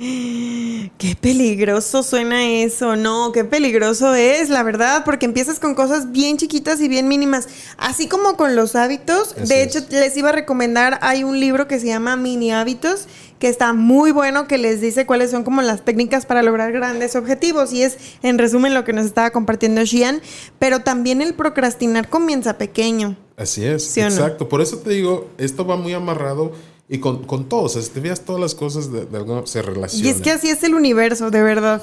Qué 0.00 1.14
peligroso 1.20 2.02
suena 2.02 2.48
eso, 2.48 2.96
no, 2.96 3.32
qué 3.32 3.44
peligroso 3.44 4.14
es, 4.14 4.48
la 4.48 4.62
verdad, 4.62 5.04
porque 5.04 5.26
empiezas 5.26 5.60
con 5.60 5.74
cosas 5.74 6.10
bien 6.10 6.38
chiquitas 6.38 6.80
y 6.80 6.88
bien 6.88 7.06
mínimas, 7.06 7.48
así 7.76 8.08
como 8.08 8.34
con 8.34 8.56
los 8.56 8.76
hábitos. 8.76 9.34
Así 9.36 9.46
de 9.46 9.62
es. 9.62 9.76
hecho, 9.76 9.86
les 9.90 10.16
iba 10.16 10.30
a 10.30 10.32
recomendar, 10.32 10.98
hay 11.02 11.22
un 11.22 11.38
libro 11.38 11.68
que 11.68 11.78
se 11.78 11.86
llama 11.86 12.16
Mini 12.16 12.50
Hábitos, 12.50 13.08
que 13.38 13.48
está 13.48 13.74
muy 13.74 14.10
bueno, 14.10 14.48
que 14.48 14.56
les 14.56 14.80
dice 14.80 15.04
cuáles 15.04 15.32
son 15.32 15.44
como 15.44 15.60
las 15.60 15.84
técnicas 15.84 16.24
para 16.24 16.42
lograr 16.42 16.72
grandes 16.72 17.14
objetivos, 17.14 17.70
y 17.74 17.82
es 17.82 17.98
en 18.22 18.38
resumen 18.38 18.72
lo 18.72 18.84
que 18.84 18.94
nos 18.94 19.04
estaba 19.04 19.28
compartiendo 19.30 19.84
Xian, 19.84 20.22
pero 20.58 20.80
también 20.80 21.20
el 21.20 21.34
procrastinar 21.34 22.08
comienza 22.08 22.56
pequeño. 22.56 23.18
Así 23.36 23.66
es, 23.66 23.84
¿Sí 23.84 24.00
o 24.00 24.04
no? 24.04 24.10
exacto. 24.10 24.48
Por 24.48 24.62
eso 24.62 24.78
te 24.78 24.90
digo, 24.90 25.28
esto 25.36 25.66
va 25.66 25.76
muy 25.76 25.92
amarrado 25.92 26.52
y 26.92 26.98
con, 26.98 27.22
con 27.24 27.48
todo. 27.48 27.62
O 27.62 27.68
sea, 27.68 27.80
si 27.80 27.90
te 27.90 28.00
veas 28.00 28.22
todas 28.24 28.40
las 28.40 28.54
cosas 28.54 28.90
de, 28.92 29.06
de 29.06 29.16
alguna 29.16 29.46
se 29.46 29.62
relacionan. 29.62 30.06
Y 30.06 30.10
es 30.10 30.20
que 30.20 30.30
así 30.32 30.48
es 30.50 30.62
el 30.64 30.74
universo, 30.74 31.30
de 31.30 31.40
verdad. 31.42 31.82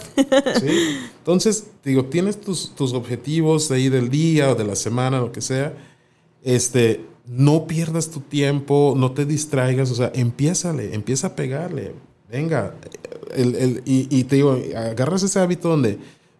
¿sí? 0.59 0.97
Entonces, 1.19 1.67
digo, 1.83 2.05
tienes 2.05 2.41
tus, 2.41 2.75
tus 2.75 2.93
objetivos 2.93 3.69
de 3.69 3.75
ahí 3.77 3.89
del 3.89 4.09
día 4.09 4.51
o 4.51 4.55
de 4.55 4.65
la 4.65 4.75
semana, 4.75 5.19
lo 5.21 5.31
que 5.31 5.41
sea. 5.41 5.73
Este, 6.43 7.05
no 7.25 7.67
pierdas 7.67 8.09
tu 8.09 8.19
tiempo, 8.19 8.93
no 8.97 9.11
te 9.13 9.25
distraigas, 9.25 9.89
o 9.91 9.95
sea, 9.95 10.11
empiézale, 10.13 10.93
empieza 10.93 11.27
a 11.27 11.35
pegarle. 11.35 11.93
Venga, 12.29 12.75
el- 13.33 13.55
el- 13.55 13.81
y, 13.85 14.07
y 14.09 14.25
te 14.25 14.35
digo, 14.37 14.59
agarras 14.75 15.23
ese 15.23 15.39
hábito 15.39 15.69
donde 15.69 15.97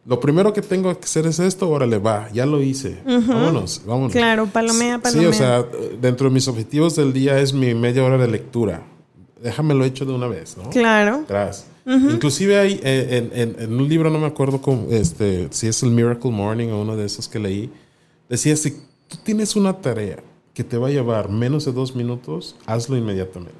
lo 0.07 0.19
primero 0.19 0.53
que 0.53 0.61
tengo 0.61 0.97
que 0.97 1.03
hacer 1.05 1.27
es 1.27 1.37
esto, 1.39 1.69
órale, 1.69 1.97
va, 1.99 2.29
ya 2.33 2.45
lo 2.45 2.61
hice. 2.61 2.97
Vámonos, 3.05 3.81
vámonos. 3.85 4.13
Claro, 4.13 4.47
palomea, 4.47 4.95
Sí, 4.95 5.01
palomea. 5.03 5.29
o 5.29 5.33
sea, 5.33 5.65
dentro 6.01 6.29
de 6.29 6.33
mis 6.33 6.47
objetivos 6.47 6.95
del 6.95 7.11
día 7.13 7.39
es 7.39 7.53
mi 7.53 7.73
media 7.75 8.03
hora 8.03 8.17
de 8.17 8.27
lectura. 8.27 8.83
Déjamelo 9.43 9.83
hecho 9.85 10.05
de 10.05 10.13
una 10.13 10.27
vez, 10.27 10.57
¿no? 10.57 10.69
Claro. 10.69 11.17
atrás. 11.23 11.67
Inclusive 11.85 12.57
hay 12.59 12.79
eh, 12.83 13.29
en, 13.33 13.39
en- 13.39 13.55
en 13.63 13.73
un 13.79 13.87
libro, 13.87 14.09
no 14.09 14.19
me 14.19 14.25
acuerdo 14.27 14.61
cómo, 14.61 14.87
este, 14.91 15.47
si 15.51 15.67
es 15.67 15.83
el 15.83 15.91
Miracle 15.91 16.31
Morning 16.31 16.67
o 16.69 16.81
uno 16.81 16.97
de 16.97 17.05
esos 17.05 17.29
que 17.29 17.39
leí, 17.39 17.69
decía, 18.29 18.55
si 18.57 18.71
tú 19.07 19.17
tienes 19.23 19.55
una 19.55 19.73
tarea 19.73 20.17
que 20.53 20.63
te 20.65 20.77
va 20.77 20.87
a 20.87 20.91
llevar 20.91 21.29
menos 21.29 21.63
de 21.65 21.71
dos 21.71 21.95
minutos, 21.95 22.55
hazlo 22.65 22.97
inmediatamente. 22.97 23.53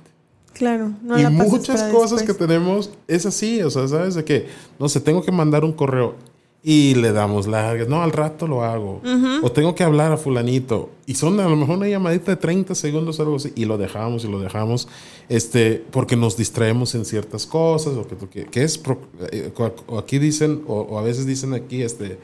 Claro, 0.54 0.92
no 1.04 1.18
y 1.20 1.22
la 1.24 1.30
muchas 1.30 1.84
cosas 1.84 2.20
después. 2.20 2.24
que 2.24 2.34
tenemos 2.48 2.90
es 3.08 3.26
así, 3.26 3.62
o 3.62 3.70
sea, 3.70 3.88
¿sabes? 3.88 4.16
De 4.16 4.26
que, 4.26 4.48
no 4.80 4.90
sé, 4.90 5.00
tengo 5.00 5.22
que 5.24 5.32
mandar 5.32 5.64
un 5.64 5.72
correo 5.72 6.16
y 6.64 6.96
le 6.96 7.12
damos 7.14 7.48
largas, 7.48 7.88
no, 7.88 8.02
al 8.04 8.12
rato 8.12 8.46
lo 8.48 8.64
hago. 8.64 9.02
O 9.42 9.52
tengo 9.52 9.74
que 9.76 9.84
hablar 9.84 10.12
a 10.12 10.18
fulanito 10.18 10.90
y 11.06 11.16
son 11.16 11.40
a 11.40 11.48
lo 11.48 11.56
mejor 11.56 11.78
una 11.78 11.88
llamadita 11.88 12.32
de 12.32 12.38
30 12.38 12.76
segundos 12.76 13.20
o 13.20 13.24
algo 13.24 13.36
así 13.38 13.54
y 13.56 13.66
lo 13.66 13.78
dejamos 13.78 14.26
y 14.26 14.28
lo 14.28 14.40
dejamos 14.40 14.88
este, 15.30 15.84
porque 15.92 16.16
nos 16.18 16.36
distraemos 16.36 16.94
en 16.96 17.06
ciertas 17.06 17.46
cosas 17.46 17.94
o 17.94 18.06
que, 18.30 18.46
que, 18.48 18.64
es, 18.64 18.78
pro- 18.78 19.00
eh, 19.32 19.52
o 19.88 19.98
aquí 19.98 20.20
dicen, 20.20 20.64
o, 20.68 20.82
o 20.82 21.00
a 21.00 21.04
veces 21.04 21.26
dicen 21.26 21.54
aquí, 21.54 21.84
este, 21.84 22.18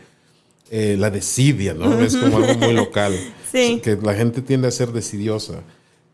eh, 0.72 0.98
la 1.00 1.10
desidia, 1.10 1.74
¿no? 1.74 1.98
Es 2.02 2.18
como 2.18 2.38
algo 2.38 2.56
muy 2.56 2.74
local. 2.74 3.14
Sí. 3.54 3.80
Que 3.84 3.96
la 4.02 4.16
gente 4.16 4.42
tiende 4.42 4.68
a 4.68 4.72
ser 4.72 4.92
desidiosa. 4.92 5.62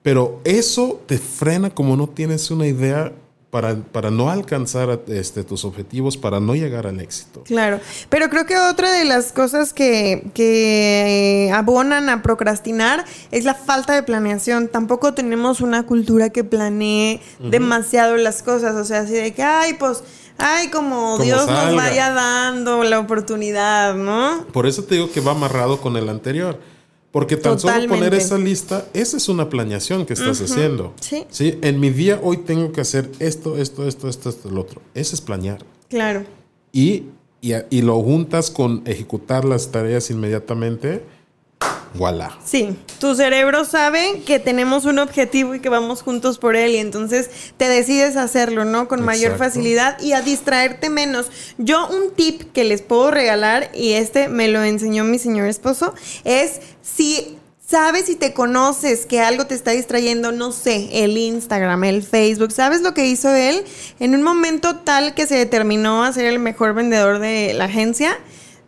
Pero 0.03 0.41
eso 0.43 0.99
te 1.05 1.17
frena 1.17 1.69
como 1.69 1.95
no 1.95 2.07
tienes 2.09 2.51
una 2.51 2.67
idea 2.67 3.13
para, 3.49 3.75
para 3.75 4.11
no 4.11 4.29
alcanzar 4.29 5.01
este, 5.07 5.43
tus 5.43 5.65
objetivos, 5.65 6.17
para 6.17 6.39
no 6.39 6.53
llegar 6.53 6.85
al 6.85 6.99
éxito. 6.99 7.43
Claro, 7.45 7.79
pero 8.09 8.29
creo 8.29 8.45
que 8.45 8.57
otra 8.57 8.91
de 8.91 9.05
las 9.05 9.31
cosas 9.31 9.73
que, 9.73 10.29
que 10.35 11.47
eh, 11.47 11.51
abonan 11.51 12.09
a 12.09 12.21
procrastinar 12.21 13.05
es 13.31 13.45
la 13.45 13.55
falta 13.55 13.93
de 13.95 14.03
planeación. 14.03 14.67
Tampoco 14.67 15.13
tenemos 15.13 15.61
una 15.61 15.83
cultura 15.83 16.29
que 16.29 16.43
planee 16.43 17.21
demasiado 17.39 18.17
las 18.17 18.43
cosas, 18.43 18.75
o 18.75 18.85
sea, 18.85 18.99
así 18.99 19.13
de 19.13 19.33
que, 19.33 19.41
ay, 19.41 19.73
pues, 19.73 20.03
ay, 20.37 20.69
como, 20.69 21.13
Como 21.13 21.23
Dios 21.23 21.47
nos 21.47 21.75
vaya 21.75 22.11
dando 22.11 22.83
la 22.83 22.99
oportunidad, 22.99 23.95
¿no? 23.95 24.45
Por 24.53 24.67
eso 24.67 24.83
te 24.83 24.95
digo 24.95 25.11
que 25.11 25.21
va 25.21 25.31
amarrado 25.31 25.81
con 25.81 25.97
el 25.97 26.07
anterior. 26.09 26.59
Porque 27.11 27.37
tan 27.37 27.57
solo 27.57 27.87
poner 27.87 28.13
esa 28.13 28.37
lista, 28.37 28.85
esa 28.93 29.17
es 29.17 29.29
una 29.29 29.49
planeación 29.49 30.05
que 30.05 30.13
estás 30.13 30.41
haciendo. 30.41 30.93
Sí. 31.01 31.25
Sí, 31.29 31.57
en 31.61 31.79
mi 31.79 31.89
día 31.89 32.19
hoy 32.21 32.37
tengo 32.37 32.71
que 32.71 32.81
hacer 32.81 33.09
esto, 33.19 33.57
esto, 33.57 33.87
esto, 33.87 34.07
esto, 34.07 34.29
esto, 34.29 34.49
el 34.49 34.57
otro. 34.57 34.81
Eso 34.93 35.15
es 35.15 35.21
planear. 35.21 35.65
Claro. 35.89 36.23
Y, 36.71 37.05
y, 37.41 37.53
y 37.71 37.81
lo 37.81 37.99
juntas 38.01 38.51
con 38.51 38.83
ejecutar 38.85 39.43
las 39.43 39.71
tareas 39.71 40.11
inmediatamente. 40.11 41.03
Voilà. 41.93 42.37
Sí, 42.45 42.77
tu 42.99 43.15
cerebro 43.15 43.65
sabe 43.65 44.21
que 44.25 44.39
tenemos 44.39 44.85
un 44.85 44.99
objetivo 44.99 45.55
y 45.55 45.59
que 45.59 45.69
vamos 45.69 46.01
juntos 46.01 46.37
por 46.37 46.55
él 46.55 46.75
y 46.75 46.77
entonces 46.77 47.29
te 47.57 47.67
decides 47.67 48.15
a 48.15 48.23
hacerlo, 48.23 48.63
¿no? 48.63 48.87
Con 48.87 49.03
mayor 49.03 49.37
facilidad 49.37 49.99
y 49.99 50.13
a 50.13 50.21
distraerte 50.21 50.89
menos. 50.89 51.31
Yo 51.57 51.87
un 51.87 52.13
tip 52.13 52.53
que 52.53 52.63
les 52.63 52.81
puedo 52.81 53.11
regalar 53.11 53.71
y 53.73 53.93
este 53.93 54.29
me 54.29 54.47
lo 54.47 54.63
enseñó 54.63 55.03
mi 55.03 55.19
señor 55.19 55.47
esposo 55.47 55.93
es 56.23 56.61
si 56.81 57.37
sabes 57.69 58.09
y 58.09 58.15
te 58.15 58.33
conoces 58.33 59.05
que 59.05 59.19
algo 59.19 59.45
te 59.45 59.53
está 59.53 59.71
distrayendo, 59.71 60.31
no 60.31 60.51
sé, 60.51 61.03
el 61.03 61.17
Instagram, 61.17 61.83
el 61.83 62.01
Facebook, 62.01 62.51
¿sabes 62.51 62.81
lo 62.81 62.95
que 62.95 63.05
hizo 63.05 63.33
él? 63.33 63.63
En 63.99 64.15
un 64.15 64.23
momento 64.23 64.77
tal 64.77 65.13
que 65.13 65.27
se 65.27 65.35
determinó 65.35 66.03
a 66.03 66.11
ser 66.11 66.25
el 66.25 66.39
mejor 66.39 66.73
vendedor 66.73 67.19
de 67.19 67.53
la 67.53 67.65
agencia, 67.65 68.17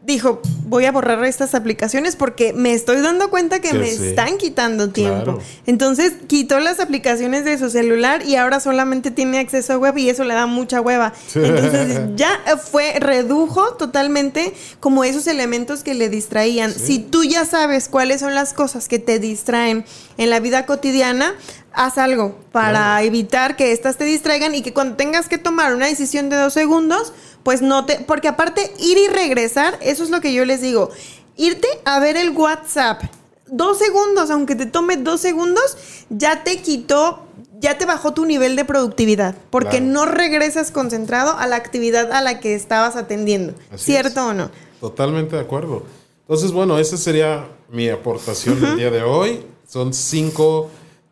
dijo, 0.04 0.42
voy 0.66 0.86
a 0.86 0.92
borrar 0.92 1.24
estas 1.26 1.54
aplicaciones 1.54 2.16
porque 2.16 2.54
me 2.54 2.74
estoy 2.74 3.02
dando 3.02 3.30
cuenta 3.30 3.60
que 3.60 3.70
Que 3.70 3.78
me 3.78 3.88
sí. 3.88 4.08
están 4.10 4.38
quitando 4.38 4.90
tiempo. 4.90 5.24
Claro. 5.36 5.40
Entonces 5.68 6.14
quitó 6.28 6.60
las 6.60 6.80
aplicaciones 6.80 7.46
de 7.46 7.58
su 7.60 7.70
celular 7.70 8.26
y 8.26 8.36
ahora 8.36 8.60
solamente 8.60 9.12
tiene 9.12 9.38
acceso 9.40 9.74
a 9.74 9.78
web 9.78 9.98
y 9.98 10.10
eso 10.10 10.24
le 10.24 10.34
da 10.34 10.48
mucha 10.48 10.82
hueva. 10.82 11.14
Entonces 11.36 12.00
ya 12.16 12.40
fue, 12.58 12.94
redujo 13.00 13.76
totalmente 13.76 14.54
como 14.80 15.04
esos 15.04 15.28
elementos 15.28 15.84
que 15.84 15.94
le 15.94 16.10
distraían. 16.10 16.74
Si 16.74 16.98
tú 17.00 17.24
ya 17.24 17.46
sabes 17.46 17.88
cuáles 17.88 18.22
son 18.22 18.34
las 18.34 18.54
cosas 18.54 18.88
que 18.88 18.98
te 19.00 19.20
distraen 19.20 19.86
en 20.18 20.30
la 20.32 20.40
vida 20.40 20.66
cotidiana, 20.66 21.36
haz 21.74 21.98
algo 21.98 22.38
para 22.52 22.72
Claro. 22.72 23.06
evitar 23.06 23.56
que 23.56 23.72
estas 23.72 23.98
te 23.98 24.04
distraigan 24.04 24.56
y 24.56 24.62
que 24.62 24.74
cuando 24.74 24.96
tengas 24.98 25.30
que 25.30 25.38
tomar 25.38 25.74
una 25.76 25.86
decisión 25.86 26.30
de 26.30 26.36
dos 26.36 26.54
segundos, 26.54 27.14
pues 27.44 27.62
no 27.62 27.86
te... 27.86 28.00
Porque 28.00 28.28
aparte, 28.28 28.74
ir 28.80 28.98
y 28.98 29.08
regresar, 29.08 29.78
eso 29.82 30.04
es 30.04 30.10
lo 30.10 30.22
que 30.22 30.34
yo 30.34 30.46
les 30.46 30.62
digo. 30.62 30.90
Irte 31.38 31.68
a 31.86 32.00
ver 32.00 32.18
el 32.18 32.32
WhatsApp. 32.32 33.02
Dos 33.48 33.78
segundos, 33.80 34.30
aunque 34.32 34.56
te 34.56 34.66
tome 34.66 34.98
dos 34.98 35.20
segundos, 35.22 35.78
ya 36.10 36.44
te 36.44 36.62
quitó, 36.62 37.24
ya 37.60 37.78
te 37.78 37.86
bajó 37.86 38.14
tu 38.14 38.26
nivel 38.26 38.56
de 38.56 38.64
productividad. 38.66 39.36
Porque 39.50 39.78
Claro. 39.80 39.86
no 39.86 40.06
regresas 40.06 40.72
concentrado 40.72 41.38
a 41.38 41.48
la 41.48 41.56
actividad 41.58 42.12
a 42.12 42.22
la 42.22 42.40
que 42.40 42.56
estabas 42.56 42.96
atendiendo. 42.96 43.54
Así 43.72 43.86
¿Cierto 43.86 44.22
es. 44.22 44.26
o 44.28 44.34
no? 44.34 44.52
Totalmente 44.80 45.36
de 45.36 45.42
acuerdo. 45.42 45.84
Entonces, 46.22 46.52
bueno, 46.54 46.78
esa 46.80 46.96
sería 46.98 47.46
mi 47.70 47.90
aportación 47.90 48.62
del 48.62 48.78
día 48.78 48.90
de 48.90 49.04
hoy. 49.04 49.44
Son 49.68 49.94
cinco 49.94 50.70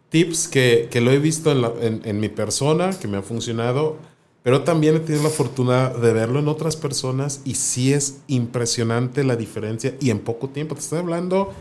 tips 0.09 0.47
que, 0.47 0.87
que 0.89 1.01
lo 1.01 1.11
he 1.11 1.19
visto 1.19 1.51
en, 1.51 1.61
la- 1.61 1.73
en- 1.81 2.01
en 2.05 2.19
mi 2.19 2.29
persona, 2.29 2.91
que 2.99 3.07
me 3.07 3.17
han 3.17 3.23
funcionado, 3.23 3.97
pero 4.43 4.63
también 4.63 4.95
he 4.95 4.99
tenido 4.99 5.23
la 5.23 5.29
fortuna 5.29 5.89
de 5.89 6.13
verlo 6.13 6.39
en 6.39 6.47
otras 6.47 6.75
personas 6.75 7.41
y 7.43 7.55
sí 7.55 7.93
es 7.93 8.19
impresionante 8.27 9.23
la 9.23 9.35
diferencia 9.35 9.95
y 9.99 10.09
en 10.09 10.19
poco 10.19 10.49
tiempo. 10.49 10.75
Te 10.75 10.81
estoy 10.81 10.99
hablando 10.99 11.53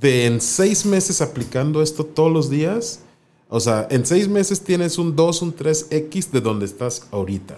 de 0.00 0.26
en 0.26 0.40
seis 0.40 0.84
meses 0.84 1.22
aplicando 1.22 1.80
esto 1.82 2.04
todos 2.04 2.30
los 2.30 2.50
días. 2.50 3.00
O 3.48 3.60
sea, 3.60 3.86
en 3.90 4.04
seis 4.04 4.28
meses 4.28 4.62
tienes 4.62 4.98
un 4.98 5.16
2, 5.16 5.42
un 5.42 5.56
3X 5.56 6.30
de 6.30 6.40
donde 6.40 6.66
estás 6.66 7.06
ahorita. 7.10 7.56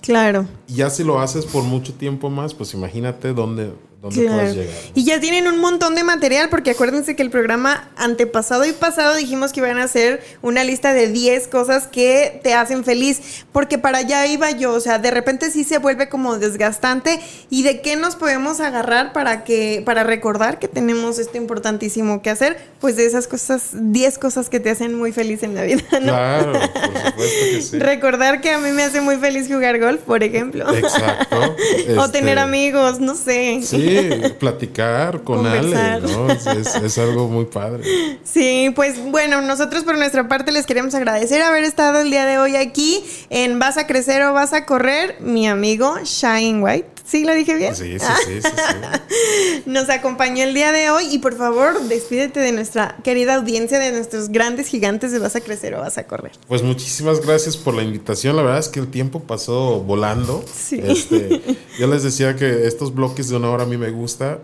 Claro. 0.00 0.46
Y 0.66 0.74
ya 0.74 0.90
si 0.90 1.04
lo 1.04 1.20
haces 1.20 1.46
por 1.46 1.62
mucho 1.62 1.94
tiempo 1.94 2.28
más, 2.28 2.54
pues 2.54 2.74
imagínate 2.74 3.32
dónde, 3.32 3.72
donde 4.02 4.26
puedas 4.26 4.54
llegar. 4.54 4.74
Y 4.94 5.04
ya 5.04 5.20
tienen 5.20 5.46
un 5.46 5.60
montón 5.60 5.94
de 5.94 6.04
material, 6.04 6.48
porque 6.50 6.72
acuérdense 6.72 7.16
que 7.16 7.22
el 7.22 7.30
programa 7.30 7.88
antepasado 7.96 8.64
y 8.64 8.72
pasado 8.72 9.14
dijimos 9.14 9.52
que 9.52 9.60
iban 9.60 9.78
a 9.78 9.84
hacer 9.84 10.22
una 10.42 10.64
lista 10.64 10.92
de 10.92 11.08
10 11.08 11.48
cosas 11.48 11.86
que 11.86 12.40
te 12.42 12.52
hacen 12.52 12.84
feliz, 12.84 13.44
porque 13.52 13.78
para 13.78 13.98
allá 13.98 14.26
iba 14.26 14.50
yo, 14.50 14.72
o 14.72 14.80
sea, 14.80 14.98
de 14.98 15.10
repente 15.10 15.50
sí 15.50 15.64
se 15.64 15.78
vuelve 15.78 16.08
como 16.08 16.38
desgastante 16.38 17.20
y 17.48 17.62
de 17.62 17.80
qué 17.80 17.96
nos 17.96 18.16
podemos 18.16 18.60
agarrar 18.60 19.12
para 19.12 19.44
que 19.44 19.82
para 19.86 20.02
recordar 20.02 20.58
que 20.58 20.68
tenemos 20.68 21.18
esto 21.18 21.38
importantísimo 21.38 22.22
que 22.22 22.30
hacer, 22.30 22.58
pues 22.80 22.96
de 22.96 23.06
esas 23.06 23.28
cosas, 23.28 23.70
10 23.72 24.18
cosas 24.18 24.48
que 24.48 24.60
te 24.60 24.70
hacen 24.70 24.94
muy 24.94 25.12
feliz 25.12 25.42
en 25.42 25.54
la 25.54 25.62
vida, 25.62 25.84
¿no? 26.00 26.12
Claro, 26.12 26.52
por 26.52 26.62
supuesto 26.62 27.44
que 27.52 27.62
sí. 27.62 27.78
Recordar 28.02 28.40
que 28.40 28.50
a 28.50 28.58
mí 28.58 28.72
me 28.72 28.82
hace 28.82 29.00
muy 29.00 29.16
feliz 29.16 29.46
jugar 29.48 29.78
golf, 29.78 30.00
por 30.00 30.22
ejemplo. 30.22 30.68
Exacto. 30.74 31.56
o 31.98 32.10
tener 32.10 32.38
Este, 32.38 32.40
amigos, 32.40 33.00
no 33.00 33.14
sé. 33.14 33.60
Sí, 33.62 33.91
platicar 34.38 35.22
con 35.22 35.46
Ale. 35.46 36.00
¿no? 36.00 36.30
Es, 36.30 36.46
es- 36.46 36.74
es 36.76 36.98
algo 36.98 37.28
muy 37.28 37.44
padre. 37.46 37.82
Sí, 38.24 38.70
pues 38.74 38.98
bueno, 39.02 39.40
nosotros 39.42 39.84
por 39.84 39.96
nuestra 39.98 40.28
parte 40.28 40.52
les 40.52 40.66
queremos 40.66 40.94
agradecer 40.94 41.42
haber 41.42 41.64
estado 41.64 42.00
el 42.00 42.10
día 42.10 42.24
de 42.26 42.38
hoy 42.38 42.56
aquí 42.56 43.04
en 43.30 43.58
Vas 43.58 43.76
a 43.78 43.86
crecer 43.86 44.22
o 44.22 44.32
vas 44.32 44.52
a 44.52 44.66
correr, 44.66 45.16
mi 45.20 45.46
amigo 45.48 45.96
Shine 46.04 46.62
White. 46.62 46.88
¿Sí 47.04 47.24
lo 47.24 47.34
dije 47.34 47.56
bien? 47.56 47.74
Sí, 47.74 47.98
sí, 47.98 48.06
sí, 48.26 48.40
sí, 48.42 48.48
sí. 48.48 49.62
Nos 49.66 49.90
acompañó 49.90 50.44
el 50.44 50.54
día 50.54 50.70
de 50.72 50.88
hoy 50.88 51.04
y 51.10 51.18
por 51.18 51.36
favor 51.36 51.82
despídete 51.82 52.40
de 52.40 52.52
nuestra 52.52 52.96
querida 53.02 53.34
audiencia, 53.34 53.78
de 53.78 53.90
nuestros 53.92 54.28
grandes 54.30 54.68
gigantes 54.68 55.10
de 55.12 55.18
Vas 55.18 55.36
a 55.36 55.40
crecer 55.40 55.74
o 55.74 55.80
vas 55.80 55.98
a 55.98 56.04
correr. 56.06 56.32
Pues 56.48 56.62
muchísimas 56.62 57.20
gracias 57.20 57.56
por 57.56 57.74
la 57.74 57.82
invitación. 57.82 58.36
La 58.36 58.42
verdad 58.42 58.60
es 58.60 58.68
que 58.68 58.80
el 58.80 58.86
tiempo 58.88 59.20
pasó 59.20 59.80
volando. 59.80 60.44
Sí. 60.52 60.80
Este, 60.82 61.40
yo 61.78 61.86
les 61.88 62.02
decía 62.04 62.36
que 62.36 62.66
estos 62.66 62.94
bloques 62.94 63.28
de 63.28 63.36
una 63.36 63.50
hora 63.50 63.64
a 63.64 63.66
mí 63.66 63.76
me 63.82 63.90
gusta. 63.90 64.40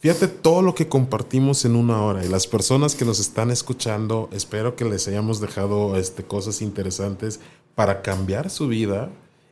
Fíjate 0.00 0.28
todo 0.28 0.62
lo 0.62 0.74
que 0.74 0.88
compartimos 0.88 1.64
en 1.64 1.76
una 1.76 2.02
hora 2.02 2.24
y 2.24 2.28
las 2.28 2.46
personas 2.46 2.94
que 2.94 3.04
nos 3.04 3.18
están 3.18 3.50
escuchando, 3.50 4.28
espero 4.32 4.76
que 4.76 4.84
les 4.84 5.08
hayamos 5.08 5.40
dejado 5.40 5.96
este, 5.96 6.22
cosas 6.22 6.62
interesantes 6.62 7.40
para 7.74 8.00
cambiar 8.00 8.48
su 8.48 8.68
vida 8.68 9.10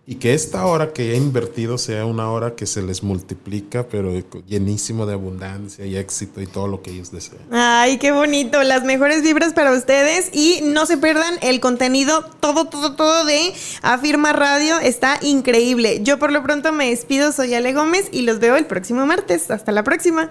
y 0.08 0.16
que 0.16 0.34
esta 0.34 0.64
hora 0.66 0.92
que 0.92 1.12
he 1.12 1.16
invertido 1.16 1.78
sea 1.78 2.06
una 2.06 2.30
hora 2.30 2.54
que 2.54 2.66
se 2.66 2.80
les 2.80 3.02
multiplica, 3.02 3.88
pero 3.88 4.12
llenísimo 4.46 5.04
de 5.04 5.14
abundancia 5.14 5.84
y 5.84 5.96
éxito 5.96 6.40
y 6.40 6.46
todo 6.46 6.68
lo 6.68 6.80
que 6.80 6.92
ellos 6.92 7.10
desean. 7.10 7.42
Ay, 7.50 7.98
qué 7.98 8.12
bonito. 8.12 8.62
Las 8.62 8.84
mejores 8.84 9.22
vibras 9.22 9.52
para 9.52 9.72
ustedes. 9.72 10.30
Y 10.32 10.60
no 10.62 10.86
se 10.86 10.96
pierdan 10.96 11.34
el 11.42 11.58
contenido, 11.58 12.24
todo, 12.38 12.66
todo, 12.66 12.94
todo 12.94 13.24
de 13.24 13.52
Afirma 13.82 14.32
Radio. 14.32 14.78
Está 14.78 15.18
increíble. 15.22 16.00
Yo 16.04 16.20
por 16.20 16.30
lo 16.30 16.40
pronto 16.44 16.70
me 16.70 16.90
despido. 16.90 17.32
Soy 17.32 17.54
Ale 17.54 17.72
Gómez 17.72 18.08
y 18.12 18.22
los 18.22 18.38
veo 18.38 18.54
el 18.54 18.66
próximo 18.66 19.06
martes. 19.06 19.50
Hasta 19.50 19.72
la 19.72 19.82
próxima. 19.82 20.30